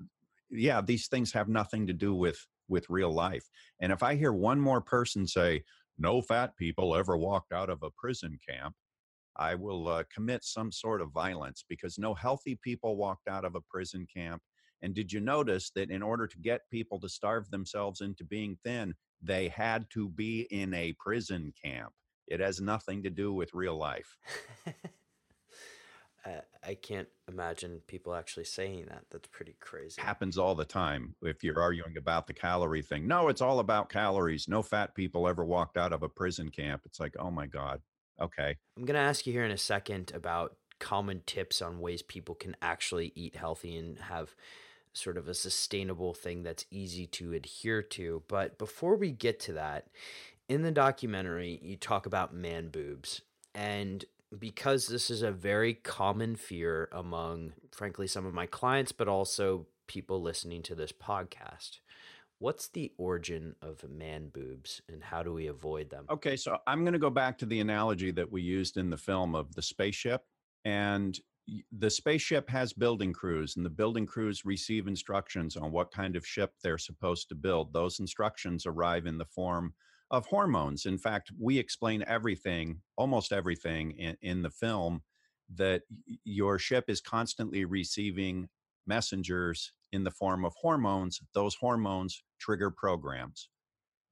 yeah, 0.50 0.82
these 0.82 1.08
things 1.08 1.34
have 1.34 1.50
nothing 1.50 1.88
to 1.88 1.94
do 1.94 2.14
with 2.14 2.46
with 2.68 2.90
real 2.90 3.12
life. 3.12 3.50
And 3.82 3.92
if 3.92 4.04
I 4.04 4.16
hear 4.16 4.32
one 4.32 4.60
more 4.60 4.82
person 4.82 5.28
say, 5.28 5.64
"No 5.98 6.22
fat 6.22 6.56
people 6.56 6.96
ever 6.96 7.18
walked 7.18 7.52
out 7.52 7.70
of 7.70 7.84
a 7.84 7.92
prison 7.92 8.40
camp," 8.48 8.76
I 9.36 9.56
will 9.56 9.88
uh, 9.88 10.04
commit 10.14 10.44
some 10.44 10.72
sort 10.72 11.02
of 11.02 11.12
violence 11.12 11.64
because 11.68 11.98
no 11.98 12.14
healthy 12.14 12.56
people 12.62 12.98
walked 12.98 13.28
out 13.28 13.46
of 13.46 13.56
a 13.56 13.62
prison 13.62 14.06
camp. 14.14 14.44
And 14.82 14.94
did 14.94 15.12
you 15.12 15.20
notice 15.20 15.72
that 15.72 15.92
in 15.92 16.02
order 16.02 16.28
to 16.28 16.40
get 16.40 16.70
people 16.70 17.00
to 17.02 17.10
starve 17.10 17.50
themselves 17.50 18.02
into 18.02 18.24
being 18.24 18.58
thin, 18.64 18.94
they 19.22 19.48
had 19.50 19.90
to 19.92 20.10
be 20.10 20.48
in 20.50 20.74
a 20.74 20.94
prison 20.94 21.54
camp. 21.64 21.94
It 22.28 22.40
has 22.40 22.62
nothing 22.62 23.04
to 23.04 23.10
do 23.10 23.34
with 23.34 23.54
real 23.54 23.78
life. 23.78 24.18
I, 26.26 26.42
I 26.64 26.74
can't 26.76 27.08
imagine 27.28 27.82
people 27.88 28.14
actually 28.14 28.44
saying 28.44 28.86
that. 28.90 29.06
That's 29.10 29.28
pretty 29.30 29.56
crazy. 29.60 30.02
happens 30.02 30.38
all 30.38 30.54
the 30.54 30.66
time 30.66 31.16
if 31.22 31.44
you're 31.44 31.62
arguing 31.62 31.98
about 31.98 32.28
the 32.28 32.34
calorie 32.34 32.82
thing. 32.82 33.08
No, 33.08 33.30
it's 33.30 33.42
all 33.42 33.60
about 33.60 33.90
calories. 33.90 34.48
No 34.48 34.62
fat 34.62 34.96
people 34.96 35.28
ever 35.28 35.44
walked 35.44 35.78
out 35.78 35.94
of 35.94 36.04
a 36.04 36.10
prison 36.10 36.50
camp. 36.50 36.82
It's 36.86 37.00
like, 37.00 37.16
oh 37.20 37.32
my 37.32 37.48
God. 37.48 37.82
Okay. 38.22 38.58
I'm 38.78 38.86
going 38.86 38.96
to 38.96 39.00
ask 39.00 39.26
you 39.26 39.34
here 39.34 39.46
in 39.46 39.52
a 39.52 39.58
second 39.58 40.12
about 40.14 40.56
common 40.80 41.22
tips 41.26 41.62
on 41.62 41.80
ways 41.80 42.02
people 42.02 42.36
can 42.36 42.56
actually 42.62 43.12
eat 43.16 43.36
healthy 43.36 43.76
and 43.78 43.98
have 44.00 44.36
sort 44.94 45.18
of 45.18 45.28
a 45.28 45.34
sustainable 45.34 46.14
thing 46.14 46.44
that's 46.44 46.66
easy 46.72 47.08
to 47.08 47.34
adhere 47.34 47.82
to. 47.82 48.24
But 48.28 48.58
before 48.58 48.96
we 48.96 49.12
get 49.12 49.40
to 49.42 49.54
that, 49.54 49.88
in 50.48 50.64
the 50.64 50.72
documentary, 50.72 51.60
you 51.62 51.78
talk 51.78 52.06
about 52.06 52.34
man 52.34 52.70
boobs. 52.70 53.22
And 53.54 54.04
because 54.38 54.88
this 54.88 55.10
is 55.10 55.22
a 55.22 55.32
very 55.32 55.74
common 55.74 56.36
fear 56.36 56.90
among, 56.92 57.54
frankly, 57.72 58.08
some 58.08 58.26
of 58.26 58.34
my 58.34 58.46
clients, 58.46 58.92
but 58.92 59.08
also 59.08 59.68
people 59.88 60.22
listening 60.22 60.62
to 60.64 60.76
this 60.76 60.92
podcast, 60.92 61.80
what's 62.40 62.68
the 62.70 62.92
origin 62.98 63.56
of 63.62 63.84
man 63.90 64.30
boobs 64.30 64.82
and 64.88 65.04
how 65.04 65.24
do 65.24 65.34
we 65.34 65.48
avoid 65.48 65.90
them? 65.90 66.06
Okay. 66.10 66.36
So 66.36 66.58
I'm 66.66 66.84
going 66.84 66.94
to 66.94 67.00
go 67.00 67.10
back 67.10 67.38
to 67.40 67.46
the 67.46 67.60
analogy 67.60 68.12
that 68.12 68.32
we 68.32 68.42
used 68.42 68.78
in 68.78 68.90
the 68.90 68.98
film 68.98 69.36
of 69.36 69.56
the 69.56 69.62
spaceship. 69.62 70.24
And 70.66 71.20
the 71.72 71.90
spaceship 71.90 72.50
has 72.50 72.74
building 72.74 73.14
crews, 73.14 73.56
and 73.56 73.66
the 73.66 73.70
building 73.70 74.06
crews 74.06 74.46
receive 74.46 74.88
instructions 74.88 75.56
on 75.56 75.72
what 75.72 75.92
kind 75.92 76.16
of 76.16 76.26
ship 76.26 76.54
they're 76.64 76.78
supposed 76.78 77.30
to 77.30 77.36
build. 77.36 77.74
Those 77.74 78.00
instructions 78.00 78.66
arrive 78.66 79.06
in 79.06 79.18
the 79.18 79.26
form 79.26 79.74
of 80.12 80.26
hormones. 80.26 80.86
In 80.86 80.98
fact, 80.98 81.32
we 81.40 81.58
explain 81.58 82.04
everything, 82.08 82.82
almost 82.98 83.32
everything 83.32 83.92
in, 83.92 84.18
in 84.22 84.42
the 84.42 84.50
film, 84.50 85.02
that 85.56 85.84
your 86.24 86.60
ship 86.60 86.86
is 86.88 87.02
constantly 87.02 87.66
receiving 87.66 88.50
messengers 88.88 89.72
in 89.92 90.04
the 90.04 90.12
form 90.12 90.46
of 90.46 90.54
hormones. 90.60 91.20
Those 91.34 91.56
hormones 91.56 92.24
trigger 92.40 92.72
programs. 92.72 93.50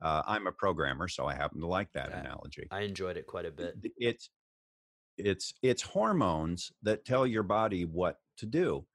Uh, 0.02 0.22
I'm 0.28 0.46
a 0.46 0.52
programmer, 0.52 1.08
so 1.08 1.26
I 1.26 1.34
happen 1.34 1.60
to 1.62 1.68
like 1.68 1.92
that 1.94 2.12
analogy. 2.14 2.68
I 2.70 2.82
enjoyed 2.82 3.18
it 3.18 3.26
quite 3.26 3.46
a 3.46 3.52
bit. 3.52 3.76
It's 3.98 4.30
it's 5.18 5.54
it's 5.62 5.82
hormones 5.82 6.72
that 6.84 7.06
tell 7.06 7.26
your 7.26 7.44
body 7.44 7.86
what 7.86 8.18
to 8.38 8.46
do. 8.46 8.86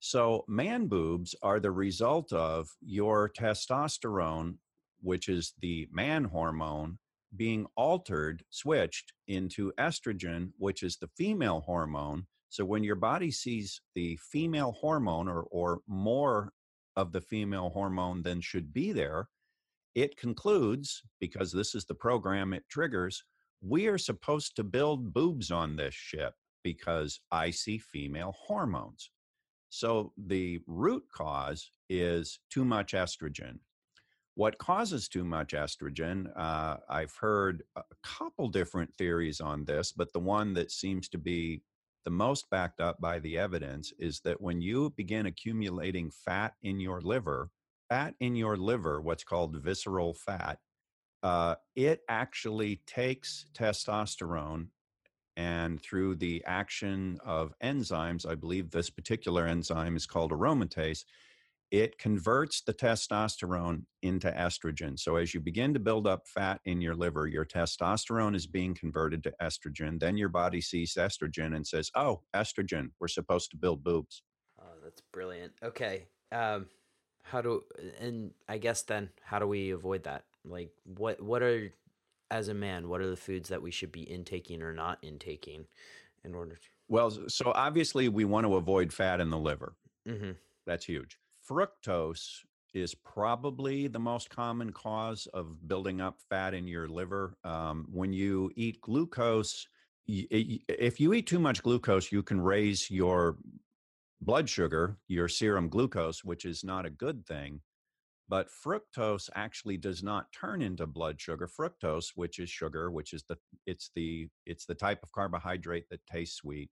So 0.00 0.44
man 0.48 0.88
boobs 0.88 1.34
are 1.42 1.60
the 1.60 1.70
result 1.70 2.32
of 2.32 2.68
your 2.80 3.30
testosterone, 3.30 4.56
which 5.00 5.28
is 5.28 5.54
the 5.60 5.88
man 5.92 6.24
hormone, 6.24 6.98
being 7.36 7.66
altered, 7.76 8.42
switched 8.50 9.12
into 9.28 9.72
estrogen, 9.78 10.50
which 10.58 10.82
is 10.82 10.96
the 10.96 11.08
female 11.16 11.60
hormone. 11.60 12.26
So 12.48 12.64
when 12.64 12.84
your 12.84 12.96
body 12.96 13.30
sees 13.30 13.80
the 13.94 14.18
female 14.30 14.72
hormone 14.72 15.28
or 15.28 15.46
or 15.50 15.80
more 15.86 16.52
of 16.96 17.12
the 17.12 17.20
female 17.20 17.70
hormone 17.70 18.22
than 18.22 18.40
should 18.40 18.72
be 18.72 18.92
there, 18.92 19.28
it 19.94 20.16
concludes 20.16 21.02
because 21.20 21.52
this 21.52 21.74
is 21.74 21.84
the 21.84 21.94
program 21.94 22.52
it 22.52 22.64
triggers 22.68 23.24
we 23.62 23.86
are 23.86 23.98
supposed 23.98 24.56
to 24.56 24.64
build 24.64 25.14
boobs 25.14 25.50
on 25.50 25.76
this 25.76 25.94
ship 25.94 26.34
because 26.64 27.20
I 27.30 27.50
see 27.50 27.78
female 27.78 28.34
hormones. 28.38 29.10
So 29.68 30.12
the 30.16 30.60
root 30.66 31.04
cause 31.12 31.70
is 31.88 32.40
too 32.50 32.64
much 32.64 32.92
estrogen. 32.92 33.58
What 34.34 34.58
causes 34.58 35.08
too 35.08 35.24
much 35.24 35.52
estrogen? 35.52 36.30
Uh, 36.36 36.78
I've 36.88 37.14
heard 37.20 37.62
a 37.76 37.82
couple 38.02 38.48
different 38.48 38.94
theories 38.94 39.40
on 39.40 39.64
this, 39.64 39.92
but 39.92 40.12
the 40.12 40.20
one 40.20 40.54
that 40.54 40.70
seems 40.70 41.08
to 41.10 41.18
be 41.18 41.62
the 42.04 42.10
most 42.10 42.50
backed 42.50 42.80
up 42.80 43.00
by 43.00 43.18
the 43.20 43.38
evidence 43.38 43.92
is 43.98 44.20
that 44.20 44.40
when 44.40 44.60
you 44.60 44.90
begin 44.96 45.26
accumulating 45.26 46.10
fat 46.10 46.54
in 46.62 46.80
your 46.80 47.00
liver, 47.00 47.50
fat 47.88 48.14
in 48.20 48.34
your 48.34 48.56
liver, 48.56 49.00
what's 49.00 49.24
called 49.24 49.56
visceral 49.56 50.14
fat, 50.14 50.58
uh, 51.22 51.54
it 51.76 52.00
actually 52.08 52.82
takes 52.86 53.46
testosterone 53.54 54.66
and 55.36 55.80
through 55.80 56.16
the 56.16 56.42
action 56.46 57.18
of 57.24 57.54
enzymes, 57.62 58.28
I 58.28 58.34
believe 58.34 58.70
this 58.70 58.90
particular 58.90 59.46
enzyme 59.46 59.96
is 59.96 60.06
called 60.06 60.30
aromatase, 60.30 61.04
it 61.70 61.96
converts 61.96 62.60
the 62.60 62.74
testosterone 62.74 63.84
into 64.02 64.30
estrogen. 64.30 64.98
So 64.98 65.16
as 65.16 65.32
you 65.32 65.40
begin 65.40 65.72
to 65.72 65.80
build 65.80 66.06
up 66.06 66.28
fat 66.28 66.60
in 66.66 66.82
your 66.82 66.94
liver, 66.94 67.26
your 67.26 67.46
testosterone 67.46 68.36
is 68.36 68.46
being 68.46 68.74
converted 68.74 69.22
to 69.24 69.32
estrogen. 69.40 69.98
Then 69.98 70.18
your 70.18 70.28
body 70.28 70.60
sees 70.60 70.96
estrogen 70.98 71.56
and 71.56 71.66
says, 71.66 71.90
oh, 71.94 72.20
estrogen, 72.36 72.90
we're 73.00 73.08
supposed 73.08 73.50
to 73.52 73.56
build 73.56 73.82
boobs. 73.82 74.22
Oh, 74.60 74.74
that's 74.84 75.00
brilliant. 75.14 75.54
Okay. 75.62 76.08
Um, 76.30 76.66
how 77.22 77.40
do 77.40 77.62
and 78.00 78.32
I 78.48 78.58
guess 78.58 78.82
then 78.82 79.08
how 79.22 79.38
do 79.38 79.46
we 79.46 79.70
avoid 79.70 80.04
that? 80.04 80.24
Like 80.44 80.70
what 80.84 81.22
what 81.22 81.42
are 81.42 81.72
as 82.30 82.48
a 82.48 82.54
man, 82.54 82.88
what 82.88 83.00
are 83.00 83.10
the 83.10 83.16
foods 83.16 83.48
that 83.50 83.62
we 83.62 83.70
should 83.70 83.92
be 83.92 84.10
intaking 84.10 84.62
or 84.62 84.72
not 84.72 84.98
intaking 85.02 85.66
in 86.24 86.34
order 86.34 86.54
to 86.54 86.68
Well, 86.88 87.10
so 87.28 87.52
obviously 87.54 88.08
we 88.08 88.24
want 88.24 88.46
to 88.46 88.56
avoid 88.56 88.92
fat 88.92 89.20
in 89.20 89.30
the 89.30 89.38
liver. 89.38 89.76
mm-hmm. 90.08 90.32
That's 90.66 90.84
huge. 90.84 91.18
Fructose 91.48 92.40
is 92.74 92.94
probably 92.94 93.86
the 93.86 93.98
most 93.98 94.30
common 94.30 94.72
cause 94.72 95.26
of 95.34 95.68
building 95.68 96.00
up 96.00 96.20
fat 96.30 96.54
in 96.54 96.66
your 96.66 96.88
liver. 96.88 97.36
Um, 97.44 97.86
when 97.92 98.12
you 98.12 98.50
eat 98.56 98.80
glucose, 98.80 99.66
if 100.06 100.98
you 100.98 101.12
eat 101.12 101.26
too 101.26 101.38
much 101.38 101.62
glucose, 101.62 102.10
you 102.10 102.22
can 102.22 102.40
raise 102.40 102.90
your 102.90 103.36
blood 104.22 104.48
sugar, 104.48 104.96
your 105.08 105.28
serum 105.28 105.68
glucose, 105.68 106.24
which 106.24 106.44
is 106.44 106.64
not 106.64 106.86
a 106.86 106.90
good 106.90 107.26
thing. 107.26 107.60
But 108.28 108.48
fructose 108.48 109.28
actually 109.34 109.76
does 109.76 110.02
not 110.02 110.32
turn 110.32 110.62
into 110.62 110.86
blood 110.86 111.20
sugar. 111.20 111.48
Fructose, 111.48 112.12
which 112.14 112.38
is 112.38 112.48
sugar, 112.48 112.90
which 112.90 113.12
is 113.12 113.24
the 113.24 113.36
it's 113.66 113.90
the 113.94 114.28
it's 114.46 114.64
the 114.66 114.74
type 114.74 115.02
of 115.02 115.12
carbohydrate 115.12 115.88
that 115.90 116.06
tastes 116.06 116.36
sweet. 116.36 116.70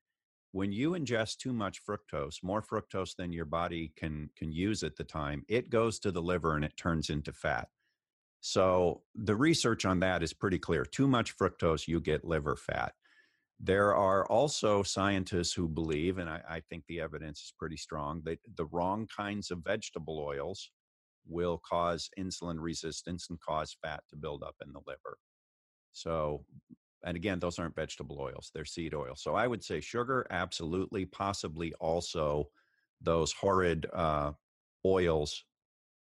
When 0.52 0.72
you 0.72 0.92
ingest 0.92 1.38
too 1.38 1.52
much 1.52 1.82
fructose 1.84 2.42
more 2.42 2.62
fructose 2.62 3.14
than 3.16 3.32
your 3.32 3.44
body 3.44 3.92
can 3.96 4.30
can 4.36 4.52
use 4.52 4.82
at 4.82 4.96
the 4.96 5.04
time 5.04 5.44
it 5.48 5.70
goes 5.70 5.98
to 6.00 6.10
the 6.12 6.22
liver 6.22 6.56
and 6.56 6.64
it 6.64 6.76
turns 6.76 7.10
into 7.10 7.32
fat. 7.32 7.68
So 8.40 9.02
the 9.14 9.36
research 9.36 9.84
on 9.84 10.00
that 10.00 10.22
is 10.22 10.32
pretty 10.32 10.58
clear. 10.58 10.84
Too 10.84 11.06
much 11.08 11.36
fructose 11.36 11.86
you 11.88 12.00
get 12.00 12.24
liver 12.24 12.56
fat. 12.56 12.94
There 13.60 13.94
are 13.94 14.26
also 14.26 14.82
scientists 14.82 15.52
who 15.52 15.68
believe 15.68 16.18
and 16.18 16.30
i, 16.30 16.42
I 16.48 16.60
think 16.60 16.84
the 16.88 17.00
evidence 17.00 17.40
is 17.40 17.54
pretty 17.58 17.76
strong 17.76 18.22
that 18.24 18.38
the 18.56 18.66
wrong 18.66 19.06
kinds 19.14 19.50
of 19.50 19.58
vegetable 19.64 20.18
oils 20.18 20.70
will 21.28 21.60
cause 21.68 22.10
insulin 22.18 22.56
resistance 22.58 23.28
and 23.30 23.40
cause 23.40 23.76
fat 23.82 24.02
to 24.08 24.16
build 24.16 24.42
up 24.42 24.56
in 24.64 24.72
the 24.72 24.80
liver 24.86 25.18
so 25.92 26.44
and 27.02 27.16
again, 27.16 27.38
those 27.38 27.58
aren't 27.58 27.74
vegetable 27.74 28.18
oils, 28.20 28.50
they're 28.54 28.64
seed 28.64 28.94
oils. 28.94 29.22
So 29.22 29.34
I 29.34 29.46
would 29.46 29.64
say 29.64 29.80
sugar, 29.80 30.26
absolutely, 30.30 31.06
possibly 31.06 31.72
also 31.80 32.50
those 33.00 33.32
horrid 33.32 33.86
uh, 33.92 34.32
oils, 34.84 35.44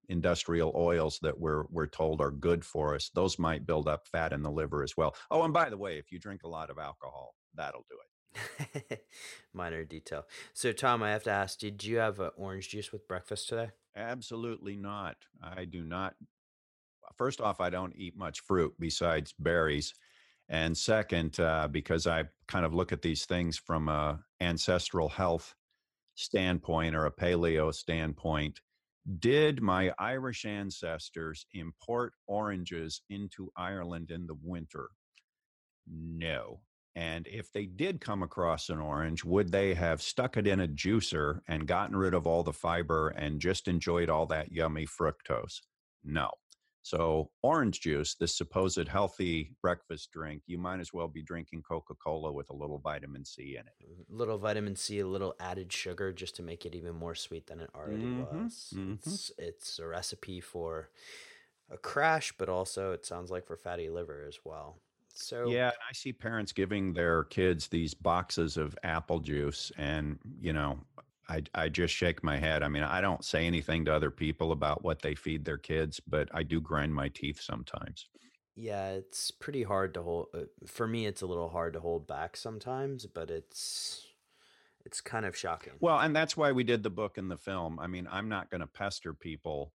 industrial 0.08 0.72
oils 0.74 1.18
that 1.22 1.38
we're, 1.38 1.64
we're 1.70 1.86
told 1.86 2.20
are 2.20 2.30
good 2.30 2.64
for 2.64 2.94
us. 2.94 3.10
Those 3.14 3.38
might 3.38 3.66
build 3.66 3.88
up 3.88 4.06
fat 4.08 4.32
in 4.32 4.42
the 4.42 4.50
liver 4.50 4.82
as 4.82 4.96
well. 4.96 5.14
Oh, 5.30 5.42
and 5.42 5.52
by 5.52 5.68
the 5.68 5.76
way, 5.76 5.98
if 5.98 6.10
you 6.10 6.18
drink 6.18 6.44
a 6.44 6.48
lot 6.48 6.70
of 6.70 6.78
alcohol, 6.78 7.34
that'll 7.54 7.84
do 7.90 7.96
it. 7.96 9.00
minor 9.54 9.84
detail. 9.84 10.24
So 10.54 10.72
Tom, 10.72 11.02
I 11.02 11.10
have 11.10 11.24
to 11.24 11.30
ask, 11.30 11.58
did 11.58 11.84
you 11.84 11.98
have 11.98 12.20
uh, 12.20 12.30
orange 12.36 12.70
juice 12.70 12.92
with 12.92 13.06
breakfast 13.08 13.48
today? 13.48 13.70
Absolutely 13.96 14.76
not. 14.76 15.16
I 15.42 15.64
do 15.64 15.82
not. 15.82 16.14
First 17.16 17.40
off, 17.40 17.60
I 17.60 17.70
don't 17.70 17.96
eat 17.96 18.16
much 18.16 18.40
fruit 18.40 18.74
besides 18.78 19.34
berries. 19.38 19.94
And 20.48 20.76
second, 20.76 21.40
uh, 21.40 21.68
because 21.68 22.06
I 22.06 22.24
kind 22.46 22.64
of 22.64 22.74
look 22.74 22.92
at 22.92 23.02
these 23.02 23.24
things 23.24 23.56
from 23.56 23.88
a 23.88 24.20
ancestral 24.40 25.08
health 25.08 25.54
standpoint 26.14 26.94
or 26.94 27.06
a 27.06 27.12
paleo 27.12 27.74
standpoint, 27.74 28.60
did 29.18 29.62
my 29.62 29.92
Irish 29.98 30.44
ancestors 30.44 31.46
import 31.54 32.12
oranges 32.26 33.02
into 33.08 33.50
Ireland 33.56 34.10
in 34.10 34.26
the 34.26 34.36
winter? 34.42 34.88
No. 35.86 36.60
And 36.96 37.28
if 37.28 37.52
they 37.52 37.66
did 37.66 38.00
come 38.00 38.22
across 38.24 38.70
an 38.70 38.80
orange, 38.80 39.24
would 39.24 39.52
they 39.52 39.74
have 39.74 40.02
stuck 40.02 40.36
it 40.36 40.46
in 40.48 40.60
a 40.60 40.66
juicer 40.68 41.42
and 41.46 41.68
gotten 41.68 41.94
rid 41.96 42.14
of 42.14 42.26
all 42.26 42.42
the 42.42 42.52
fiber 42.54 43.10
and 43.10 43.40
just 43.40 43.68
enjoyed 43.68 44.10
all 44.10 44.26
that 44.26 44.50
yummy 44.52 44.86
fructose? 44.86 45.60
No. 46.02 46.32
So, 46.82 47.32
orange 47.42 47.80
juice, 47.80 48.14
this 48.14 48.36
supposed 48.36 48.88
healthy 48.88 49.56
breakfast 49.60 50.10
drink, 50.12 50.44
you 50.46 50.58
might 50.58 50.80
as 50.80 50.92
well 50.92 51.08
be 51.08 51.22
drinking 51.22 51.62
Coca 51.64 51.94
Cola 51.96 52.32
with 52.32 52.50
a 52.50 52.54
little 52.56 52.78
vitamin 52.78 53.24
C 53.24 53.56
in 53.56 53.66
it. 53.68 53.74
A 53.82 53.86
little 54.08 54.38
vitamin 54.38 54.76
C, 54.76 54.98
a 55.00 55.06
little 55.06 55.34
added 55.38 55.72
sugar 55.72 56.12
just 56.12 56.34
to 56.36 56.42
make 56.42 56.64
it 56.66 56.74
even 56.74 56.94
more 56.94 57.14
sweet 57.14 57.46
than 57.46 57.60
it 57.60 57.70
already 57.74 58.08
Mhm, 58.10 58.10
was. 58.10 58.78
mhm. 58.80 59.16
It's 59.16 59.30
it's 59.38 59.78
a 59.78 59.86
recipe 59.86 60.40
for 60.40 60.90
a 61.70 61.78
crash, 61.78 62.32
but 62.38 62.48
also 62.48 62.92
it 62.92 63.06
sounds 63.06 63.30
like 63.30 63.46
for 63.46 63.56
fatty 63.56 63.90
liver 63.90 64.24
as 64.24 64.40
well. 64.44 64.82
So 65.16 65.50
Yeah, 65.50 65.70
I 65.88 65.92
see 65.92 66.12
parents 66.12 66.52
giving 66.52 66.92
their 66.92 67.24
kids 67.24 67.68
these 67.68 67.94
boxes 67.94 68.56
of 68.56 68.76
apple 68.82 69.20
juice, 69.20 69.70
and 69.76 70.18
you 70.40 70.52
know, 70.52 70.80
I 71.28 71.42
I 71.54 71.68
just 71.68 71.94
shake 71.94 72.22
my 72.24 72.36
head. 72.38 72.62
I 72.62 72.68
mean, 72.68 72.82
I 72.82 73.00
don't 73.00 73.24
say 73.24 73.46
anything 73.46 73.84
to 73.86 73.94
other 73.94 74.10
people 74.10 74.52
about 74.52 74.82
what 74.84 75.02
they 75.02 75.14
feed 75.14 75.44
their 75.44 75.58
kids, 75.58 76.00
but 76.00 76.28
I 76.34 76.42
do 76.42 76.60
grind 76.60 76.94
my 76.94 77.08
teeth 77.08 77.40
sometimes. 77.40 78.08
yeah, 78.54 78.90
it's 78.90 79.30
pretty 79.30 79.62
hard 79.62 79.94
to 79.94 80.02
hold. 80.02 80.28
Uh, 80.34 80.44
for 80.66 80.86
me, 80.86 81.06
it's 81.06 81.22
a 81.22 81.26
little 81.26 81.50
hard 81.50 81.74
to 81.74 81.80
hold 81.80 82.06
back 82.06 82.36
sometimes, 82.36 83.06
but 83.06 83.30
it's 83.30 84.06
it's 84.84 85.00
kind 85.00 85.26
of 85.26 85.36
shocking. 85.36 85.74
Well, 85.80 85.98
and 85.98 86.16
that's 86.16 86.36
why 86.36 86.52
we 86.52 86.64
did 86.64 86.82
the 86.82 86.90
book 86.90 87.18
and 87.18 87.30
the 87.30 87.36
film. 87.36 87.78
I 87.78 87.86
mean, 87.86 88.08
I'm 88.10 88.28
not 88.28 88.50
going 88.50 88.62
to 88.62 88.66
pester 88.66 89.12
people. 89.14 89.74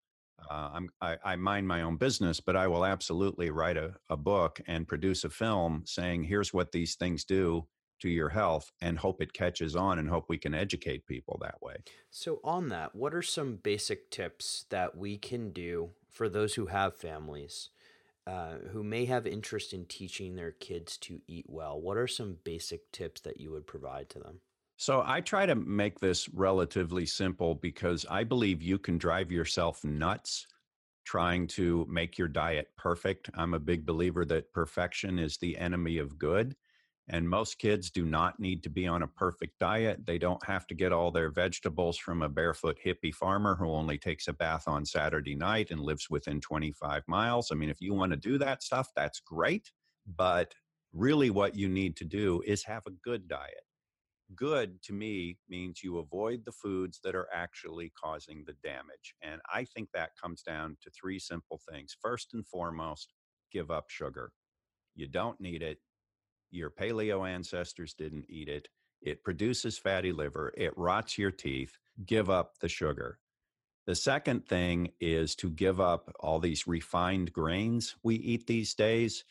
Uh, 0.49 0.69
I'm 0.73 0.89
I, 1.01 1.17
I 1.23 1.35
mind 1.35 1.67
my 1.67 1.81
own 1.81 1.97
business, 1.97 2.39
but 2.39 2.55
I 2.55 2.67
will 2.67 2.85
absolutely 2.85 3.49
write 3.51 3.77
a, 3.77 3.95
a 4.09 4.17
book 4.17 4.61
and 4.67 4.87
produce 4.87 5.23
a 5.23 5.29
film 5.29 5.83
saying, 5.85 6.23
"Here's 6.23 6.53
what 6.53 6.71
these 6.71 6.95
things 6.95 7.25
do 7.25 7.67
to 7.99 8.09
your 8.09 8.29
health," 8.29 8.71
and 8.81 8.97
hope 8.97 9.21
it 9.21 9.33
catches 9.33 9.75
on, 9.75 9.99
and 9.99 10.09
hope 10.09 10.25
we 10.29 10.37
can 10.37 10.53
educate 10.53 11.05
people 11.05 11.37
that 11.41 11.61
way. 11.61 11.77
So, 12.11 12.39
on 12.43 12.69
that, 12.69 12.95
what 12.95 13.13
are 13.15 13.21
some 13.21 13.55
basic 13.57 14.11
tips 14.11 14.65
that 14.69 14.97
we 14.97 15.17
can 15.17 15.51
do 15.51 15.91
for 16.09 16.29
those 16.29 16.55
who 16.55 16.67
have 16.67 16.95
families 16.95 17.69
uh, 18.27 18.59
who 18.71 18.83
may 18.83 19.05
have 19.05 19.25
interest 19.25 19.73
in 19.73 19.85
teaching 19.85 20.35
their 20.35 20.51
kids 20.51 20.97
to 20.99 21.21
eat 21.27 21.45
well? 21.49 21.79
What 21.81 21.97
are 21.97 22.07
some 22.07 22.37
basic 22.43 22.91
tips 22.91 23.21
that 23.21 23.39
you 23.39 23.51
would 23.51 23.67
provide 23.67 24.09
to 24.11 24.19
them? 24.19 24.41
So 24.79 25.03
I 25.05 25.19
try 25.19 25.45
to 25.45 25.55
make 25.55 25.99
this 25.99 26.29
relatively 26.29 27.05
simple 27.05 27.53
because 27.53 28.05
I 28.09 28.23
believe 28.23 28.61
you 28.61 28.79
can 28.79 28.97
drive 28.97 29.29
yourself 29.29 29.83
nuts 29.83 30.47
trying 31.05 31.47
to 31.47 31.85
make 31.89 32.17
your 32.17 32.29
diet 32.29 32.69
perfect. 32.77 33.29
I'm 33.33 33.53
a 33.53 33.59
big 33.59 33.85
believer 33.85 34.23
that 34.23 34.53
perfection 34.53 35.19
is 35.19 35.35
the 35.35 35.57
enemy 35.57 35.97
of 35.97 36.17
good. 36.17 36.55
And 37.09 37.29
most 37.29 37.59
kids 37.59 37.91
do 37.91 38.05
not 38.05 38.39
need 38.39 38.63
to 38.63 38.69
be 38.69 38.87
on 38.87 39.03
a 39.03 39.07
perfect 39.07 39.59
diet. 39.59 40.05
They 40.05 40.17
don't 40.17 40.45
have 40.45 40.65
to 40.67 40.75
get 40.75 40.93
all 40.93 41.11
their 41.11 41.29
vegetables 41.29 41.97
from 41.97 42.21
a 42.21 42.29
barefoot 42.29 42.77
hippie 42.81 43.13
farmer 43.13 43.57
who 43.57 43.69
only 43.69 43.97
takes 43.97 44.29
a 44.29 44.33
bath 44.33 44.65
on 44.65 44.85
Saturday 44.85 45.35
night 45.35 45.71
and 45.71 45.81
lives 45.81 46.09
within 46.09 46.39
25 46.39 47.03
miles. 47.05 47.49
I 47.51 47.55
mean, 47.55 47.69
if 47.69 47.81
you 47.81 47.93
want 47.93 48.13
to 48.13 48.17
do 48.17 48.37
that 48.37 48.63
stuff, 48.63 48.87
that's 48.95 49.19
great. 49.19 49.73
But 50.07 50.53
really, 50.93 51.31
what 51.31 51.57
you 51.57 51.67
need 51.67 51.97
to 51.97 52.05
do 52.05 52.41
is 52.45 52.63
have 52.63 52.83
a 52.87 52.91
good 53.03 53.27
diet 53.27 53.65
good 54.35 54.81
to 54.83 54.93
me 54.93 55.37
means 55.49 55.83
you 55.83 55.97
avoid 55.97 56.43
the 56.45 56.51
foods 56.51 56.99
that 57.03 57.15
are 57.15 57.27
actually 57.33 57.91
causing 58.01 58.43
the 58.45 58.55
damage. 58.63 59.15
And 59.21 59.41
I 59.53 59.65
think 59.65 59.89
that 59.93 60.11
comes 60.21 60.41
down 60.41 60.77
to 60.81 60.91
three 60.91 61.19
simple 61.19 61.59
things. 61.69 61.95
First 62.01 62.33
and 62.33 62.45
foremost, 62.45 63.13
give 63.51 63.71
up 63.71 63.89
sugar. 63.89 64.31
You 64.95 65.07
don't 65.07 65.39
need 65.39 65.61
it. 65.61 65.79
Your 66.51 66.69
paleo 66.69 67.27
ancestors 67.27 67.93
didn't 67.93 68.25
eat 68.29 68.49
it. 68.49 68.67
It 69.01 69.23
produces 69.23 69.77
fatty 69.77 70.11
liver, 70.11 70.53
it 70.57 70.77
rots 70.77 71.17
your 71.17 71.31
teeth. 71.31 71.77
Give 72.05 72.29
up 72.29 72.59
the 72.59 72.67
sugar. 72.67 73.19
The 73.85 73.95
second 73.95 74.45
thing 74.45 74.91
is 74.99 75.35
to 75.37 75.49
give 75.49 75.79
up 75.79 76.13
all 76.19 76.39
these 76.39 76.67
refined 76.67 77.33
grains 77.33 77.95
we 78.03 78.15
eat 78.15 78.45
these 78.45 78.75
days 78.75 79.23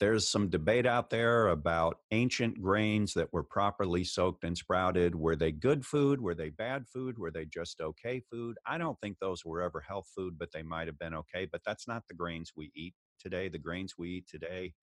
there's 0.00 0.28
some 0.28 0.50
debate 0.50 0.86
out 0.86 1.10
there 1.10 1.48
about 1.48 1.98
ancient 2.10 2.60
grains 2.60 3.14
that 3.14 3.32
were 3.32 3.44
properly 3.44 4.02
soaked 4.04 4.42
and 4.44 4.58
sprouted. 4.58 5.14
Were 5.14 5.36
they 5.36 5.52
good 5.52 5.86
food? 5.86 6.20
Were 6.20 6.34
they 6.34 6.50
bad 6.50 6.86
food? 6.88 7.16
Were 7.16 7.30
they 7.30 7.44
just 7.46 7.80
okay 7.80 8.20
food? 8.30 8.56
I 8.66 8.76
don't 8.76 9.00
think 9.00 9.18
those 9.18 9.44
were 9.44 9.62
ever 9.62 9.80
health 9.80 10.08
food, 10.14 10.36
but 10.38 10.50
they 10.52 10.62
might 10.62 10.88
have 10.88 10.98
been 10.98 11.14
okay. 11.14 11.46
But 11.50 11.62
that's 11.64 11.86
not 11.86 12.02
the 12.08 12.14
grains 12.14 12.52
we 12.56 12.72
eat 12.74 12.94
today. 13.20 13.48
The 13.48 13.58
grains 13.58 13.94
we 13.96 14.10
eat 14.10 14.28
today, 14.28 14.74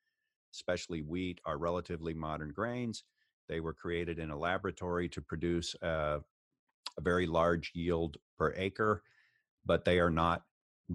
especially 0.53 1.01
wheat, 1.01 1.41
are 1.45 1.57
relatively 1.57 2.14
modern 2.14 2.51
grains. 2.53 3.03
They 3.49 3.59
were 3.59 3.74
created 3.74 4.18
in 4.18 4.32
a 4.32 4.39
laboratory 4.39 5.09
to 5.09 5.22
produce 5.22 5.76
a, 5.82 6.22
a 6.97 7.01
very 7.01 7.28
large 7.28 7.72
yield 7.76 8.16
per 8.38 8.53
acre, 8.55 9.03
but 9.66 9.84
they 9.84 9.99
are 9.99 10.09
not 10.09 10.43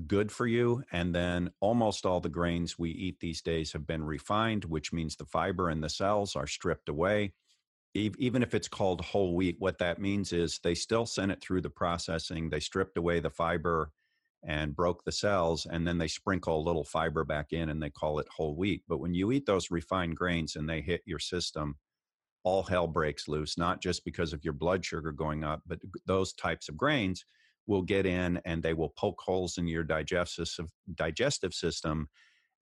good 0.07 0.31
for 0.31 0.47
you. 0.47 0.85
And 0.93 1.15
then 1.15 1.51
almost 1.61 2.07
all 2.07 2.21
the 2.21 2.29
grains 2.29 2.79
we 2.79 2.91
eat 2.91 3.21
these 3.21 3.43
days 3.43 3.73
have 3.73 3.87
been 3.87 4.05
refined, 4.05 4.65
which 4.65 4.93
means 4.93 5.17
the 5.17 5.25
fiber 5.25 5.71
in 5.71 5.81
the 5.81 5.89
cells 5.89 6.37
are 6.37 6.47
stripped 6.47 6.89
away. 6.89 7.35
Even 7.95 8.43
if 8.43 8.55
it's 8.55 8.69
called 8.69 9.01
whole 9.01 9.35
wheat, 9.35 9.57
what 9.59 9.79
that 9.79 9.99
means 9.99 10.33
is 10.33 10.61
they 10.63 10.75
still 10.75 11.07
sent 11.07 11.33
it 11.33 11.41
through 11.41 11.63
the 11.63 11.71
processing. 11.71 12.51
They 12.51 12.61
stripped 12.61 12.99
away 12.99 13.21
the 13.21 13.31
fiber 13.31 13.91
and 14.45 14.77
broke 14.77 15.03
the 15.05 15.13
cells, 15.13 15.67
and 15.69 15.89
then 15.89 15.99
they 15.99 16.07
sprinkle 16.07 16.59
a 16.59 16.67
little 16.67 16.85
fiber 16.85 17.25
back 17.25 17.53
in 17.53 17.71
and 17.71 17.83
they 17.83 17.91
call 17.91 18.19
it 18.19 18.29
whole 18.29 18.55
wheat. 18.55 18.83
But 18.87 18.99
when 18.99 19.15
you 19.15 19.33
eat 19.33 19.47
those 19.47 19.71
refined 19.71 20.17
grains 20.17 20.57
and 20.57 20.69
they 20.69 20.83
hit 20.83 21.03
your 21.07 21.19
system, 21.19 21.77
all 22.45 22.63
hell 22.63 22.87
breaks 22.87 23.29
loose, 23.29 23.57
not 23.57 23.81
just 23.81 24.05
because 24.05 24.33
of 24.33 24.45
your 24.45 24.53
blood 24.53 24.85
sugar 24.85 25.11
going 25.11 25.43
up, 25.43 25.63
but 25.67 25.81
those 26.07 26.35
types 26.35 26.69
of 26.69 26.77
grains 26.77 27.25
will 27.67 27.83
get 27.83 28.07
in 28.07 28.41
and 28.45 28.63
they 28.63 28.75
will 28.75 28.91
poke 28.91 29.21
holes 29.21 29.59
in 29.59 29.67
your 29.67 29.85
digestive 29.85 30.49
digestive 30.95 31.53
system 31.55 32.09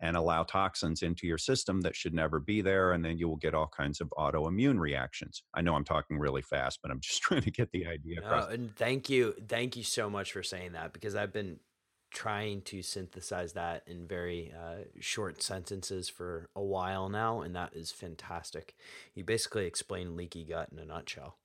and 0.01 0.17
allow 0.17 0.43
toxins 0.43 1.03
into 1.03 1.27
your 1.27 1.39
system 1.39 1.81
that 1.81 1.95
should 1.95 2.13
never 2.13 2.41
be 2.41 2.61
there 2.61 2.93
and 2.93 3.05
then 3.05 3.17
you 3.17 3.29
will 3.29 3.37
get 3.37 3.55
all 3.55 3.69
kinds 3.69 4.01
of 4.01 4.13
autoimmune 4.19 4.79
reactions. 4.79 5.43
I 5.55 5.61
know 5.63 5.75
i'm 5.75 5.85
talking 5.85 6.19
really 6.19 6.43
fast 6.43 6.81
but 6.83 6.91
i'm 6.91 7.01
just 7.03 7.23
trying 7.23 7.43
to 7.43 7.51
get 7.51 7.71
the 7.73 7.87
idea 7.87 8.21
across. 8.21 8.51
And 8.51 8.75
thank 8.77 9.09
you 9.09 9.35
thank 9.49 9.77
you 9.77 9.83
so 9.83 10.11
much 10.11 10.33
for 10.33 10.43
saying 10.43 10.73
that 10.73 10.93
because 10.93 11.15
i've 11.15 11.33
been 11.33 11.59
trying 12.15 12.63
to 12.63 12.81
synthesize 12.81 13.53
that 13.55 13.83
in 13.89 14.07
very 14.07 14.53
uh, 14.57 14.85
short 15.01 15.43
sentences 15.43 16.09
for 16.09 16.49
a 16.55 16.63
while 16.63 17.09
now 17.09 17.41
and 17.41 17.57
that 17.57 17.75
is 17.75 17.91
fantastic. 17.91 18.77
You 19.15 19.25
basically 19.25 19.67
explained 19.67 20.17
leaky 20.17 20.45
gut 20.45 20.69
in 20.73 20.79
a 20.79 20.85
nutshell 20.85 21.37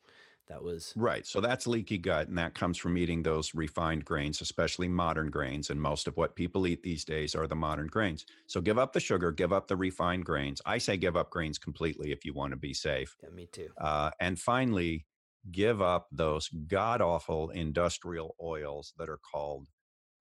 that 0.49 0.63
was 0.63 0.93
right. 0.97 1.25
So 1.25 1.39
that's 1.39 1.67
leaky 1.67 1.97
gut, 1.97 2.27
and 2.27 2.37
that 2.37 2.55
comes 2.55 2.77
from 2.77 2.97
eating 2.97 3.23
those 3.23 3.53
refined 3.53 4.03
grains, 4.03 4.41
especially 4.41 4.87
modern 4.87 5.29
grains. 5.29 5.69
And 5.69 5.81
most 5.81 6.07
of 6.07 6.17
what 6.17 6.35
people 6.35 6.67
eat 6.67 6.83
these 6.83 7.05
days 7.05 7.35
are 7.35 7.47
the 7.47 7.55
modern 7.55 7.87
grains. 7.87 8.25
So 8.47 8.59
give 8.59 8.77
up 8.77 8.93
the 8.93 8.99
sugar, 8.99 9.31
give 9.31 9.53
up 9.53 9.67
the 9.67 9.77
refined 9.77 10.25
grains. 10.25 10.61
I 10.65 10.79
say 10.79 10.97
give 10.97 11.15
up 11.15 11.29
grains 11.29 11.57
completely 11.59 12.11
if 12.11 12.25
you 12.25 12.33
want 12.33 12.51
to 12.51 12.57
be 12.57 12.73
safe. 12.73 13.15
Yeah, 13.21 13.29
me 13.29 13.45
too. 13.45 13.69
Uh, 13.79 14.11
and 14.19 14.39
finally, 14.39 15.05
give 15.51 15.81
up 15.81 16.07
those 16.11 16.49
god 16.67 17.01
awful 17.01 17.49
industrial 17.51 18.35
oils 18.41 18.93
that 18.97 19.09
are 19.09 19.19
called 19.31 19.67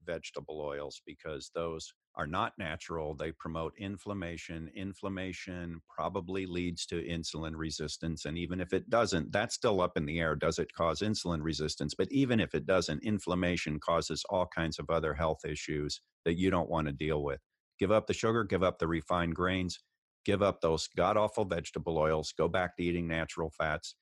vegetable 0.05 0.61
oils 0.61 1.03
because 1.05 1.51
those 1.55 1.93
are 2.19 2.27
not 2.27 2.53
natural. 2.59 3.15
They 3.15 3.31
promote 3.31 3.75
inflammation. 3.79 4.69
Inflammation 4.75 5.81
probably 5.89 6.47
leads 6.47 6.85
to 6.87 6.97
insulin 6.97 7.53
resistance. 7.55 8.25
And 8.25 8.37
even 8.37 8.61
if 8.61 8.73
it 8.73 8.91
doesn't, 8.91 9.31
that's 9.33 9.55
still 9.55 9.81
up 9.81 9.97
in 9.97 10.05
the 10.05 10.19
air. 10.19 10.35
Does 10.35 10.59
it 10.59 10.73
cause 10.77 11.01
insulin 11.01 11.43
resistance? 11.43 11.95
But 11.97 12.09
even 12.11 12.41
if 12.41 12.55
it 12.55 12.67
doesn't, 12.67 13.05
inflammation 13.05 13.79
causes 13.79 14.25
all 14.29 14.49
kinds 14.53 14.81
of 14.81 14.91
other 14.91 15.15
health 15.15 15.45
issues 15.47 16.01
that 16.25 16.37
you 16.37 16.51
don't 16.51 16.69
want 16.69 16.89
to 16.89 16.93
deal 16.93 17.23
with. 17.23 17.41
Give 17.79 17.93
up 17.93 18.09
the 18.09 18.15
sugar, 18.15 18.43
give 18.43 18.65
up 18.65 18.81
the 18.81 18.89
refined 18.89 19.37
grains, 19.37 19.79
give 20.25 20.43
up 20.43 20.61
those 20.61 20.89
god 20.97 21.17
awful 21.17 21.45
vegetable 21.45 21.97
oils, 21.97 22.35
go 22.37 22.49
back 22.49 22.77
to 22.77 22.83
eating 22.83 23.07
natural 23.07 23.53
fats. 23.57 23.95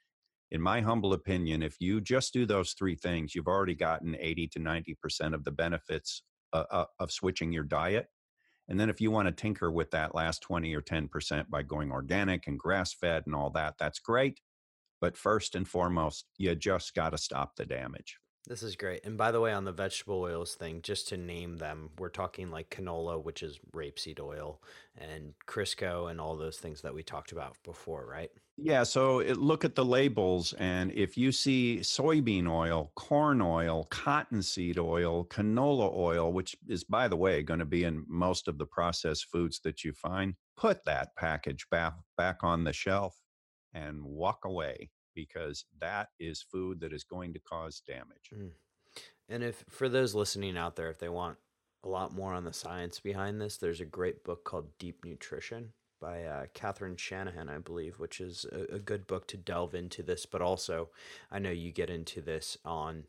In 0.51 0.63
my 0.63 0.81
humble 0.81 1.13
opinion, 1.13 1.63
if 1.63 1.77
you 1.81 2.01
just 2.01 2.33
do 2.33 2.47
those 2.47 2.73
three 2.73 2.95
things, 2.95 3.35
you've 3.35 3.49
already 3.49 3.75
gotten 3.75 4.17
80 4.19 4.49
to 4.49 4.61
90% 4.61 5.35
of 5.35 5.45
the 5.45 5.51
benefits 5.51 6.23
uh, 6.57 6.65
uh, 6.71 6.85
of 6.99 7.13
switching 7.13 7.53
your 7.53 7.65
diet. 7.65 8.09
And 8.69 8.81
then 8.81 8.91
if 8.91 9.01
you 9.01 9.11
want 9.11 9.27
to 9.27 9.33
tinker 9.33 9.71
with 9.71 9.91
that 9.93 10.15
last 10.15 10.43
20 10.43 10.75
or 10.75 10.83
10% 10.83 11.49
by 11.49 11.63
going 11.63 11.93
organic 11.93 12.47
and 12.47 12.59
grass 12.59 12.93
fed 12.93 13.23
and 13.27 13.35
all 13.35 13.51
that, 13.51 13.75
that's 13.79 14.01
great. 14.01 14.41
But 15.01 15.17
first 15.17 15.55
and 15.55 15.69
foremost, 15.69 16.27
you 16.37 16.55
just 16.55 16.95
got 16.95 17.11
to 17.11 17.19
stop 17.19 17.57
the 17.57 17.67
damage. 17.67 18.19
This 18.49 18.63
is 18.63 18.77
great. 18.77 19.05
And 19.05 19.19
by 19.19 19.33
the 19.33 19.41
way, 19.41 19.53
on 19.53 19.65
the 19.65 19.73
vegetable 19.73 20.21
oils 20.21 20.55
thing, 20.55 20.81
just 20.81 21.09
to 21.09 21.17
name 21.17 21.57
them, 21.57 21.91
we're 21.99 22.09
talking 22.09 22.51
like 22.51 22.71
canola, 22.71 23.23
which 23.23 23.43
is 23.43 23.59
rapeseed 23.75 24.21
oil, 24.21 24.63
and 24.97 25.35
Crisco, 25.49 26.09
and 26.09 26.21
all 26.21 26.37
those 26.37 26.59
things 26.59 26.83
that 26.83 26.95
we 26.95 27.03
talked 27.03 27.33
about 27.33 27.57
before, 27.65 28.07
right? 28.07 28.31
Yeah. 28.57 28.85
So 28.85 29.19
it, 29.19 29.37
look 29.37 29.65
at 29.65 29.75
the 29.75 29.85
labels. 29.85 30.53
And 30.55 30.93
if 30.93 31.19
you 31.19 31.33
see 31.33 31.81
soybean 31.83 32.49
oil, 32.49 32.93
corn 32.95 33.43
oil, 33.43 33.89
cottonseed 33.91 34.79
oil, 34.79 35.25
canola 35.25 35.93
oil, 35.93 36.33
which 36.33 36.55
is, 36.69 36.85
by 36.85 37.09
the 37.09 37.17
way, 37.17 37.43
going 37.43 37.61
to 37.61 37.67
be 37.67 37.83
in 37.83 38.05
most 38.07 38.47
of 38.47 38.59
the 38.59 38.67
processed 38.67 39.27
foods 39.31 39.61
that 39.65 39.83
you 39.83 39.93
find, 39.93 40.35
put 40.57 40.85
that 40.85 41.17
package 41.17 41.67
back, 41.71 41.95
back 42.17 42.45
on 42.45 42.63
the 42.63 42.73
shelf 42.73 43.21
and 43.75 44.03
walk 44.05 44.45
away 44.45 44.91
because 45.17 45.65
that 45.81 46.11
is 46.21 46.41
food 46.41 46.79
that 46.81 46.93
is 46.93 47.03
going 47.03 47.33
to 47.33 47.41
cause 47.41 47.83
damage. 47.85 48.31
Mm. 48.33 48.51
And 49.29 49.43
if 49.43 49.65
for 49.69 49.89
those 49.89 50.15
listening 50.15 50.57
out 50.57 50.77
there, 50.77 50.89
if 50.89 51.01
they 51.01 51.09
want 51.09 51.39
a 51.83 51.89
lot 51.89 52.15
more 52.15 52.33
on 52.33 52.45
the 52.45 52.53
science 52.53 53.01
behind 53.01 53.41
this, 53.41 53.57
there's 53.57 53.81
a 53.81 53.87
great 53.87 54.23
book 54.23 54.45
called 54.45 54.79
Deep 54.79 55.05
Nutrition 55.05 55.73
by 56.01 56.23
uh, 56.25 56.45
Catherine 56.55 56.97
Shanahan, 56.97 57.49
I 57.49 57.59
believe, 57.59 57.99
which 57.99 58.21
is 58.21 58.47
a, 58.53 58.75
a, 58.75 58.79
good 58.79 59.07
book 59.07 59.27
to 59.29 59.37
delve 59.37 59.75
into 59.75 60.03
this. 60.03 60.27
But 60.27 60.43
also, 60.43 60.91
I 61.31 61.39
know 61.39 61.51
you 61.51 61.73
get 61.73 61.89
into 61.89 62.21
this 62.21 62.59
on 62.65 63.05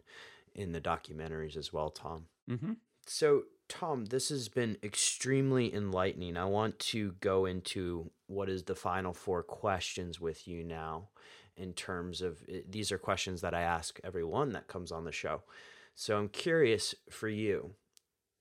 in 0.56 0.72
the 0.72 0.82
documentaries 0.82 1.58
as 1.58 1.74
well, 1.74 1.90
Tom. 1.90 2.28
Mm-hmm. 2.50 2.74
So 3.06 3.44
Tom, 3.68 4.06
this 4.06 4.30
has 4.30 4.48
been 4.48 4.78
extremely 4.82 5.74
enlightening. 5.74 6.38
I 6.38 6.46
want 6.46 6.80
to 6.80 7.14
go 7.20 7.46
into 7.46 8.12
what 8.28 8.50
is 8.50 8.64
the 8.64 8.76
final 8.76 9.14
four 9.14 9.44
questions 9.44 10.20
with 10.20 10.48
you 10.48 10.64
now 10.64 11.10
in 11.58 11.74
terms 11.74 12.22
of 12.22 12.44
eh, 12.50 12.62
these 12.70 12.92
are 12.92 12.98
questions 12.98 13.42
that 13.42 13.54
I 13.54 13.62
ask 13.62 14.00
everyone 14.04 14.52
that 14.54 14.68
comes 14.68 14.92
on 14.92 15.04
the 15.04 15.12
show. 15.12 15.42
So 15.96 16.18
I'm 16.18 16.30
curious 16.30 16.94
for 17.10 17.28
you, 17.28 17.72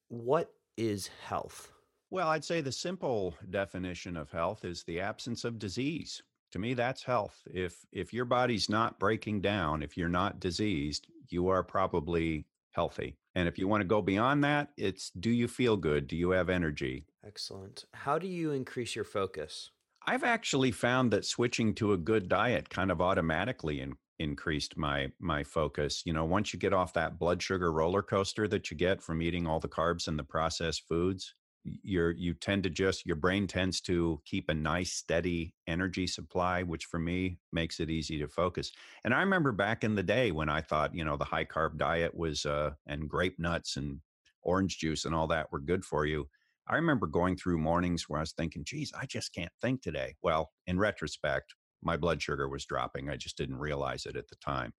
what 0.08 0.52
is 0.76 1.08
health? 1.24 1.72
Well, 2.10 2.28
I'd 2.28 2.44
say 2.44 2.60
the 2.60 2.72
simple 2.72 3.34
definition 3.50 4.16
of 4.16 4.30
health 4.30 4.64
is 4.64 4.84
the 4.84 5.00
absence 5.00 5.44
of 5.44 5.58
disease. 5.58 6.22
To 6.52 6.58
me, 6.58 6.74
that's 6.74 7.02
health. 7.02 7.42
If 7.52 7.84
if 7.92 8.12
your 8.12 8.24
body's 8.24 8.68
not 8.68 8.98
breaking 8.98 9.40
down, 9.40 9.82
if 9.82 9.96
you're 9.96 10.08
not 10.08 10.38
diseased, 10.38 11.08
you 11.28 11.48
are 11.48 11.62
probably 11.62 12.46
healthy. 12.70 13.16
And 13.34 13.48
if 13.48 13.58
you 13.58 13.66
want 13.68 13.80
to 13.80 13.86
go 13.86 14.00
beyond 14.00 14.44
that, 14.44 14.68
it's 14.76 15.10
do 15.10 15.30
you 15.30 15.48
feel 15.48 15.76
good? 15.76 16.06
Do 16.06 16.16
you 16.16 16.30
have 16.30 16.48
energy? 16.48 17.04
Excellent. 17.26 17.84
How 17.92 18.18
do 18.18 18.28
you 18.28 18.52
increase 18.52 18.94
your 18.94 19.04
focus? 19.04 19.70
I've 20.06 20.24
actually 20.24 20.70
found 20.70 21.12
that 21.12 21.24
switching 21.24 21.74
to 21.76 21.92
a 21.92 21.96
good 21.96 22.28
diet 22.28 22.68
kind 22.70 22.90
of 22.90 23.00
automatically 23.00 23.80
in, 23.80 23.96
increased 24.18 24.76
my 24.76 25.10
my 25.18 25.42
focus. 25.42 26.02
You 26.04 26.12
know, 26.12 26.24
once 26.24 26.52
you 26.52 26.58
get 26.58 26.72
off 26.72 26.92
that 26.94 27.18
blood 27.18 27.42
sugar 27.42 27.72
roller 27.72 28.02
coaster 28.02 28.46
that 28.48 28.70
you 28.70 28.76
get 28.76 29.02
from 29.02 29.20
eating 29.20 29.46
all 29.46 29.60
the 29.60 29.68
carbs 29.68 30.08
and 30.08 30.18
the 30.18 30.24
processed 30.24 30.84
foods, 30.88 31.34
you're 31.82 32.12
you 32.12 32.34
tend 32.34 32.62
to 32.62 32.70
just 32.70 33.04
your 33.06 33.16
brain 33.16 33.46
tends 33.46 33.80
to 33.80 34.20
keep 34.24 34.48
a 34.48 34.54
nice 34.54 34.92
steady 34.92 35.54
energy 35.66 36.06
supply 36.06 36.62
which 36.62 36.84
for 36.84 36.98
me 36.98 37.38
makes 37.52 37.80
it 37.80 37.90
easy 37.90 38.18
to 38.18 38.28
focus 38.28 38.70
and 39.04 39.12
i 39.12 39.20
remember 39.20 39.52
back 39.52 39.82
in 39.84 39.94
the 39.94 40.02
day 40.02 40.30
when 40.30 40.48
i 40.48 40.60
thought 40.60 40.94
you 40.94 41.04
know 41.04 41.16
the 41.16 41.24
high 41.24 41.44
carb 41.44 41.76
diet 41.76 42.14
was 42.14 42.46
uh 42.46 42.70
and 42.86 43.08
grape 43.08 43.38
nuts 43.38 43.76
and 43.76 43.98
orange 44.42 44.78
juice 44.78 45.04
and 45.04 45.14
all 45.14 45.26
that 45.26 45.50
were 45.50 45.58
good 45.58 45.84
for 45.84 46.06
you 46.06 46.28
i 46.68 46.76
remember 46.76 47.06
going 47.06 47.36
through 47.36 47.58
mornings 47.58 48.04
where 48.08 48.18
i 48.18 48.22
was 48.22 48.32
thinking 48.32 48.64
geez 48.64 48.92
i 48.98 49.06
just 49.06 49.32
can't 49.32 49.52
think 49.60 49.82
today 49.82 50.14
well 50.22 50.50
in 50.66 50.78
retrospect 50.78 51.54
my 51.82 51.96
blood 51.96 52.20
sugar 52.20 52.48
was 52.48 52.64
dropping 52.64 53.08
i 53.10 53.16
just 53.16 53.36
didn't 53.36 53.58
realize 53.58 54.06
it 54.06 54.16
at 54.16 54.28
the 54.28 54.36
time 54.36 54.72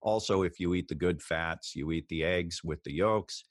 also 0.00 0.42
if 0.42 0.58
you 0.58 0.74
eat 0.74 0.88
the 0.88 0.94
good 0.94 1.22
fats 1.22 1.74
you 1.74 1.90
eat 1.92 2.08
the 2.08 2.24
eggs 2.24 2.62
with 2.64 2.82
the 2.84 2.92
yolks 2.92 3.44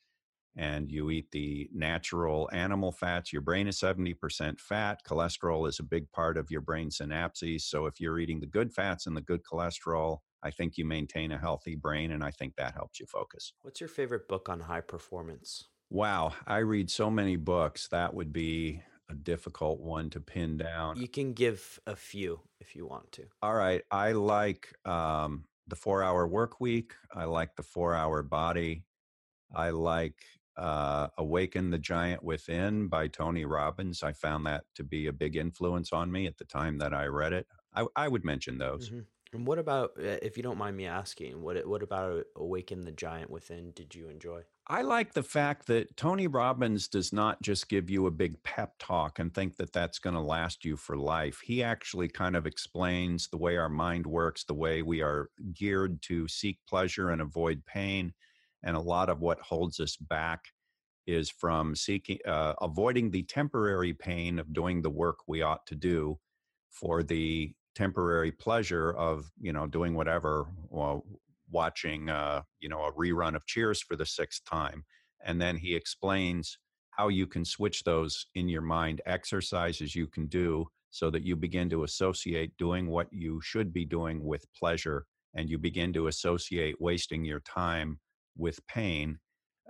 and 0.58 0.92
you 0.92 1.10
eat 1.10 1.32
the 1.32 1.70
natural 1.74 2.50
animal 2.52 2.92
fats, 2.92 3.32
your 3.32 3.42
brain 3.42 3.68
is 3.68 3.80
70% 3.80 4.60
fat. 4.60 5.00
Cholesterol 5.08 5.68
is 5.68 5.80
a 5.80 5.84
big 5.84 6.12
part 6.12 6.38
of 6.38 6.52
your 6.52 6.62
brain 6.62 6.90
synapses. 6.90 7.62
So 7.62 7.86
if 7.86 8.00
you're 8.00 8.20
eating 8.20 8.40
the 8.40 8.48
good 8.48 8.74
fats 8.74 9.08
and 9.08 9.16
the 9.16 9.22
good 9.22 9.42
cholesterol, 9.44 10.18
I 10.44 10.52
think 10.52 10.78
you 10.78 10.86
maintain 10.86 11.32
a 11.32 11.38
healthy 11.38 11.76
brain, 11.76 12.12
and 12.12 12.24
I 12.24 12.32
think 12.32 12.56
that 12.58 12.74
helps 12.74 13.00
you 13.00 13.06
focus. 13.06 13.54
What's 13.62 13.80
your 13.80 13.90
favorite 13.90 14.28
book 14.28 14.50
on 14.50 14.62
high 14.62 14.82
performance? 14.82 15.66
Wow, 15.92 16.32
I 16.48 16.60
read 16.60 16.90
so 16.90 17.12
many 17.12 17.36
books. 17.36 17.90
That 17.90 18.14
would 18.14 18.32
be 18.32 18.82
a 19.10 19.14
difficult 19.14 19.82
one 19.82 20.10
to 20.12 20.22
pin 20.22 20.56
down. 20.56 20.96
You 20.96 21.10
can 21.10 21.34
give 21.34 21.82
a 21.86 21.98
few 21.98 22.40
if 22.62 22.78
you 22.78 22.88
want 22.88 23.12
to. 23.12 23.26
All 23.42 23.54
right. 23.54 23.82
I 23.92 24.14
like 24.14 24.74
um, 24.86 25.44
the 25.68 25.76
four 25.76 26.02
hour 26.02 26.26
work 26.26 26.62
week. 26.62 26.94
I 27.14 27.26
like 27.26 27.58
the 27.58 27.64
four 27.64 27.94
hour 27.94 28.24
body. 28.24 28.86
I 29.54 29.72
like 29.72 30.24
uh, 30.56 31.08
Awaken 31.18 31.72
the 31.72 31.78
Giant 31.78 32.24
Within 32.24 32.88
by 32.88 33.10
Tony 33.10 33.44
Robbins. 33.44 34.02
I 34.02 34.14
found 34.14 34.46
that 34.46 34.64
to 34.76 34.86
be 34.86 35.08
a 35.08 35.14
big 35.14 35.36
influence 35.36 35.92
on 35.92 36.10
me 36.10 36.26
at 36.26 36.38
the 36.38 36.46
time 36.46 36.78
that 36.78 36.94
I 36.94 37.08
read 37.08 37.34
it. 37.34 37.48
I, 37.76 37.86
I 37.98 38.08
would 38.08 38.24
mention 38.24 38.58
those. 38.58 38.88
Mm-hmm. 38.88 39.00
And 39.34 39.48
what 39.48 39.60
about, 39.60 39.92
uh, 39.98 40.20
if 40.22 40.36
you 40.36 40.44
don't 40.44 40.58
mind 40.58 40.76
me 40.76 40.86
asking, 40.88 41.42
what 41.42 41.66
what 41.66 41.84
about 41.84 42.26
Awaken 42.36 42.82
the 42.82 42.92
Giant 42.92 43.30
Within 43.30 43.72
did 43.72 43.96
you 43.96 44.10
enjoy? 44.10 44.44
I 44.68 44.82
like 44.84 45.14
the 45.14 45.24
fact 45.24 45.68
that 45.68 45.98
Tony 45.98 46.28
Robbins 46.28 46.88
does 46.88 47.12
not 47.12 47.42
just 47.42 47.68
give 47.68 47.90
you 47.90 48.06
a 48.08 48.12
big 48.12 48.42
pep 48.44 48.74
talk 48.78 49.20
and 49.20 49.34
think 49.34 49.58
that 49.58 49.74
that's 49.74 50.00
going 50.00 50.14
to 50.16 50.22
last 50.22 50.64
you 50.64 50.78
for 50.78 50.98
life. 50.98 51.40
He 51.44 51.64
actually 51.64 52.08
kind 52.10 52.36
of 52.36 52.46
explains 52.46 53.28
the 53.28 53.38
way 53.38 53.58
our 53.58 53.70
mind 53.70 54.06
works, 54.06 54.44
the 54.44 54.54
way 54.54 54.82
we 54.82 55.02
are 55.02 55.30
geared 55.54 56.02
to 56.04 56.28
seek 56.28 56.60
pleasure 56.68 57.10
and 57.10 57.22
avoid 57.22 57.66
pain 57.66 58.14
and 58.64 58.76
a 58.76 58.82
lot 58.82 59.10
of 59.10 59.20
what 59.20 59.40
holds 59.40 59.80
us 59.80 59.96
back 59.96 60.46
is 61.08 61.30
from 61.30 61.76
seeking 61.76 62.20
uh, 62.26 62.54
avoiding 62.62 63.10
the 63.10 63.24
temporary 63.24 63.94
pain 63.94 64.38
of 64.40 64.54
doing 64.54 64.82
the 64.82 64.90
work 64.90 65.18
we 65.28 65.42
ought 65.42 65.66
to 65.66 65.76
do 65.76 66.20
for 66.70 67.02
the 67.02 67.54
temporary 67.82 68.32
pleasure 68.32 68.92
of 68.92 69.32
you 69.40 69.52
know 69.52 69.66
doing 69.66 69.96
whatever 69.96 70.46
watching 71.50 72.10
uh, 72.10 72.42
you 72.60 72.70
know 72.70 72.84
a 72.84 72.94
rerun 72.94 73.36
of 73.36 73.46
cheers 73.48 73.82
for 73.82 73.96
the 73.96 74.06
sixth 74.06 74.44
time 74.46 74.84
and 75.26 75.42
then 75.42 75.58
he 75.58 75.76
explains 75.76 76.60
how 76.92 77.08
you 77.08 77.26
can 77.26 77.44
switch 77.44 77.84
those 77.84 78.28
in 78.36 78.48
your 78.48 78.62
mind 78.62 79.02
exercises 79.08 79.96
you 79.96 80.06
can 80.06 80.28
do 80.28 80.66
so 80.92 81.10
that 81.10 81.24
you 81.24 81.36
begin 81.36 81.70
to 81.70 81.84
associate 81.84 82.52
doing 82.58 82.88
what 82.88 83.08
you 83.12 83.42
should 83.42 83.74
be 83.74 83.86
doing 83.86 84.24
with 84.24 84.46
pleasure 84.54 85.06
and 85.34 85.50
you 85.50 85.58
begin 85.58 85.92
to 85.94 86.08
associate 86.08 86.76
wasting 86.80 87.26
your 87.26 87.40
time 87.40 87.98
with 88.38 88.60
pain. 88.68 89.18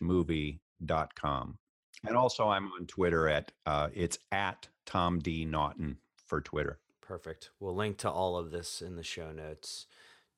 movie.com. 0.00 1.58
And 2.06 2.16
also, 2.16 2.48
I'm 2.48 2.66
on 2.72 2.86
Twitter 2.86 3.28
at 3.28 3.52
uh, 3.66 3.88
it's 3.92 4.18
at 4.32 4.68
Tom 4.86 5.18
D. 5.18 5.44
Naughton 5.44 5.98
for 6.26 6.40
Twitter. 6.40 6.78
Perfect. 7.02 7.50
We'll 7.58 7.74
link 7.74 7.98
to 7.98 8.10
all 8.10 8.36
of 8.36 8.52
this 8.52 8.80
in 8.80 8.96
the 8.96 9.02
show 9.02 9.32
notes. 9.32 9.86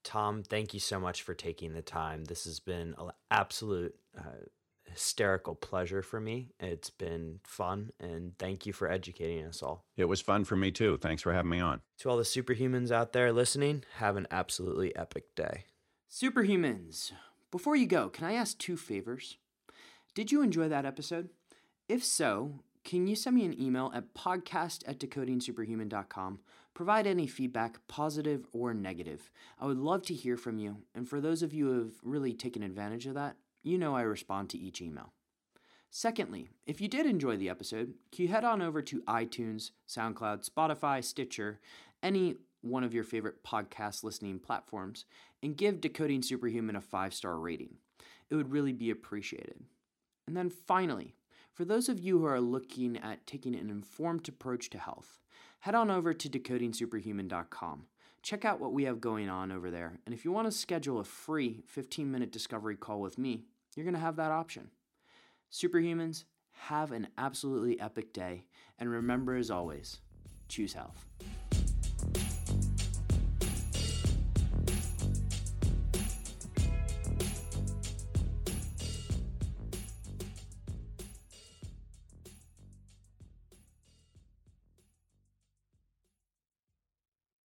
Tom, 0.03 0.43
thank 0.43 0.75
you 0.75 0.81
so 0.81 0.99
much 0.99 1.23
for 1.23 1.35
taking 1.35 1.75
the 1.75 1.83
time. 1.83 2.25
This 2.25 2.45
has 2.45 2.59
been 2.59 2.95
an 2.99 3.11
absolute 3.31 3.95
uh, 4.19 4.47
hysterical 4.93 5.55
pleasure 5.55 6.03
for 6.03 6.20
me. 6.20 6.51
It's 6.61 6.90
been 6.90 7.40
fun, 7.45 7.90
and 7.99 8.36
thank 8.38 8.66
you 8.66 8.72
for 8.72 8.90
educating 8.90 9.45
us 9.45 9.62
all. 9.62 9.84
It 9.97 10.05
was 10.05 10.20
fun 10.20 10.45
for 10.45 10.57
me 10.57 10.70
too. 10.70 10.99
Thanks 10.99 11.22
for 11.22 11.32
having 11.32 11.51
me 11.51 11.61
on. 11.61 11.80
To 11.99 12.11
all 12.11 12.16
the 12.16 12.22
superhumans 12.22 12.90
out 12.90 13.12
there 13.12 13.32
listening, 13.32 13.84
have 13.97 14.16
an 14.16 14.26
absolutely 14.30 14.95
epic 14.95 15.34
day. 15.34 15.64
Superhumans, 16.11 17.12
before 17.51 17.74
you 17.74 17.86
go, 17.86 18.09
can 18.09 18.26
I 18.26 18.34
ask 18.34 18.59
two 18.59 18.76
favors? 18.76 19.38
Did 20.14 20.30
you 20.30 20.43
enjoy 20.43 20.68
that 20.68 20.84
episode? 20.84 21.30
If 21.88 22.05
so, 22.05 22.61
can 22.84 23.07
you 23.07 23.16
send 23.16 23.36
me 23.36 23.45
an 23.45 23.61
email 23.61 23.90
at 23.95 24.14
podcast 24.14 24.82
at 24.86 24.99
decodingsuperhuman.com? 24.99 26.40
Provide 26.74 27.07
any 27.07 27.26
feedback, 27.26 27.86
positive 27.86 28.47
or 28.53 28.72
negative. 28.74 29.30
I 29.61 29.66
would 29.66 29.78
love 29.78 30.03
to 30.07 30.14
hear 30.14 30.36
from 30.36 30.59
you. 30.59 30.78
And 30.95 31.09
for 31.09 31.20
those 31.20 31.43
of 31.43 31.53
you 31.53 31.66
who 31.66 31.78
have 31.80 31.93
really 32.03 32.32
taken 32.32 32.62
advantage 32.62 33.07
of 33.07 33.14
that, 33.14 33.36
you 33.63 33.79
know 33.79 33.95
I 33.97 34.03
respond 34.03 34.51
to 34.51 34.59
each 34.59 34.81
email. 34.81 35.13
Secondly, 35.95 36.49
if 36.67 36.81
you 36.81 36.89
did 36.89 37.05
enjoy 37.05 37.37
the 37.37 37.51
episode, 37.51 37.93
can 38.11 38.25
you 38.25 38.29
head 38.29 38.45
on 38.45 38.63
over 38.63 38.81
to 38.81 39.03
iTunes, 39.03 39.73
SoundCloud, 39.87 40.49
Spotify, 40.49 41.05
Stitcher, 41.05 41.61
any 42.03 42.37
one 42.63 42.83
of 42.83 42.95
your 42.95 43.05
favorite 43.05 43.45
podcast 43.45 44.03
listening 44.03 44.39
platforms, 44.39 45.05
and 45.43 45.57
give 45.57 45.83
Decoding 45.83 46.23
Superhuman 46.23 46.77
a 46.77 46.81
five 46.81 47.13
star 47.13 47.39
rating? 47.39 47.75
It 48.31 48.37
would 48.37 48.53
really 48.53 48.73
be 48.73 48.91
appreciated. 48.91 49.65
And 50.27 50.35
then 50.35 50.49
finally, 50.49 51.15
for 51.53 51.67
those 51.67 51.91
of 51.91 52.01
you 52.01 52.21
who 52.21 52.25
are 52.25 52.41
looking 52.41 52.97
at 52.97 53.27
taking 53.27 53.55
an 53.55 53.69
informed 53.69 54.27
approach 54.29 54.71
to 54.71 54.79
health, 54.79 55.19
head 55.61 55.75
on 55.75 55.91
over 55.91 56.15
to 56.15 56.29
decodingsuperhuman.com. 56.31 57.87
Check 58.23 58.47
out 58.47 58.61
what 58.61 58.73
we 58.73 58.85
have 58.85 59.01
going 59.01 59.29
on 59.29 59.53
over 59.53 59.71
there, 59.71 59.99
and 60.07 60.15
if 60.15 60.25
you 60.25 60.33
want 60.33 60.47
to 60.47 60.57
schedule 60.57 61.01
a 61.01 61.05
free 61.05 61.65
15 61.67 62.11
minute 62.11 62.33
discovery 62.33 62.77
call 62.77 63.01
with 63.01 63.19
me, 63.19 63.45
you're 63.77 63.85
going 63.85 63.95
to 63.95 64.01
have 64.01 64.16
that 64.16 64.31
option. 64.31 64.70
Superhumans, 65.51 66.25
have 66.53 66.93
an 66.93 67.09
absolutely 67.18 67.81
epic 67.81 68.12
day, 68.12 68.45
and 68.79 68.91
remember 68.91 69.35
as 69.37 69.51
always 69.51 70.01
choose 70.49 70.75
health. 70.75 71.07